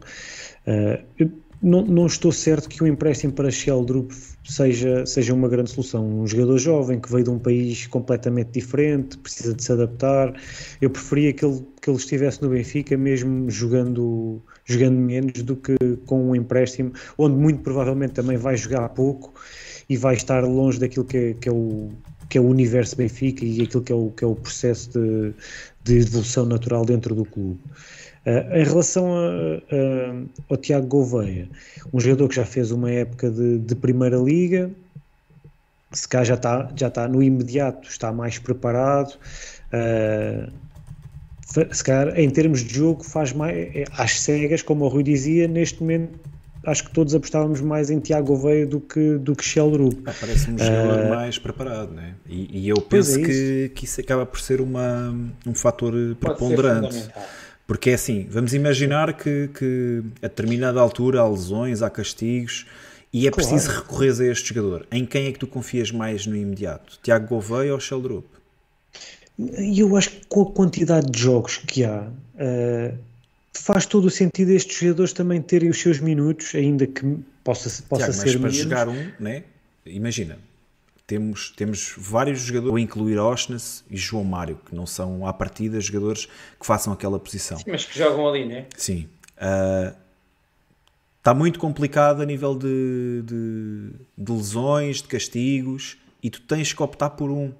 [0.66, 4.12] uh, não, não estou certo que o empréstimo para Sheldrup
[4.44, 6.06] seja, seja uma grande solução.
[6.06, 10.34] Um jogador jovem que veio de um país completamente diferente, precisa de se adaptar.
[10.78, 15.74] Eu preferia que ele, que ele estivesse no Benfica, mesmo jogando, jogando menos do que
[16.04, 19.32] com um empréstimo, onde muito provavelmente também vai jogar pouco
[19.88, 21.88] e vai estar longe daquilo que é, que é o
[22.28, 25.34] que é o universo Benfica e aquilo que é o, que é o processo de,
[25.84, 27.60] de evolução natural dentro do clube.
[28.26, 31.48] Uh, em relação a, a, ao Tiago Gouveia,
[31.92, 34.70] um jogador que já fez uma época de, de Primeira Liga,
[35.92, 39.14] se cá já está, já está no imediato, está mais preparado.
[39.72, 40.50] Uh,
[41.70, 45.46] se calhar, em termos de jogo, faz mais é, às cegas, como o Rui dizia,
[45.46, 46.18] neste momento
[46.66, 49.70] acho que todos apostávamos mais em Tiago Gouveia do que, do que Shell
[50.06, 52.14] Ah, Parece-me um jogador uh, mais preparado, né?
[52.26, 55.14] E, e eu penso é que, que isso acaba por ser uma,
[55.46, 57.08] um fator preponderante.
[57.66, 62.66] Porque é assim, vamos imaginar que, que a determinada altura há lesões, há castigos
[63.12, 63.48] e é claro.
[63.48, 64.86] preciso recorrer a este jogador.
[64.90, 66.98] Em quem é que tu confias mais no imediato?
[67.02, 68.26] Tiago Gouveia ou Sheldrup?
[69.76, 72.98] Eu acho que com a quantidade de jogos que há, uh,
[73.52, 78.12] faz todo o sentido estes jogadores também terem os seus minutos, ainda que possa, possa
[78.12, 78.56] Tiago, ser mas para menos.
[78.56, 79.44] jogar um, né?
[79.86, 80.38] imagina,
[81.07, 85.80] temos, temos vários jogadores, vou incluir Oshness e João Mário, que não são à partida
[85.80, 86.26] jogadores
[86.59, 87.59] que façam aquela posição.
[87.59, 88.66] Sim, mas que jogam ali, né?
[88.76, 89.09] Sim.
[89.36, 89.94] Uh,
[91.18, 96.82] está muito complicado a nível de, de, de, lesões, de castigos, e tu tens que
[96.82, 97.52] optar por um.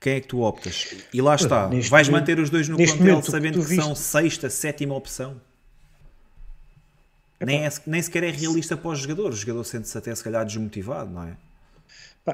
[0.00, 0.96] Quem é que tu optas?
[1.12, 1.68] E lá está.
[1.68, 4.94] Neste Vais momento, manter os dois no plantel momento, sabendo que, que são sexta, sétima
[4.94, 5.40] opção.
[7.38, 9.38] Nem, é, nem sequer é realista para os jogadores.
[9.38, 11.36] O jogador sente-se até se calhar desmotivado, não é?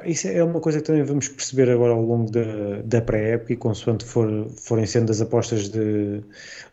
[0.04, 3.56] Isso é uma coisa que também vamos perceber agora ao longo da, da pré-época e
[3.56, 6.20] consoante for, forem sendo as apostas de,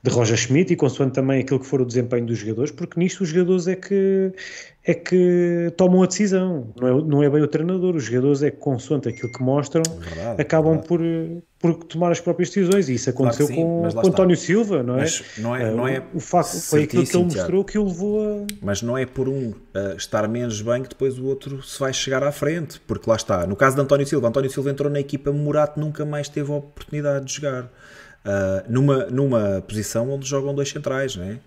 [0.03, 3.21] de Roger Schmidt e consoante também aquilo que for o desempenho dos jogadores, porque nisto
[3.21, 4.33] os jogadores é que,
[4.83, 8.51] é que tomam a decisão, não é, não é bem o treinador, os jogadores é
[8.51, 10.87] que consoante aquilo que mostram verdade, acabam verdade.
[10.89, 11.01] Por,
[11.65, 14.95] por tomar as próprias decisões e isso aconteceu claro sim, com, com António Silva, não
[14.95, 15.01] é?
[15.01, 18.21] Mas não é, não é o facto foi aquilo que ele mostrou que o levou
[18.21, 18.45] a...
[18.61, 21.91] Mas não é por um uh, estar menos bem que depois o outro se vai
[21.91, 24.99] chegar à frente, porque lá está, no caso de António Silva, António Silva entrou na
[24.99, 27.69] equipa, Murato nunca mais teve a oportunidade de jogar uh,
[28.69, 31.39] numa, numa posição onde jogam dois centrais, não é?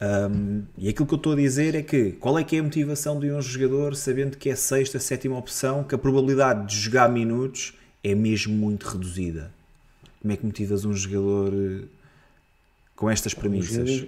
[0.00, 2.62] Um, e aquilo que eu estou a dizer é que qual é que é a
[2.62, 7.08] motivação de um jogador sabendo que é sexta, sétima opção, que a probabilidade de jogar
[7.08, 9.50] minutos é mesmo muito reduzida.
[10.20, 11.84] Como é que motivas um jogador eh,
[12.96, 14.06] com estas premissas?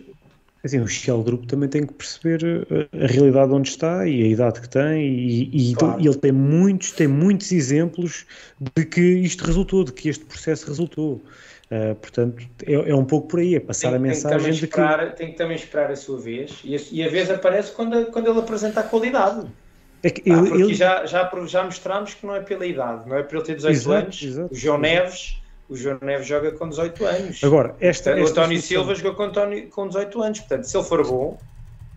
[0.63, 4.27] Assim, o Shell Group também tem que perceber a, a, realidade onde está e a
[4.27, 6.01] idade que tem e, e, claro.
[6.01, 8.27] e, ele tem muitos, tem muitos exemplos
[8.61, 11.23] de que isto resultou, de que este processo resultou.
[11.71, 15.11] Uh, portanto, é, é, um pouco por aí, é passar tem, a mensagem de esperar,
[15.11, 15.17] que...
[15.17, 18.29] Tem que também esperar a sua vez e a, e a vez aparece quando, quando
[18.29, 19.47] ele apresenta a qualidade.
[20.03, 20.75] É que ah, porque ele...
[20.75, 23.75] Já, já, já mostramos que não é pela idade, não é por ele ter 18
[23.75, 24.23] exato, anos.
[24.23, 25.41] Exato, o João Neves
[25.71, 27.45] o João Neves joga com 18 anos.
[27.45, 30.41] Agora, esta, o António Silva jogou com, António, com 18 anos.
[30.41, 31.39] Portanto, se ele for bom,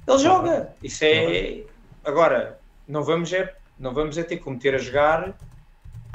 [0.08, 0.70] ele joga.
[0.84, 1.64] Isso é.
[2.06, 5.36] Agora, não vamos é, não vamos é ter que meter a jogar.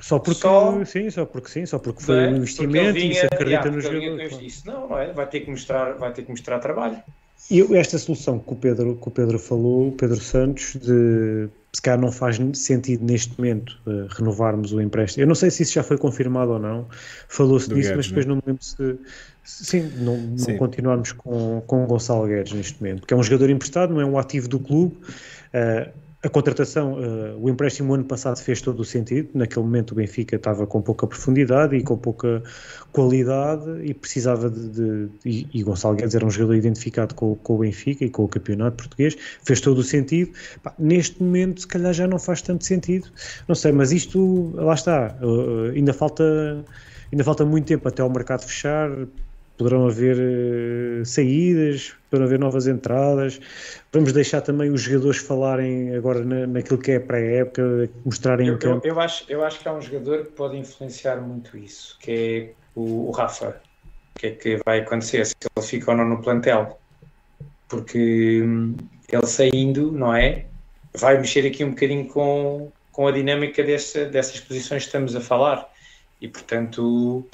[0.00, 2.28] Só porque só, sim, só porque sim, só porque foi é?
[2.28, 4.42] um investimento vinha, e se acredita yeah, no jogador.
[4.42, 5.12] Isso não, não é?
[5.12, 7.02] Vai ter que mostrar, vai ter que mostrar trabalho.
[7.50, 11.82] E esta solução que o Pedro, que o Pedro falou, o Pedro Santos, de se
[11.82, 15.22] calhar não faz sentido neste momento uh, renovarmos o empréstimo.
[15.22, 16.86] Eu não sei se isso já foi confirmado ou não,
[17.28, 18.98] falou-se disso, mas depois não me lembro se.
[19.44, 20.56] Sim, não, não sim.
[20.58, 24.04] continuarmos com, com o Gonçalo Guedes neste momento, porque é um jogador emprestado, não é
[24.04, 24.96] um ativo do clube.
[25.54, 25.90] Uh,
[26.20, 29.28] a contratação, uh, o empréstimo ano passado fez todo o sentido.
[29.34, 32.42] Naquele momento o Benfica estava com pouca profundidade e com pouca
[32.90, 34.68] qualidade e precisava de.
[34.68, 38.24] de e, e, Gonçalo Guedes era um jogador identificado com, com, o Benfica e com
[38.24, 40.32] o campeonato português, fez todo o sentido.
[40.60, 43.08] Pá, neste momento, se calhar já não faz tanto sentido.
[43.46, 46.64] Não sei, mas isto, lá está, uh, ainda falta.
[47.10, 48.90] Ainda falta muito tempo até o mercado fechar,
[49.56, 53.40] poderão haver uh, saídas, poderão haver novas entradas.
[53.90, 58.58] Vamos deixar também os jogadores falarem agora na, naquilo que é pré-época, mostrarem eu, o
[58.58, 58.86] campo.
[58.86, 62.10] Eu, eu, acho, eu acho que há um jogador que pode influenciar muito isso, que
[62.10, 63.60] é o, o Rafa.
[64.14, 66.78] O que é que vai acontecer se ele fica ou não no plantel?
[67.68, 68.76] Porque hum,
[69.08, 70.44] ele saindo, não é?
[70.94, 75.20] Vai mexer aqui um bocadinho com, com a dinâmica dessa, dessas posições que estamos a
[75.20, 75.66] falar.
[76.20, 77.26] E portanto,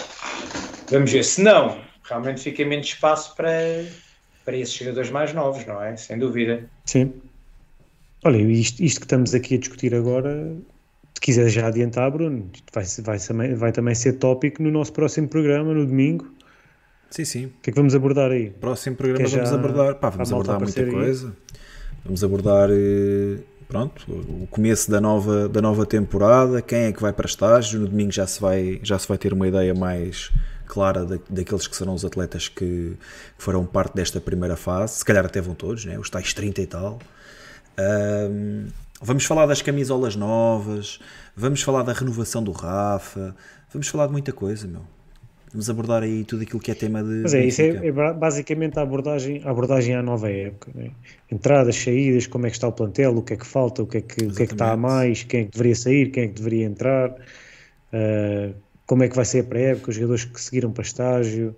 [0.89, 1.25] vamos ver.
[1.25, 3.51] Se não, realmente fica menos espaço para,
[4.45, 5.97] para esses jogadores mais novos, não é?
[5.97, 6.65] Sem dúvida.
[6.85, 7.13] Sim.
[8.25, 10.57] Olha, isto, isto que estamos aqui a discutir agora,
[11.15, 15.75] se quiser já adiantar, Bruno, vai, vai, vai também ser tópico no nosso próximo programa,
[15.75, 16.33] no domingo.
[17.11, 17.45] Sim, sim.
[17.47, 18.51] O que é que vamos abordar aí?
[18.51, 21.29] Próximo programa vamos abordar, pá, vamos abordar muita coisa.
[21.29, 21.61] Aí.
[22.05, 23.39] Vamos abordar, eh,
[23.69, 27.89] pronto, o começo da nova, da nova temporada, quem é que vai para estágio, no
[27.89, 30.33] domingo já se vai, já se vai ter uma ideia mais
[30.67, 32.97] clara da, daqueles que serão os atletas que,
[33.37, 35.99] que farão parte desta primeira fase, se calhar até vão todos, né?
[35.99, 36.99] os tais 30 e tal.
[37.79, 38.67] Um,
[39.01, 40.99] vamos falar das camisolas novas,
[41.37, 43.35] vamos falar da renovação do Rafa,
[43.73, 44.83] vamos falar de muita coisa, meu.
[45.55, 47.23] Vamos abordar aí tudo aquilo que é tema de.
[47.23, 50.73] Mas é, isso é, é, basicamente a abordagem, a abordagem à nova época.
[50.75, 50.91] Né?
[51.31, 53.99] Entradas, saídas, como é que está o plantel, o que é que falta, o que
[53.99, 56.25] é que, o que, é que está a mais, quem é que deveria sair, quem
[56.25, 57.11] é que deveria entrar.
[57.93, 58.53] Uh,
[58.87, 61.57] como é que vai ser a pré-época, os jogadores que seguiram para estágio,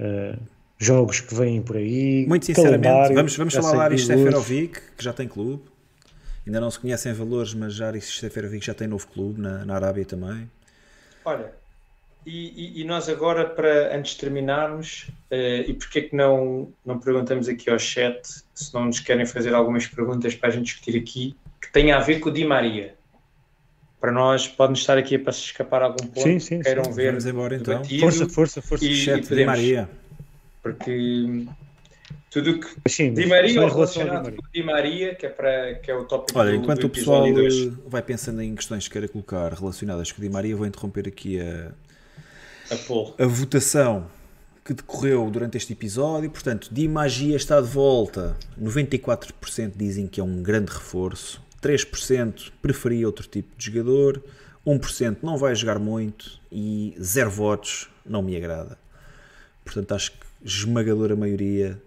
[0.00, 0.38] uh,
[0.78, 2.26] jogos que vêm por aí.
[2.26, 5.62] Muito sinceramente, vamos, vamos falar lá Aris Seferovic, que já tem clube.
[6.46, 9.74] Ainda não se conhecem valores, mas já Aris Seferovic já tem novo clube na, na
[9.74, 10.50] Arábia também.
[11.24, 11.52] Olha,
[12.26, 16.98] e, e, e, nós agora, para, antes de terminarmos, uh, e porquê que não, não
[16.98, 20.98] perguntamos aqui ao chat se não nos querem fazer algumas perguntas para a gente discutir
[20.98, 22.94] aqui, que tenha a ver com o Di Maria
[24.04, 26.92] para nós pode estar aqui para se escapar algum ponto sim, sim, queiram sim.
[26.92, 29.88] ver Vamos embora então força, força, força e, e podemos, Maria
[30.62, 31.46] porque
[32.30, 36.04] tudo que sim, Di Maria relacionado com Di Maria que é, para, que é o
[36.04, 37.24] tópico Olha, do, enquanto do o pessoal
[37.86, 41.72] vai pensando em questões que queira colocar relacionadas com Di Maria vou interromper aqui a,
[42.70, 44.06] a, a votação
[44.62, 46.30] que decorreu durante este episódio.
[46.30, 48.34] Portanto, Di Magia está de volta.
[48.58, 51.43] 94% dizem que é um grande reforço.
[51.64, 54.22] 3% preferia outro tipo de jogador,
[54.66, 58.78] 1% não vai jogar muito e 0 votos não me agrada.
[59.64, 61.80] Portanto, acho que esmagadora maioria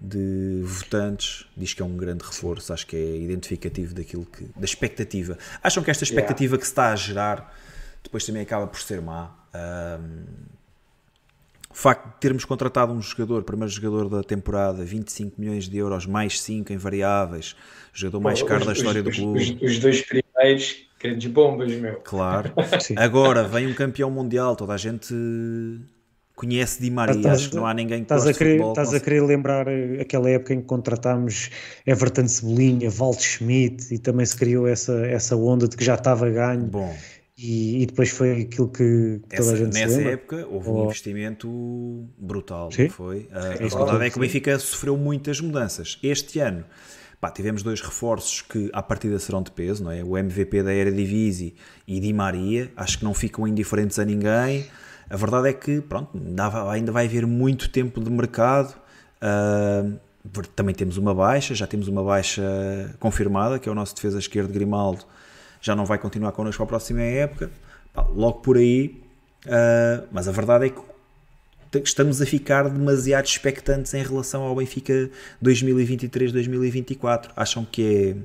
[0.00, 4.64] de votantes diz que é um grande reforço, acho que é identificativo daquilo que da
[4.64, 5.36] expectativa.
[5.62, 6.58] Acham que esta expectativa yeah.
[6.58, 7.56] que se está a gerar
[8.02, 9.30] depois também acaba por ser má?
[9.54, 10.24] Um,
[11.70, 16.04] o facto de termos contratado um jogador, primeiro jogador da temporada, 25 milhões de euros,
[16.04, 17.56] mais 5 em variáveis,
[17.92, 19.40] jogador mais caro os, da história os, do clube.
[19.40, 21.96] Os, os, dois primeiros, grandes bombas, meu.
[21.96, 22.52] Claro.
[22.96, 25.14] Agora vem um campeão mundial, toda a gente
[26.34, 28.94] conhece Di Maria, estás, acho que não há ninguém que estás a querer, futebol, Estás
[28.94, 29.66] a querer lembrar
[30.00, 31.50] aquela época em que contratámos
[31.86, 36.28] Everton Cebolinha, Walt Schmidt e também se criou essa, essa onda de que já estava
[36.30, 36.64] ganho.
[36.64, 36.96] Bom.
[37.36, 40.84] E, e, depois foi aquilo que toda Essa, a gente Nessa se época houve um
[40.84, 42.84] investimento brutal, Sim.
[42.84, 43.28] não foi?
[43.32, 45.98] A, a verdade é que o Benfica sofreu muitas mudanças.
[46.02, 46.64] Este ano
[47.22, 50.02] pá, tivemos dois reforços que à partida serão de peso, não é?
[50.02, 51.54] O MVP da Eredivisie
[51.86, 54.66] e Di Maria, acho que não ficam indiferentes a ninguém.
[55.08, 56.20] A verdade é que pronto,
[56.68, 58.74] ainda vai haver muito tempo de mercado.
[59.22, 60.00] Uh,
[60.56, 62.42] também temos uma baixa, já temos uma baixa
[62.98, 65.04] confirmada, que é o nosso defesa esquerdo Grimaldo
[65.60, 67.52] já não vai continuar connosco para a próxima época.
[67.94, 69.00] Pá, logo por aí,
[69.46, 70.80] uh, mas a verdade é que
[71.78, 75.10] estamos a ficar demasiado expectantes em relação ao Benfica
[75.42, 77.30] 2023-2024.
[77.36, 78.16] Acham que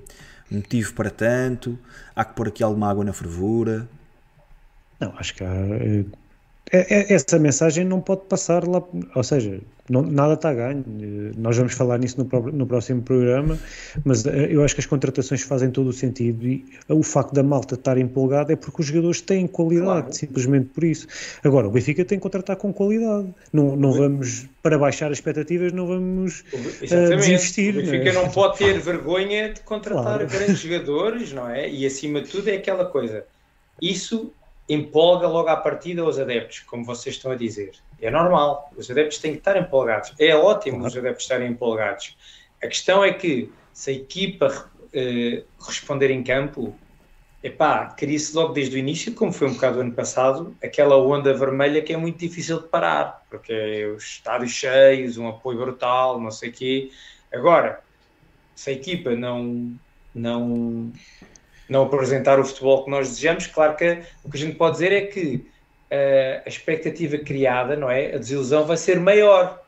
[0.52, 1.78] é motivo para tanto?
[2.16, 3.88] Há que pôr aqui alguma água na fervura?
[5.00, 6.06] Não, acho que há, eh,
[6.72, 8.84] é, é, essa mensagem não pode passar lá,
[9.16, 10.84] ou seja, não, nada está a ganho.
[11.38, 13.58] Nós vamos falar nisso no, no, próximo programa,
[14.04, 17.42] mas eh, eu acho que as contratações fazem todo o sentido e o facto da
[17.42, 20.14] malta estar empolgada é porque os jogadores têm qualidade, claro.
[20.14, 21.08] simplesmente por isso.
[21.44, 23.34] Agora, o Benfica tem que contratar com qualidade.
[23.54, 27.78] Não, não vamos, para baixar as expectativas, não vamos uh, desistir.
[27.78, 28.24] O Benfica não, é?
[28.26, 30.28] não pode ter vergonha de contratar claro.
[30.28, 31.70] grandes jogadores, não é?
[31.70, 33.24] E acima de tudo é aquela coisa.
[33.82, 34.34] Isso
[34.70, 37.72] empolga logo à partida os adeptos, como vocês estão a dizer.
[38.02, 40.14] É normal, os adeptos têm que estar empolgados.
[40.20, 42.18] É ótimo os adeptos estarem empolgados.
[42.62, 46.76] A questão é que se a equipa eh, responder em campo,
[47.42, 51.34] epá, cria-se logo desde o início, como foi um bocado o ano passado, aquela onda
[51.34, 56.20] vermelha que é muito difícil de parar, porque é os estádios cheios, um apoio brutal,
[56.20, 56.92] não sei o quê.
[57.32, 57.82] Agora,
[58.56, 59.76] se a equipa não,
[60.14, 60.92] não
[61.70, 63.48] não apresentar o futebol que nós desejamos.
[63.48, 65.36] Claro que o que a gente pode dizer é que
[65.92, 68.16] uh, a expectativa criada, não é?
[68.16, 69.62] A desilusão vai ser maior.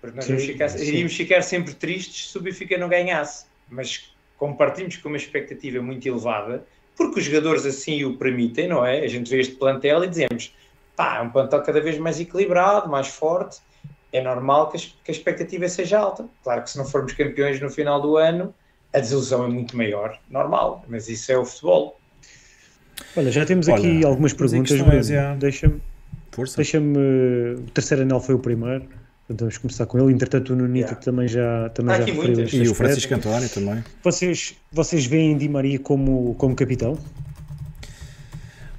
[0.00, 3.46] Porque nós sim, ficar, iríamos ficar sempre tristes se o Benfica não ganhasse.
[3.68, 6.64] Mas como partimos com uma expectativa muito elevada,
[6.96, 9.00] porque os jogadores assim o permitem, não é?
[9.00, 10.54] A gente vê este plantel e dizemos,
[10.96, 13.60] pá, é um plantel cada vez mais equilibrado, mais forte,
[14.12, 16.28] é normal que a, que a expectativa seja alta.
[16.42, 18.54] Claro que se não formos campeões no final do ano,
[18.98, 21.98] a desilusão é muito maior, normal, mas isso é o futebol.
[23.16, 25.80] Olha, já temos aqui Olha, algumas perguntas, mas é, deixa-me.
[26.56, 26.98] Deixa-me.
[27.56, 28.84] O terceiro anel foi o primeiro.
[29.28, 30.12] Vamos começar com ele.
[30.12, 31.00] Entretanto, o Nunito yeah.
[31.00, 32.64] também já, também já referiu.
[32.64, 33.84] E o Francisco António também.
[34.02, 36.98] Vocês, vocês veem Di Maria como, como capitão?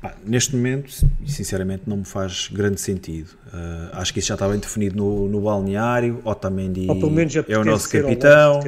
[0.01, 0.91] Ah, neste momento,
[1.25, 3.29] sinceramente, não me faz grande sentido.
[3.47, 6.19] Uh, acho que isso já está bem definido no, no balneário.
[6.23, 8.61] Otamendi Ou pelo menos é o nosso capitão.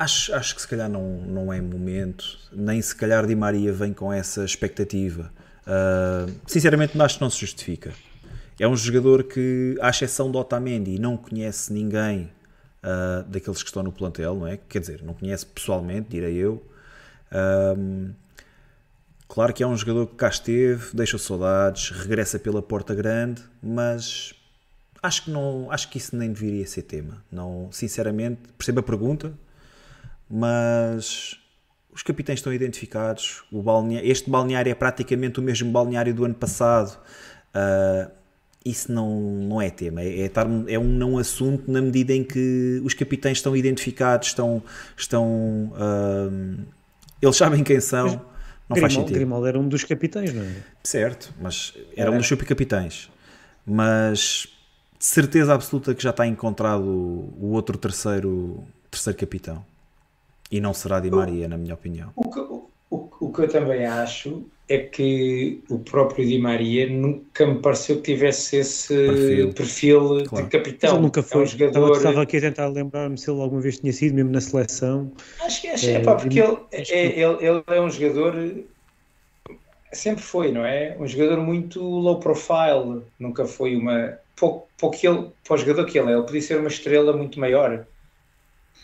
[0.00, 3.92] Acho, acho que se calhar não, não é momento, nem se calhar Di Maria vem
[3.92, 5.30] com essa expectativa.
[5.66, 7.92] Uh, sinceramente, acho que não se justifica.
[8.58, 12.30] É um jogador que, à exceção do Otamendi, não conhece ninguém
[12.82, 14.58] uh, daqueles que estão no plantel, não é?
[14.70, 16.64] Quer dizer, não conhece pessoalmente, direi eu.
[17.30, 18.14] Uh,
[19.28, 24.32] claro que é um jogador que cá esteve, deixa saudades, regressa pela porta grande, mas
[25.02, 27.22] acho que não, acho que isso nem deveria ser tema.
[27.30, 29.34] Não, sinceramente, percebo a pergunta,
[30.30, 31.36] mas
[31.92, 33.42] os capitães estão identificados.
[33.50, 36.96] O balneário, este balneário é praticamente o mesmo balneário do ano passado.
[37.54, 38.10] Uh,
[38.64, 40.30] isso não, não é tema, é, é,
[40.68, 44.62] é, um não assunto na medida em que os capitães estão identificados, estão.
[44.96, 46.64] estão uh,
[47.22, 48.06] eles sabem quem são.
[48.06, 49.14] Mas não Grimal, faz sentido.
[49.14, 50.54] Grimaldo era um dos capitães, não é?
[50.84, 52.10] Certo, mas era, era.
[52.10, 53.10] um dos capitães.
[53.66, 54.46] Mas
[54.98, 59.64] de certeza absoluta que já está encontrado o outro terceiro, terceiro capitão.
[60.50, 62.10] E não será Di Maria, na minha opinião.
[62.16, 62.68] O que, o,
[63.20, 68.14] o que eu também acho é que o próprio Di Maria nunca me pareceu que
[68.14, 70.44] tivesse esse perfil, perfil claro.
[70.44, 70.94] de capitão.
[70.94, 71.40] ele nunca foi.
[71.40, 71.96] É um jogador...
[71.96, 75.12] Estava aqui a tentar lembrar-me se ele alguma vez tinha sido, mesmo na seleção.
[75.40, 78.34] Acho que é, é, pá, porque ele, é, ele, ele é um jogador.
[79.92, 80.96] Sempre foi, não é?
[81.00, 83.02] Um jogador muito low profile.
[83.18, 84.18] Nunca foi uma.
[84.36, 87.40] Pouco, pouco ele, para o jogador que ele é, ele podia ser uma estrela muito
[87.40, 87.86] maior.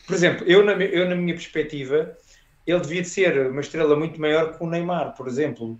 [0.06, 2.16] Por exemplo, eu na, eu na minha perspectiva,
[2.66, 5.78] ele devia de ser uma estrela muito maior que o Neymar, por exemplo.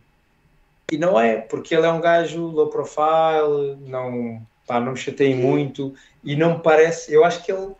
[0.91, 5.35] E não é, porque ele é um gajo low profile, não, pá, não me chatei
[5.35, 7.13] muito e não me parece.
[7.13, 7.73] Eu acho que ele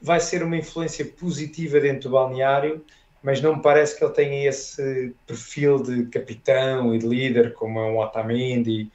[0.00, 2.84] vai ser uma influência positiva dentro do balneário,
[3.22, 7.80] mas não me parece que ele tenha esse perfil de capitão e de líder como
[7.80, 8.90] é um Otamendi.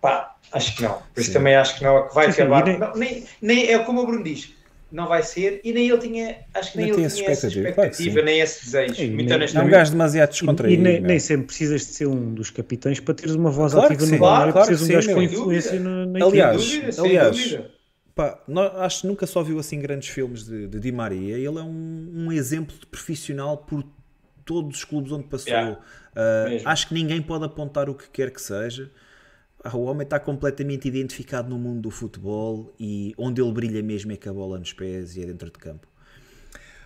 [0.00, 1.02] Pá, acho que não.
[1.14, 1.38] Por isso Sim.
[1.38, 2.64] também acho que não é que vai sim, acabar.
[2.64, 2.78] Sim, nem...
[2.78, 4.55] Não, nem, nem é como o Bruno diz
[4.90, 8.24] não vai ser, e nem ele tinha, acho que nem ele tinha essa expectativa, claro
[8.24, 9.02] nem esse desejo.
[9.02, 10.80] E, muito nem, é um gajo demasiado descontraído.
[10.80, 13.92] E, nem, nem, sempre precisas de ser um dos capitães para teres uma voz claro
[13.92, 17.58] ativa no balneário, claro, precisas de um gajo com influência na, na aliás, dúvida, aliás
[18.16, 21.36] pá, nós, acho que nunca só viu assim grandes filmes de, de Di Maria.
[21.36, 23.84] Ele é um, um exemplo de profissional por
[24.44, 25.52] todos os clubes onde passou.
[25.52, 28.90] Yeah, uh, acho que ninguém pode apontar o que quer que seja.
[29.66, 34.12] Ah, o homem está completamente identificado no mundo do futebol e onde ele brilha mesmo
[34.12, 35.88] é com a bola nos pés e é dentro de campo.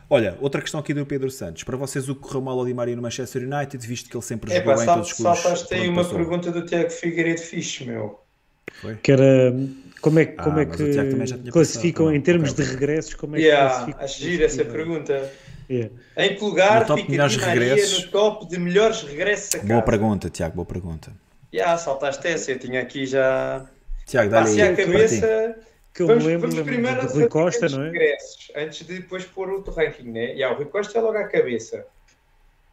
[0.08, 1.62] Olha, outra questão aqui do Pedro Santos.
[1.62, 4.24] Para vocês, o que correu mal ao Di Maria no Manchester United, visto que ele
[4.24, 5.40] sempre jogou bem em todos os clubes?
[5.40, 6.16] Saltaste aí uma passou.
[6.16, 8.18] pergunta do Tiago Figueiredo Fixe, meu.
[8.80, 8.96] Foi?
[8.96, 9.54] Que era
[10.00, 12.64] como é, como ah, é que classificam passado, em termos okay.
[12.64, 13.14] de regressos?
[13.14, 14.04] Como é yeah, que classificam?
[14.04, 15.32] Acho gira essa pergunta.
[15.68, 15.94] Yeah.
[16.16, 18.06] Em que lugar fica Di Maria regressos.
[18.06, 19.68] no top de melhores regressos a casa?
[19.68, 21.12] Boa pergunta, Tiago, boa pergunta.
[21.52, 23.66] Já, saltaste essa, eu tinha aqui já.
[24.06, 25.56] Tiago, dá a cabeça.
[25.92, 27.90] Que eu vamos, me lembro, vamos primeiro do Rui Costa, não é?
[27.90, 30.26] Regressos, antes de depois pôr outro ranking, né?
[30.26, 31.84] E yeah, o Rui Costa é logo à cabeça.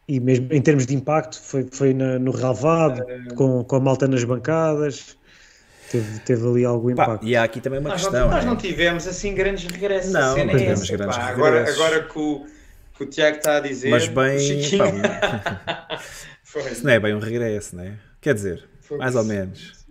[0.06, 3.80] E mesmo em termos de impacto, foi, foi na, no relvado, uh, com, com a
[3.80, 5.18] malta nas bancadas.
[5.90, 7.20] Teve, teve ali algum impacto.
[7.20, 8.20] Pá, e há aqui também uma nós questão.
[8.20, 8.50] Não, nós né?
[8.50, 10.12] não tivemos assim grandes regressos.
[10.12, 11.34] Não, não tivemos grandes pá, regressos.
[11.34, 12.46] Agora, agora que, o,
[12.96, 13.90] que o Tiago está a dizer.
[13.90, 14.38] Mas bem.
[14.38, 15.02] Chiquinho...
[15.02, 16.00] Pá,
[16.70, 17.98] isso não é bem um regresso, né?
[18.28, 19.18] Quer dizer, foi mais isso.
[19.18, 19.86] ou menos.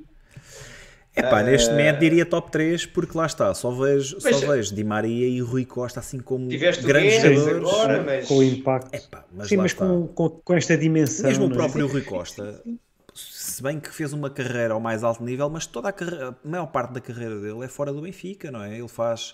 [1.16, 1.44] Epá, uh...
[1.44, 5.42] neste momento diria top 3 porque lá está, só vejo, só vejo Di Maria e
[5.42, 8.28] Rui Costa assim como grandes jogadores agora, mas...
[8.28, 8.94] com o impacto.
[8.94, 11.28] Epá, mas Sim, mas com, com, com, esta dimensão.
[11.28, 12.62] Mesmo o próprio Rui Costa,
[13.16, 16.48] se bem que fez uma carreira ao mais alto nível, mas toda a, carreira, a
[16.48, 18.78] maior parte da carreira dele é fora do Benfica, não é?
[18.78, 19.34] Ele faz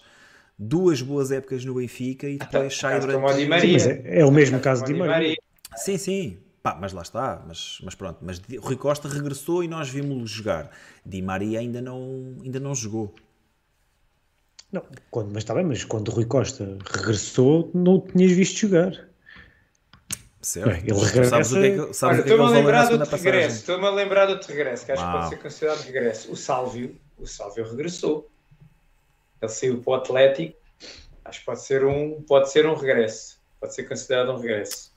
[0.58, 3.36] duas boas épocas no Benfica e depois sai durante.
[3.36, 3.80] Di Maria.
[3.80, 4.98] Sim, é, é, o mesmo caso de Di.
[4.98, 5.36] Maria.
[5.76, 6.38] Sim, sim.
[6.64, 10.72] Pá, mas lá está, mas, mas pronto, mas Rui Costa regressou e nós vimos-lo jogar.
[11.06, 13.14] Di Maria ainda não, ainda não jogou.
[14.72, 14.82] Não,
[15.12, 19.10] quando, mas está bem, mas quando Rui Costa regressou, não o tinhas visto jogar.
[20.42, 20.70] Certo.
[20.70, 21.30] Bem, ele regressa...
[21.30, 23.00] Sabes o que é que, sabes Olha, o que, é que estou-me a lembrar do
[23.00, 23.26] passagem?
[23.26, 26.32] regresso, estou-me a lembrar do regresso, que acho que pode ser considerado regresso.
[26.32, 28.32] O Sálvio, o Sálvio regressou.
[29.42, 30.58] Ele saiu para o Atlético,
[31.26, 33.38] acho que pode ser um, pode ser um regresso.
[33.60, 34.93] Pode ser considerado um regresso.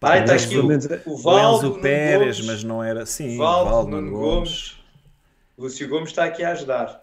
[0.00, 3.04] Está mas aqui o, o O Valdo, Nuno Pérez, Gomes, mas não era.
[3.04, 4.76] Sim, Valdo, Valdo, Nuno Nuno Gomes.
[5.58, 7.02] Lúcio Gomes está aqui a ajudar.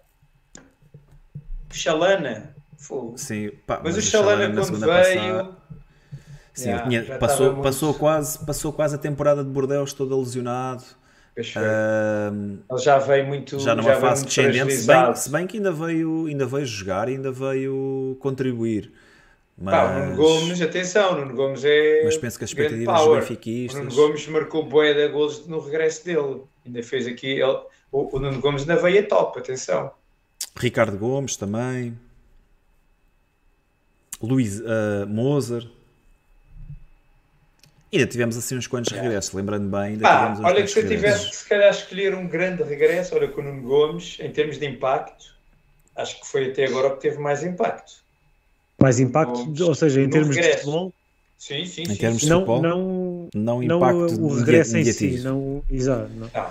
[2.78, 3.18] O fogo.
[3.18, 5.22] Sim, pá, Mas, o Chalana Chalana na quando veio.
[5.22, 5.66] passada-
[6.54, 10.86] Sim, Yeah, tinha- já passou, passou, quase, passou quase a temporada de Bordeaux todo lesionado.
[11.58, 13.60] Ahm, Ele já veio muito.
[13.60, 17.10] já numa veio fase descendente, se bem, se bem que ainda veio, ainda veio jogar,
[17.10, 18.90] ainda veio contribuir.
[19.58, 22.02] Mas, Pá, o Nuno Gomes, atenção, o Nuno Gomes é.
[22.04, 23.18] mas penso que as expectativas dos power.
[23.18, 23.84] O benfiquistas.
[23.84, 26.42] Nuno Gomes marcou boé de golos no regresso dele.
[26.66, 27.40] Ainda fez aqui.
[27.40, 27.58] Ele,
[27.92, 29.92] o, o Nuno Gomes na veia top, atenção.
[30.58, 31.98] Ricardo Gomes também.
[34.22, 35.66] Luís ah, Moser.
[37.94, 39.94] Ainda tivemos assim uns quantos regressos, lembrando bem.
[39.94, 41.20] Ainda Pá, tivemos uns olha que se eu regressos.
[41.22, 44.66] tivesse, se calhar, escolher um grande regresso, olha, com o Nuno Gomes, em termos de
[44.66, 45.34] impacto,
[45.96, 48.05] acho que foi até agora o que teve mais impacto.
[48.86, 50.66] Mais impacto, ou seja, em termos de regresso.
[50.66, 50.94] futebol,
[51.40, 52.28] Sim, sim, Em termos sim.
[52.28, 52.62] de não, futebol?
[52.62, 55.20] não, Não não impacto o de regresso em si.
[55.22, 56.30] Não, exato, não.
[56.32, 56.50] Não.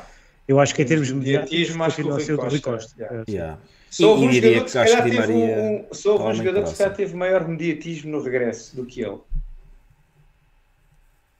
[0.48, 2.94] Eu acho que em termos de Mediatismo, mediatismo, acho que o Rui o Costa, Costa.
[2.98, 3.24] yeah.
[3.27, 3.31] É.
[3.31, 3.59] Yeah.
[3.89, 6.77] Só houve um diria jogador que se calhar teve um, só um jogador que se
[6.77, 9.19] calhar teve maior mediatismo no regresso do que ele.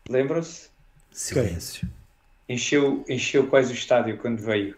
[0.08, 0.68] Lembram-se?
[1.10, 1.88] Silêncio.
[2.48, 4.76] Encheu, encheu quase o estádio quando veio.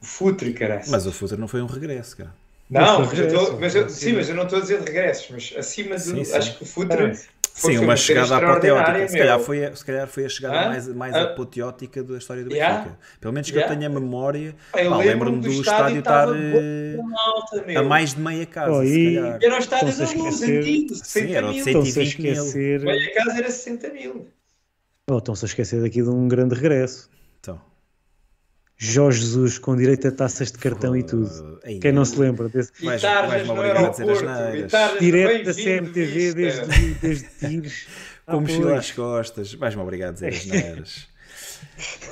[0.00, 0.82] O Futre, cara.
[0.88, 2.34] Mas o Futre não foi um regresso, cara.
[2.70, 3.94] Não, Mas eu tô, mas eu, sim.
[3.94, 6.00] sim, mas eu não estou a dizer de regressos, mas acima do.
[6.00, 6.36] Sim, sim.
[6.36, 7.04] Acho que o Futre.
[7.04, 7.14] Ah,
[7.56, 9.06] foi- Sim, uma chegada apoteótica.
[9.08, 10.68] Se calhar, foi, a- se calhar foi a chegada Hã?
[10.70, 11.22] mais, mais Ah.
[11.22, 12.78] apoteótica da história do Yeah.
[12.78, 12.98] Benfica.
[13.20, 13.72] Pelo menos que Yeah.
[13.74, 14.56] eu tenha memória.
[14.76, 18.72] Eu Pá, lembro-me do do estádio estádio estar eh, alta, a mais de meia casa,
[18.72, 19.18] Oh, se e-.
[19.18, 20.10] Era o estádio da luz,
[20.40, 20.58] esquecer.
[20.60, 21.64] antigo, Sim, 60 era o de mil.
[21.64, 22.32] 120 Estão-se a mil.
[22.42, 24.28] esquecer, Meia casa era 60 mil.
[25.10, 27.08] oh, estão-se a esquecer daqui de um grande regresso.
[27.40, 27.60] Então,
[28.84, 31.58] Jorge Jesus com direito a taças de cartão e tudo.
[31.64, 34.22] aí, Quem não se lembra desse E Vais- tarjas vais-me no obrigar a dizer as
[34.22, 34.98] aeroporto.
[35.00, 37.86] direto da CMTV desde, desde tiros.
[38.26, 39.52] Com Ah, mochila às costas.
[39.54, 41.08] Vais-me obrigar a dizer as neiras.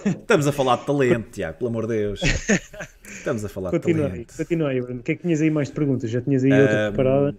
[0.04, 2.20] Estamos a falar de talento, Tiago, pelo amor de Deus.
[3.04, 4.36] Estamos a falar Continua de talento.
[4.36, 5.00] continua aí, Bruno.
[5.00, 6.10] O que é que tinhas aí mais de perguntas?
[6.10, 7.36] Já tinhas aí outra preparada?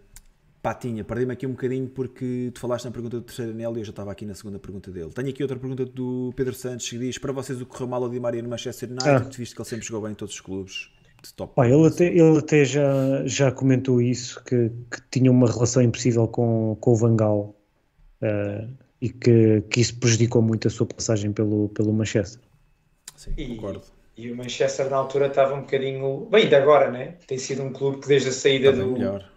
[0.64, 3.82] Pá, tinha, perdi-me aqui um bocadinho porque tu falaste na pergunta do terceiro anel e
[3.82, 5.10] eu já estava aqui na segunda pergunta dele.
[5.14, 8.02] Tenho aqui outra pergunta do Pedro Santos que diz: Para vocês, o que correu mal
[8.02, 9.30] ao Di Maria no Manchester United, Ah.
[9.38, 10.90] visto que ele sempre jogou bem em todos os clubes
[11.22, 11.54] de top.
[11.54, 16.30] Pá, ele até, ele até já, já comentou isso, que, que tinha uma relação impossível
[16.30, 17.54] com, com o Vangal
[18.22, 18.66] eh,
[19.02, 22.42] e que, que isso prejudicou muito a sua passagem pelo, pelo Manchester.
[23.18, 23.82] Sim, E, concordo.
[24.18, 26.26] e o Manchester na altura estava um bocadinho.
[26.32, 27.18] Bem, de agora, né?
[27.28, 29.30] Tem sido um clube que desde a saída do, melhor.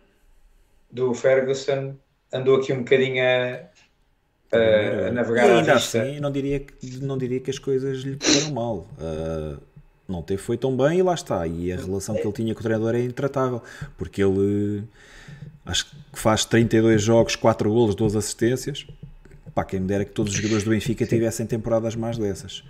[0.96, 1.96] Do Ferguson
[2.32, 3.60] andou aqui um bocadinho a,
[4.56, 6.02] a, a navegar E à ainda vista.
[6.02, 8.88] assim, não diria, que, não diria que as coisas lhe correram mal.
[8.98, 9.58] Ah,
[10.08, 11.46] não teve foi tão bem e lá está.
[11.46, 13.62] E a relação que ele tinha com o treinador é intratável,
[13.98, 14.84] porque ele
[15.64, 18.86] acho que faz 32 jogos, 4 golos, 12 assistências.
[19.54, 22.62] Pá, quem me dera que todos os jogadores do Benfica tivessem temporadas mais dessas.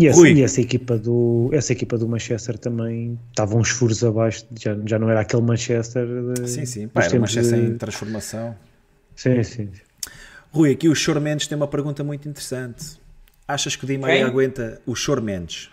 [0.00, 4.46] E essa, e essa equipa do essa equipa do Manchester também estava uns furos abaixo,
[4.58, 6.06] já, já não era aquele Manchester.
[6.34, 8.56] De, Sim, sim, pá, era exceção de- em transformação.
[9.14, 9.68] Sim, sim.
[10.52, 12.98] Rui, aqui o Chor Mendes tem uma pergunta muito interessante.
[13.46, 14.24] Achas que o Di Maria Quem?
[14.24, 15.68] aguenta o Chor Mendes?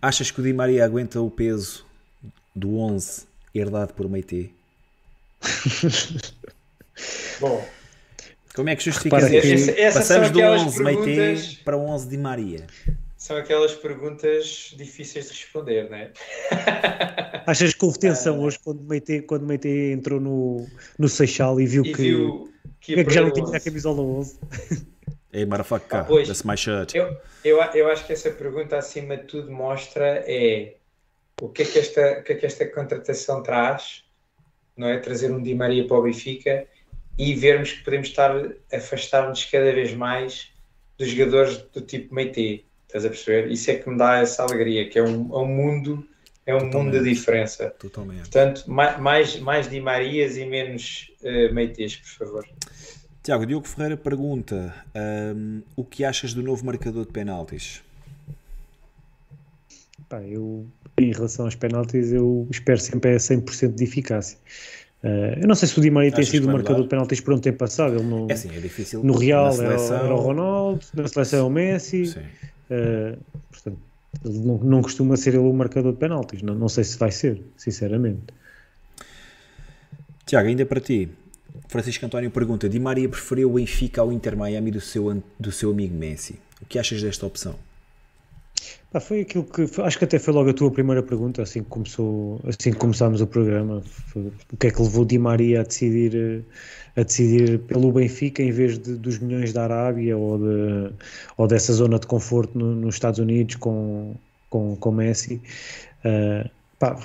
[0.00, 1.84] Achas que o Di Maria aguenta o peso
[2.54, 4.52] do 11 herdado por Meite?
[7.40, 7.66] Bom,
[8.54, 9.24] Como é que justificas
[9.94, 12.66] Passamos do aquelas 11 Meite perguntas- para o 11 Di Maria.
[13.24, 16.12] São aquelas perguntas difíceis de responder, né?
[17.46, 20.66] Achas que houve tensão hoje quando Meite, quando Meite entrou no,
[20.98, 22.52] no Seixal e viu E que, viu
[22.82, 24.38] que, que já não tinha a camisola 11?
[25.32, 26.94] Hey, motherfucker, ah, pois, that's my shirt.
[26.94, 30.74] Eu, eu, eu acho que essa pergunta, acima de tudo, mostra é
[31.40, 34.04] o que é que esta, o que é que esta contratação traz,
[34.76, 34.98] não é?
[34.98, 36.66] Trazer um Di Maria para o Benfica
[37.16, 38.32] e vermos que podemos estar
[38.70, 40.52] afastar-nos cada vez mais
[40.98, 42.66] dos jogadores do tipo Meite.
[42.94, 43.50] Estás a perceber?
[43.50, 46.06] Isso é que me dá essa alegria, que é um, é um mundo,
[46.46, 46.94] é um Totalmente.
[46.94, 47.70] mundo de diferença.
[47.70, 48.20] Totalmente.
[48.20, 52.48] Portanto, mais, mais Di Marias e menos uh, Meites, por favor.
[53.20, 54.72] Tiago, Diogo Ferreira pergunta
[55.34, 57.82] um, o que achas do novo marcador de penaltis?
[60.08, 60.64] Pá, eu,
[60.96, 64.38] em relação aos penaltis, eu espero sempre a 100% de eficácia.
[65.02, 67.34] Uh, eu não sei se o Di Maria tem sido o marcador de penaltis por
[67.34, 67.96] um tempo passado.
[67.96, 69.02] Ele no, é assim, é difícil.
[69.02, 69.96] No Real seleção...
[69.96, 72.14] era, era, o Ronaldo, na seleção é o Messi.
[72.70, 73.18] Uh,
[73.50, 73.78] portanto,
[74.24, 76.42] não, não, costuma ser ele o marcador de penaltis.
[76.42, 78.22] Não, não sei se vai ser, sinceramente.
[80.24, 81.10] Tiago, ainda para ti,
[81.68, 85.70] Francisco António pergunta: Di Maria preferiu o Benfica ao Inter Miami do seu, do seu
[85.70, 86.38] amigo Messi.
[86.62, 87.56] O que achas desta opção?
[88.94, 91.68] Ah, foi aquilo que acho que até foi logo a tua primeira pergunta, assim que
[91.68, 93.82] começou, assim que começámos o programa.
[93.82, 96.44] Foi, o que é que levou Di Maria a decidir
[96.96, 100.92] a decidir pelo Benfica em vez de, dos milhões da Arábia ou, de,
[101.36, 104.14] ou dessa zona de conforto no, nos Estados Unidos com,
[104.48, 105.42] com, com Messi?
[106.04, 106.48] Uh,
[106.78, 106.98] pá,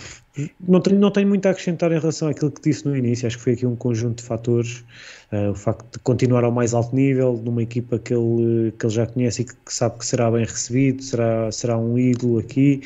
[0.60, 3.28] não tenho, não tenho muito a acrescentar em relação àquilo que disse no início.
[3.28, 4.84] Acho que foi aqui um conjunto de fatores.
[5.32, 8.94] Uh, o facto de continuar ao mais alto nível, numa equipa que ele, que ele
[8.94, 12.82] já conhece e que, que sabe que será bem recebido, será, será um ídolo aqui,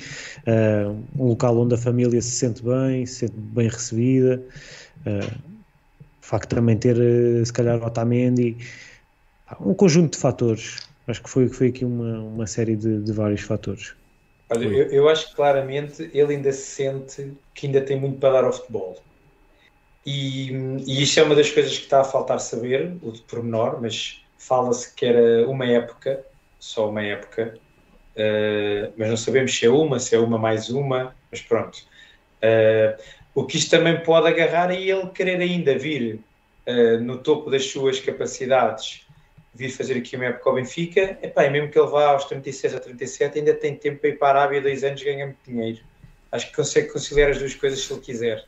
[0.47, 4.41] uh, um local onde a família se sente bem, se sente bem recebida.
[5.05, 5.53] Uh,
[6.21, 6.95] o facto de também ter,
[7.45, 8.57] se calhar, Otamendi.
[9.59, 10.79] Um conjunto de fatores.
[11.07, 13.93] Acho que foi, foi aqui uma, uma série de, de vários fatores.
[14.55, 18.33] Olha, eu, eu, acho que claramente ele ainda se sente que ainda tem muito para
[18.33, 19.01] dar ao futebol.
[20.05, 20.51] E,
[20.85, 24.21] e isto é uma das coisas que está a faltar saber, o de pormenor, mas
[24.37, 26.23] fala-se que era uma época,
[26.59, 27.57] só uma época,
[28.15, 31.77] uh, mas não sabemos se é uma, se é uma mais uma, mas pronto.
[32.43, 33.01] Uh,
[33.33, 36.19] o que isto também pode agarrar é ele querer ainda vir
[36.67, 39.07] uh, no topo das suas capacidades
[39.53, 42.75] vir fazer aqui uma época ao Benfica, epá, e mesmo que ele vá aos 36
[42.75, 45.79] a 37, ainda tem tempo para ir para a Arábia dois anos ganhar muito dinheiro.
[46.31, 48.45] Acho que consegue conciliar as duas coisas se ele quiser.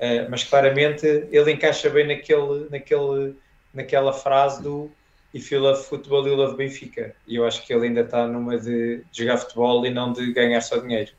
[0.00, 3.36] Uh, mas claramente ele encaixa bem naquele, naquele,
[3.72, 4.90] naquela frase do
[5.32, 7.14] If you love football, you love Benfica.
[7.26, 10.32] E eu acho que ele ainda está numa de, de jogar futebol e não de
[10.32, 11.10] ganhar só dinheiro.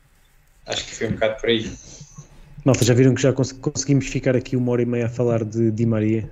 [0.66, 1.72] Acho que foi um bocado por aí.
[2.64, 5.44] Malta, já viram que já cons conseguimos ficar aqui uma hora e meia a falar
[5.44, 6.30] de Di Maria?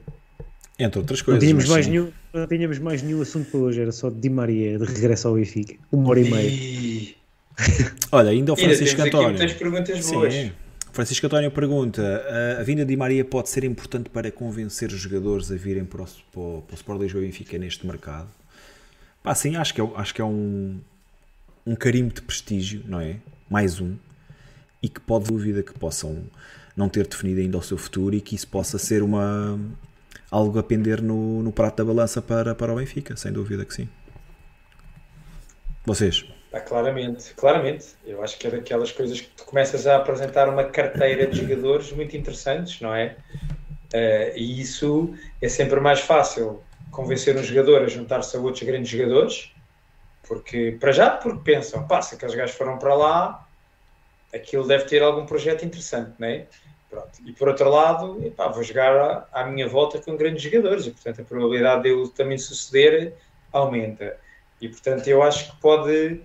[0.78, 1.42] Entre outras coisas.
[1.42, 4.30] Não tínhamos, mais nenhum, não tínhamos mais nenhum assunto para hoje, era só de Di
[4.30, 5.76] Maria, de regresso ao Benfica.
[5.92, 7.16] Uma hora e meia.
[8.12, 9.38] Olha, ainda o Francisco ainda António.
[9.38, 10.34] muitas perguntas boas.
[10.34, 10.52] Sim.
[10.92, 12.24] Francisco António pergunta:
[12.60, 16.04] a vinda de Di Maria pode ser importante para convencer os jogadores a virem para
[16.04, 18.30] o, para o, para o Sport Lisboa Benfica neste mercado?
[19.22, 20.80] Pá, sim, acho que é, acho que é um,
[21.66, 23.18] um carimbo de prestígio, não é?
[23.50, 23.96] Mais um.
[24.82, 26.24] E que pode dúvida que possam
[26.76, 29.60] não ter definido ainda o seu futuro e que isso possa ser uma,
[30.34, 33.74] algo a pender no, no prato da balança para, para o Benfica, sem dúvida que
[33.74, 33.88] sim.
[35.86, 36.26] Vocês?
[36.52, 37.96] Ah, claramente, claramente.
[38.04, 41.92] Eu acho que é daquelas coisas que tu começas a apresentar uma carteira de jogadores
[41.92, 43.16] muito interessantes, não é?
[43.94, 48.90] Uh, e isso é sempre mais fácil convencer um jogador a juntar-se a outros grandes
[48.90, 49.52] jogadores,
[50.28, 53.48] porque, para já, porque pensam, pá, se aqueles gajos foram para lá,
[54.34, 56.48] aquilo deve ter algum projeto interessante, não é?
[56.94, 57.10] Pronto.
[57.26, 60.92] E por outro lado, epá, vou jogar à, à, minha volta com grandes jogadores e,
[60.92, 63.16] portanto, a probabilidade de eu também suceder
[63.52, 64.16] aumenta.
[64.62, 66.22] E, portanto, eu acho que pode.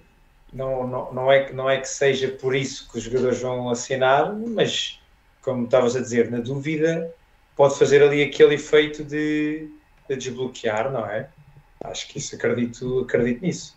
[0.53, 4.35] Não, não, não, é, não é que seja por isso que os jogadores vão assinar,
[4.35, 5.01] mas,
[5.40, 7.15] como estavas a dizer, na dúvida,
[7.57, 9.70] pode fazer ali aquele efeito de,
[10.07, 11.31] de desbloquear, não é?
[11.82, 13.74] Acho que isso acredito, acredito nisso.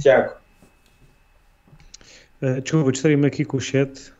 [0.00, 0.34] Tiago.
[2.42, 4.12] Uh, desculpa, estaria-me aqui com o chat.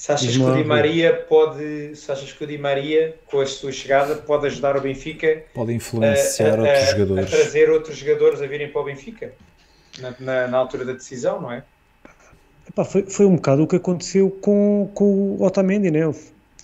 [0.00, 3.44] Se achas que o Di Maria pode, se achas que o Di Maria, com a
[3.44, 7.26] sua chegada, pode ajudar o Benfica pode influenciar a, a, outros jogadores.
[7.26, 9.30] a trazer outros jogadores a virem para o Benfica
[9.98, 11.62] na, na, na altura da decisão, não é?
[12.66, 16.10] Epá, foi, foi um bocado o que aconteceu com, com o Otamendi, né?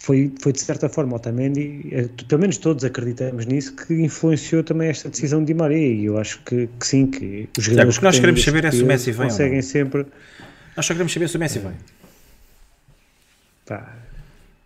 [0.01, 4.65] Foi, foi de certa forma o Otamendi, eh, pelo menos todos acreditamos nisso, que influenciou
[4.65, 7.97] também esta decisão de Di Maria e eu acho que, que sim, que os jogadores
[7.97, 10.07] é, que nós queremos saber é se o Messi vem conseguem sempre...
[10.75, 11.73] Nós só queremos saber se o Messi vem.
[13.67, 13.95] Pá.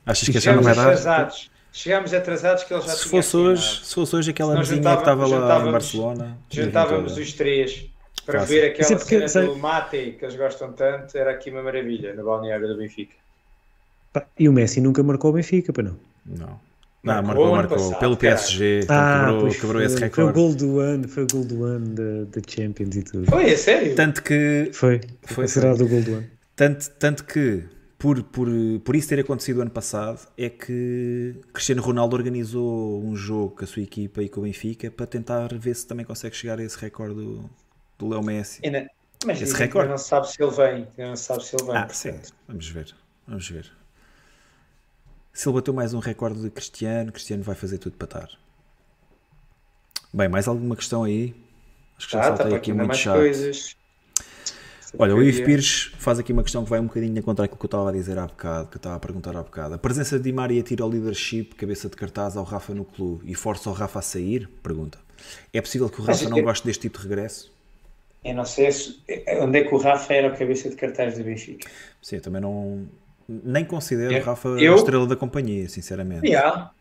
[0.06, 0.82] Achas que já não vai dar?
[0.82, 1.50] Atrasados.
[1.72, 5.26] Chegámos atrasados que ele já se fosse hoje, Se fosse hoje aquela vizinha que estava
[5.26, 6.38] lá em Barcelona.
[6.50, 7.86] Juntávamos os três
[8.26, 8.54] para Fácil.
[8.54, 9.46] ver aquela porque, cena sei...
[9.46, 11.16] do mate que eles gostam tanto.
[11.16, 13.14] Era aqui uma maravilha no balneário do Benfica.
[14.12, 15.96] Pá, e o Messi nunca marcou o Benfica, para não?
[16.26, 16.60] Não.
[17.02, 17.78] Não, marcou, marcou.
[17.78, 18.80] Passado, pelo PSG.
[18.82, 20.14] Então ah, quebrou, quebrou esse recorde.
[20.14, 23.26] Foi o gol do ano, foi o gol do ano da Champions e tudo.
[23.30, 23.94] Foi, é sério?
[23.94, 24.70] Tanto que.
[24.74, 25.00] Foi.
[25.22, 26.26] Foi considerado o gol do ano.
[26.54, 27.64] Tanto, tanto que,
[28.00, 28.48] por, por,
[28.82, 33.66] por isso ter acontecido ano passado, é que Cristiano Ronaldo organizou um jogo com a
[33.66, 36.78] sua equipa e com o Benfica para tentar ver se também consegue chegar a esse
[36.78, 37.50] recorde do,
[37.98, 38.62] do Leo Messi.
[39.26, 39.90] Mas esse recorde.
[39.90, 40.88] não sabe se ele vem.
[40.96, 41.76] Não sabe se ele vem.
[41.76, 42.18] Ah, sim.
[42.48, 42.94] Vamos ver.
[43.28, 43.70] Vamos ver.
[45.34, 48.38] Se ele bateu mais um recorde de Cristiano, Cristiano vai fazer tudo para estar.
[50.10, 51.34] Bem, mais alguma questão aí?
[51.98, 53.18] Acho que já tá, saltei tá aqui muito chato.
[53.18, 53.76] Coisas.
[54.98, 57.64] Olha, o Ivo Pires faz aqui uma questão que vai um bocadinho contra aquilo que
[57.64, 59.74] eu estava a dizer há bocado, que eu estava a perguntar há bocado.
[59.74, 63.30] A presença de Di Maria tira o leadership, cabeça de cartaz ao Rafa no clube
[63.30, 64.48] e força o Rafa a sair?
[64.62, 64.98] Pergunta.
[65.52, 67.52] É possível que o Rafa não goste deste tipo de regresso?
[68.24, 69.00] Eu não sei se,
[69.40, 71.70] onde é que o Rafa era a cabeça de cartaz do Benfica.
[72.02, 72.86] Sim, eu também não,
[73.28, 76.26] nem considero o Rafa eu, a estrela da companhia, sinceramente.
[76.26, 76.72] Yeah.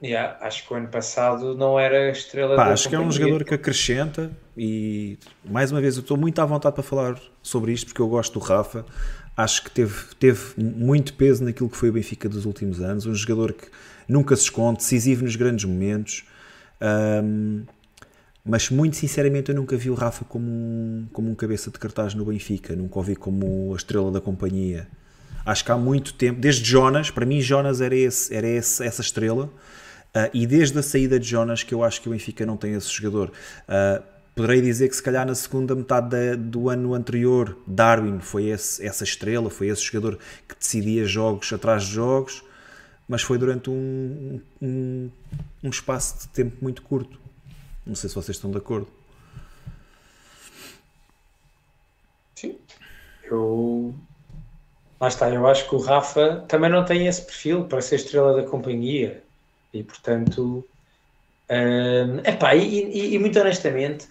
[0.00, 2.88] Yeah, acho que o ano passado não era a estrela Pá, acho companhia.
[2.88, 6.72] que é um jogador que acrescenta e mais uma vez eu estou muito à vontade
[6.72, 8.86] para falar sobre isto porque eu gosto do Rafa.
[9.36, 13.06] Acho que teve, teve muito peso naquilo que foi o Benfica dos últimos anos.
[13.06, 13.68] Um jogador que
[14.08, 16.24] nunca se esconde, decisivo nos grandes momentos.
[16.80, 17.64] Um,
[18.44, 22.14] mas muito sinceramente eu nunca vi o Rafa como um, como um cabeça de cartaz
[22.14, 24.88] no Benfica, nunca o vi como a estrela da companhia.
[25.44, 29.02] Acho que há muito tempo, desde Jonas, para mim Jonas era, esse, era esse, essa
[29.02, 29.50] estrela,
[30.26, 32.74] uh, e desde a saída de Jonas que eu acho que o Benfica não tem
[32.74, 33.30] esse jogador.
[33.68, 34.02] Uh,
[34.34, 38.84] poderei dizer que se calhar na segunda metade da, do ano anterior Darwin foi esse,
[38.86, 40.18] essa estrela, foi esse jogador
[40.48, 42.42] que decidia jogos atrás de jogos,
[43.08, 45.10] mas foi durante um, um,
[45.62, 47.18] um espaço de tempo muito curto.
[47.86, 48.88] Não sei se vocês estão de acordo.
[52.36, 52.56] Sim,
[53.24, 53.94] eu
[55.00, 58.34] Lá está, eu acho que o Rafa também não tem esse perfil para ser estrela
[58.34, 59.22] da companhia.
[59.78, 60.66] E portanto,
[61.50, 64.06] hum, epá, e, e, e muito honestamente,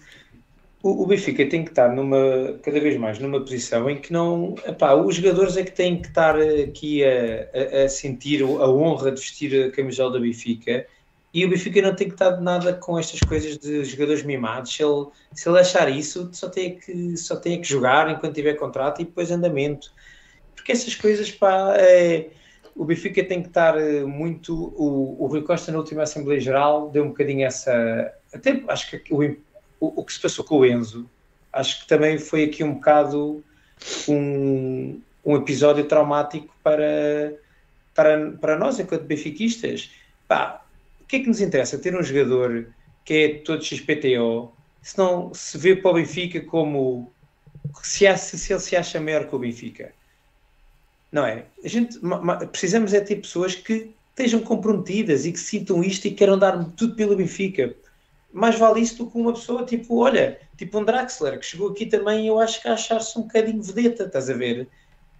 [0.82, 4.54] o, o, Benfica tem que estar numa, cada vez mais numa posição em que não,
[4.66, 9.12] epá, os jogadores é que têm que estar aqui a, a, a sentir a honra
[9.12, 10.86] de vestir a camisola da Benfica
[11.34, 14.74] e o Benfica não tem que estar nada com estas coisas de jogadores mimados.
[14.74, 18.54] Se ele, se ele achar isso, só tem, que, só tem que jogar enquanto tiver
[18.54, 19.92] contrato e depois andamento
[20.68, 22.28] porque essas coisas, pá, é,
[22.78, 24.54] o Benfica tem que estar eh, muito.
[24.54, 28.14] O, o Rui Costa, na última Assembleia Geral, deu um bocadinho essa.
[28.32, 29.36] Até acho que o,
[29.80, 31.10] o, que se passou com o Enzo,
[31.52, 33.42] acho que também foi aqui um bocado
[34.08, 37.34] um, um episódio traumático para,
[37.92, 39.90] para, para nós, enquanto benfiquistas.
[40.28, 40.64] Pá,
[41.00, 41.78] o que é que nos interessa?
[41.78, 42.68] Ter um jogador
[43.04, 44.52] que é todo XPTO,
[44.82, 47.12] se não se vê para o Benfica como
[47.82, 49.97] se, se ele se acha maior que o Benfica
[51.10, 51.44] não é?
[51.64, 51.98] A gente
[52.50, 56.94] precisamos é ter pessoas que estejam comprometidas e que sintam isto e queiram dar tudo
[56.94, 57.74] pelo Benfica.
[58.32, 61.86] Mais vale isso do que uma pessoa tipo, olha, tipo um Draxler, que chegou aqui
[61.86, 64.68] também eu acho que a achar-se um bocadinho vedeta, estás a ver?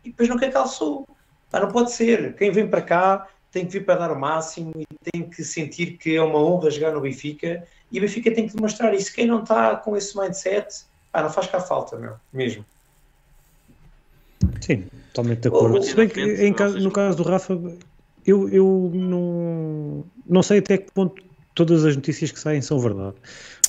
[0.05, 1.09] E depois quer calçou.
[1.53, 2.35] Ah, não pode ser.
[2.35, 5.97] Quem vem para cá tem que vir para dar o máximo e tem que sentir
[5.97, 9.15] que é uma honra jogar no Benfica e o Benfica tem que demonstrar isso.
[9.15, 12.65] Quem não está com esse mindset, ah, não faz cá falta, meu, mesmo.
[14.61, 14.87] Sim,
[15.19, 15.83] totalmente de acordo.
[15.83, 17.59] Se bem que em caso, no caso do Rafa,
[18.27, 21.23] eu, eu não, não sei até que ponto
[21.55, 23.17] todas as notícias que saem são verdade.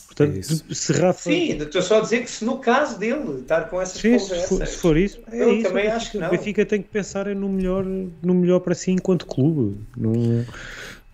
[0.08, 1.22] Portanto, é se Rafa...
[1.22, 4.42] Sim, estou só a dizer que se no caso dele estar com essas Sim, conversas...
[4.42, 6.28] Se for, se for isso, é eu isso, também acho que não.
[6.28, 9.78] O Benfica tem que pensar no melhor, no melhor para si enquanto clube.
[9.96, 10.46] No...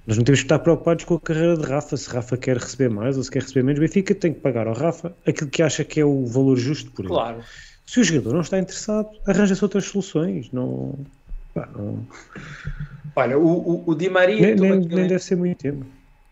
[0.07, 2.89] Nós não temos que estar preocupados com a carreira de Rafa, se Rafa quer receber
[2.89, 3.79] mais ou se quer receber menos.
[3.79, 6.91] O Benfica tem que pagar ao Rafa aquilo que acha que é o valor justo
[6.91, 7.13] por ele.
[7.13, 7.43] Claro.
[7.85, 10.51] Se o jogador não está interessado, arranja-se outras soluções.
[10.51, 10.97] Não,
[11.53, 12.05] pá, não...
[13.15, 14.41] Olha, o, o, o Di Maria.
[14.41, 15.85] Nem, nem, nem deve ser muito tempo.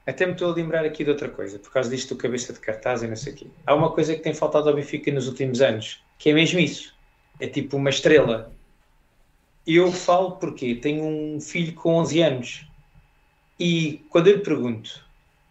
[0.06, 2.60] Até me estou a lembrar aqui de outra coisa, por causa disto do cabeça de
[2.60, 3.48] cartaz e não sei o quê.
[3.66, 6.94] Há uma coisa que tem faltado ao Benfica nos últimos anos, que é mesmo isso.
[7.40, 8.52] É tipo uma estrela.
[9.66, 12.68] Eu falo porque tenho um filho com 11 anos
[13.58, 15.02] e quando eu lhe pergunto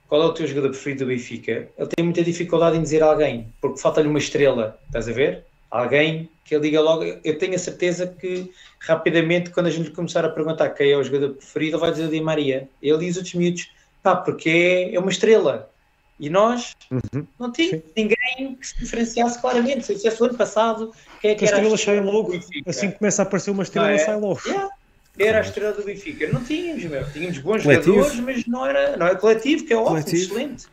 [0.06, 3.50] qual é o teu jogador preferido do Benfica, ele tem muita dificuldade em dizer alguém,
[3.58, 5.46] porque falta-lhe uma estrela, estás a ver?
[5.72, 7.02] Alguém que ele diga logo.
[7.24, 11.02] Eu tenho a certeza que rapidamente, quando a gente começar a perguntar quem é o
[11.02, 12.68] jogador preferido, ele vai dizer o Di Maria.
[12.80, 13.70] Ele diz outros miúdos,
[14.02, 15.70] pá, porque é, é uma estrela.
[16.20, 17.26] E nós uhum.
[17.40, 19.86] não tínhamos ninguém que se diferenciasse claramente.
[19.86, 21.78] Se dissesse o ano passado, quem é que, que era a estrela?
[21.78, 22.32] sai logo.
[22.66, 23.98] Assim que começa a aparecer uma estrela, é?
[23.98, 24.40] sai logo.
[24.46, 24.70] Yeah.
[25.18, 26.28] Era a estrela do Benfica.
[26.28, 27.10] Não tínhamos, meu.
[27.12, 27.96] Tínhamos bons coletivo.
[27.96, 30.22] jogadores, mas não era, não é coletivo, que é ótimo, coletivo.
[30.22, 30.66] excelente.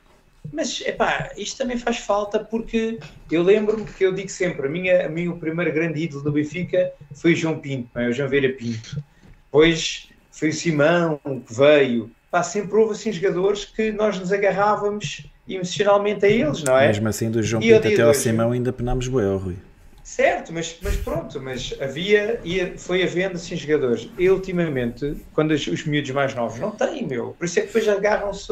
[0.52, 2.99] Mas, epá, isto também faz falta porque
[3.32, 6.32] eu lembro-me que eu digo sempre, a minha, a minha, o primeiro grande ídolo do
[6.32, 8.07] Benfica foi o João Pinto, é?
[8.07, 9.03] o João Vera Pinto.
[9.45, 15.28] Depois foi o Simão que veio, pá, sempre houve assim jogadores que nós nos agarrávamos
[15.48, 16.88] emocionalmente a eles, não é?
[16.88, 19.56] Mesmo assim, do João Pinto até ao Simão ainda penámos bué, Rui.
[20.03, 24.10] Certo, mas, mas pronto, mas havia, ia, foi havendo assim jogadores.
[24.18, 27.68] E ultimamente, quando os, os miúdos mais novos não têm, meu, por isso é que
[27.68, 28.52] depois agarram-se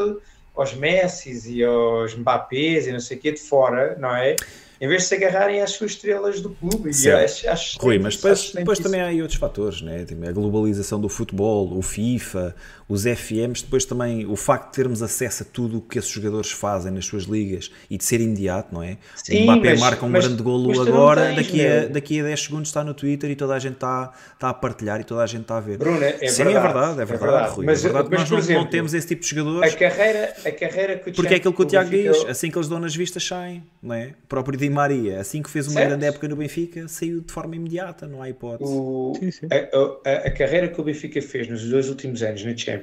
[0.57, 4.35] aos Messis e aos Mbappés e não sei o quê de fora, não é?
[4.79, 6.91] em vez de se agarrarem às suas estrelas do clube.
[6.93, 10.05] E acho, acho Rui, mas depois, depois também há aí outros fatores, né?
[10.27, 12.55] a globalização do futebol, o FIFA,
[12.89, 16.51] os FMs, depois também o facto de termos acesso a tudo o que esses jogadores
[16.51, 18.97] fazem nas suas ligas e de ser imediato, não é?
[19.15, 22.23] Sim, o Mbappé mas, marca um mas, grande golo agora, tens, daqui, a, daqui a
[22.23, 25.22] 10 segundos está no Twitter e toda a gente está, está a partilhar e toda
[25.22, 25.77] a gente está a ver.
[25.77, 27.65] Bruno, é Sim, verdade, é verdade, é verdade, é verdade Rui.
[27.65, 29.73] Mas, é verdade, mas, nós não, exemplo, não, temos esse tipo de jogadores.
[29.73, 32.57] A carreira, a carreira que o Porque é aquilo que o Tiago diz, assim que
[32.57, 34.14] eles dão nas vistas saem, não é?
[34.23, 35.89] O próprio Di Maria, assim que fez uma certo.
[35.89, 38.72] grande época no Benfica, saiu de forma imediata, não há hipótese.
[38.72, 39.47] O, sim, sim.
[39.51, 42.76] A, a, a carreira que o Benfica fez nos dois últimos anos na Champions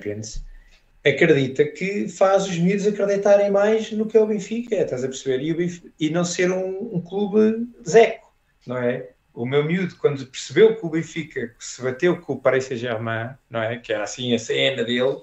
[1.05, 5.45] acredita que faz os miúdos acreditarem mais no que é o Benfica, estás a perceber?
[5.45, 8.33] E, Benfica, e não ser um, um, clube zeco,
[8.67, 9.11] não é?
[9.35, 13.63] O meu miúdo, quando percebeu que o Benfica se bateu com o Paris Saint-Germain, não
[13.63, 13.77] é?
[13.79, 15.19] Que era assim a cena dele,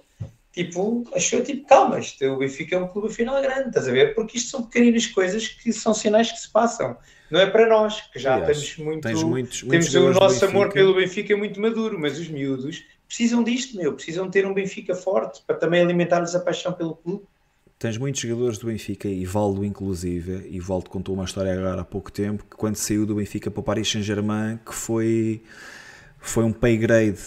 [0.54, 4.14] tipo, achou tipo, calma, isto, o Benfica é um clube final grande, estás a ver?
[4.14, 6.96] Porque isto são pequeninas coisas que são sinais que se passam.
[7.32, 9.26] Não é para nós, que já Aliás, temos muito.
[9.26, 13.94] Muitos, temos o nosso amor pelo Benfica muito maduro, mas os miúdos precisam disto, meu,
[13.94, 17.26] precisam ter um Benfica forte para também alimentar-lhes a paixão pelo clube.
[17.78, 21.84] Tens muitos jogadores do Benfica e Valdo inclusive, e Valdo contou uma história agora há
[21.84, 25.44] pouco tempo, que quando saiu do Benfica para o Paris Saint-Germain, que foi,
[26.20, 27.20] foi um pay grade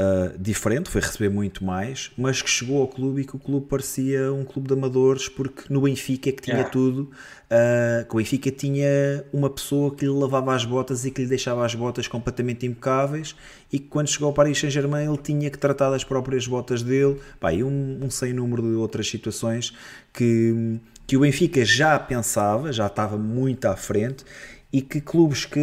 [0.00, 3.66] uh, diferente, foi receber muito mais, mas que chegou ao clube e que o clube
[3.66, 6.72] parecia um clube de amadores, porque no Benfica é que tinha yeah.
[6.72, 7.10] tudo,
[7.50, 11.28] uh, que o Benfica tinha uma pessoa que lhe lavava as botas e que lhe
[11.28, 13.36] deixava as botas completamente impecáveis
[13.72, 17.20] e que quando chegou ao Paris Saint-Germain ele tinha que tratar das próprias botas dele,
[17.38, 19.74] pá, e um, um sem número de outras situações
[20.12, 24.24] que, que o Benfica já pensava, já estava muito à frente
[24.72, 25.60] e que clubes que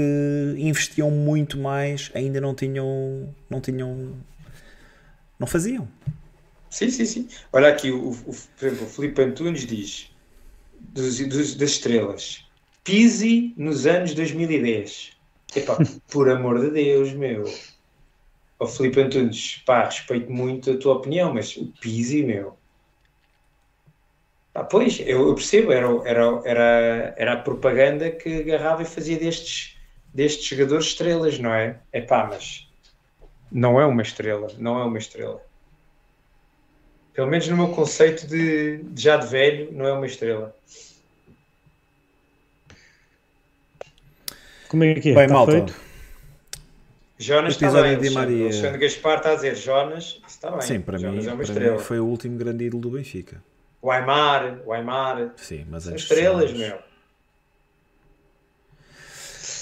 [0.58, 4.16] investiam muito mais ainda não tinham não tinham
[5.40, 5.88] não faziam.
[6.70, 7.30] Sim sim sim.
[7.54, 10.12] Olha aqui o, o por exemplo o Felipe Antunes diz
[10.80, 12.46] dos, dos, das estrelas
[12.84, 15.12] Pisi nos anos 2010
[15.56, 15.78] Epá,
[16.10, 17.46] por amor de Deus meu.
[18.60, 22.57] O Felipe Antunes pá, respeito muito a tua opinião mas o Pisi meu
[24.58, 29.16] ah, pois, eu, eu percebo, era, era, era, era a propaganda que agarrava e fazia
[29.16, 29.78] destes,
[30.12, 31.78] destes jogadores estrelas, não é?
[31.94, 32.68] É pá, mas
[33.52, 35.40] não é uma estrela, não é uma estrela.
[37.14, 40.56] Pelo menos no meu conceito de, de já de velho, não é uma estrela.
[44.70, 45.14] Como é que é?
[45.14, 45.52] Bem, está malta.
[45.52, 45.76] Feito?
[47.20, 48.46] Jonas está bem, de Maria.
[48.46, 50.62] Alexandre Gaspar está a dizer Jonas, está bem.
[50.62, 53.40] Sim, para, Jonas mim, é uma para mim foi o último grande ídolo do Benfica
[53.88, 55.31] o Aymar, o Aymar.
[55.38, 56.77] Sim, mas São estrelas, meu.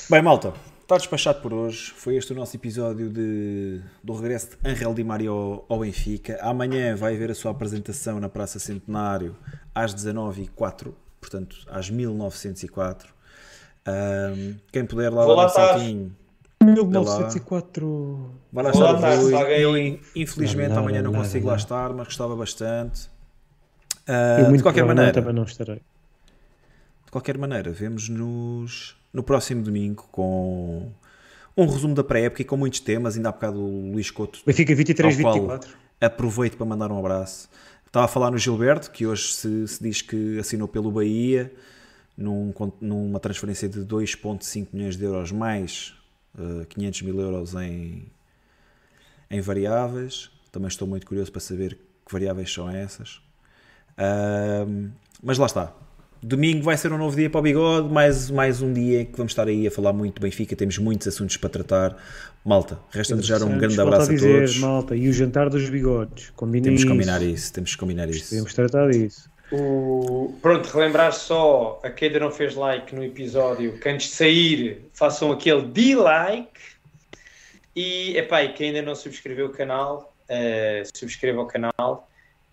[0.10, 1.93] Bem, malta, está despachado por hoje.
[1.95, 6.39] Foi este o nosso episódio de, do regresso de Angel Di Maria ao, ao, Benfica.
[6.41, 9.35] Amanhã vai haver a sua apresentação na Praça Centenário
[9.76, 10.91] às 19h04,
[11.22, 13.14] portanto às 1904.
[13.88, 16.15] Um, quem puder lá Vou dar um saltinho.
[16.64, 18.31] 1904.
[18.52, 19.52] Vai lá estar.
[19.52, 19.77] Eu,
[20.15, 23.14] infelizmente, não, amanhã não, não consigo lá estar, mas gostava bastante.
[24.07, 25.82] Uh, de qualquer maneira, também não estarei.
[27.06, 30.91] De qualquer maneira, vemos-nos no próximo domingo com
[31.57, 33.15] um resumo da pré-época e com muitos temas.
[33.15, 34.41] Ainda há bocado o Luís Couto.
[34.45, 35.76] Benfica 23, 24.
[35.99, 37.49] Aproveito para mandar um abraço.
[37.86, 41.52] Estava a falar no Gilberto, que hoje se, se diz que assinou pelo Bahia
[42.18, 45.94] num, numa transferência de 2,5 milhões de euros mais
[46.38, 48.11] uh, ah, 500 mil euros em,
[49.32, 50.30] em variáveis.
[50.52, 53.22] Também estou muito curioso para saber que variáveis são essas.
[53.98, 54.92] Uh,
[55.24, 55.74] mas lá está.
[56.22, 59.32] Domingo vai ser um novo dia para o bigode, mais, mais um dia que vamos
[59.32, 61.98] estar aí a falar muito do Benfica, temos muitos assuntos para tratar.
[62.44, 64.58] Malta, resta desejar um grande abraço a, dizer, a, todos.
[64.58, 68.32] Malta, e o jantar dos bigodes, combina Temos que combinar isso, temos que combinar isso.
[68.32, 69.30] Temos que tratar disso.
[69.52, 70.36] O...
[70.42, 74.90] Pronto, relembrar só a quem ainda não fez like no episódio, que antes de sair
[74.94, 76.60] façam aquele D-like
[77.76, 82.10] e, epá, e quem ainda não subscreveu o canal, uh, subscreva o canal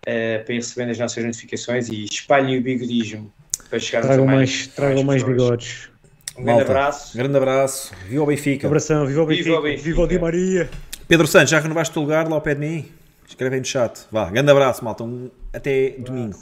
[0.07, 3.31] uh, para ir recebendo as nossas notificações e espalhem o bigodismo
[3.69, 5.89] para chegar tragam mais, mais, tragam mais bigodes.
[6.37, 7.17] Um grande abraço.
[7.17, 7.93] Grande abraço.
[8.07, 8.67] Viva o Benfica.
[8.67, 9.05] abração.
[9.05, 9.45] Viva o Benfica.
[9.45, 9.83] Viva o, Benfica.
[9.83, 10.69] Viva o Di Maria.
[11.07, 12.91] Pedro Santos, já renovaste o teu lugar lá ao pé de mim?
[13.27, 14.05] Escreve aí no chat.
[14.11, 15.03] Vá, grande abraço, malta.
[15.03, 16.37] Um, até domingo.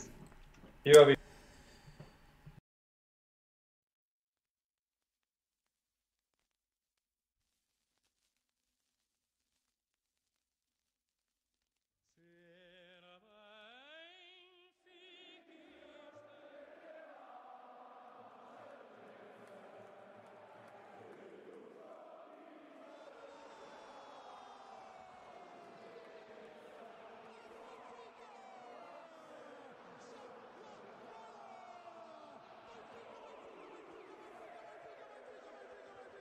[0.85, 1.30] Viva o Benfica.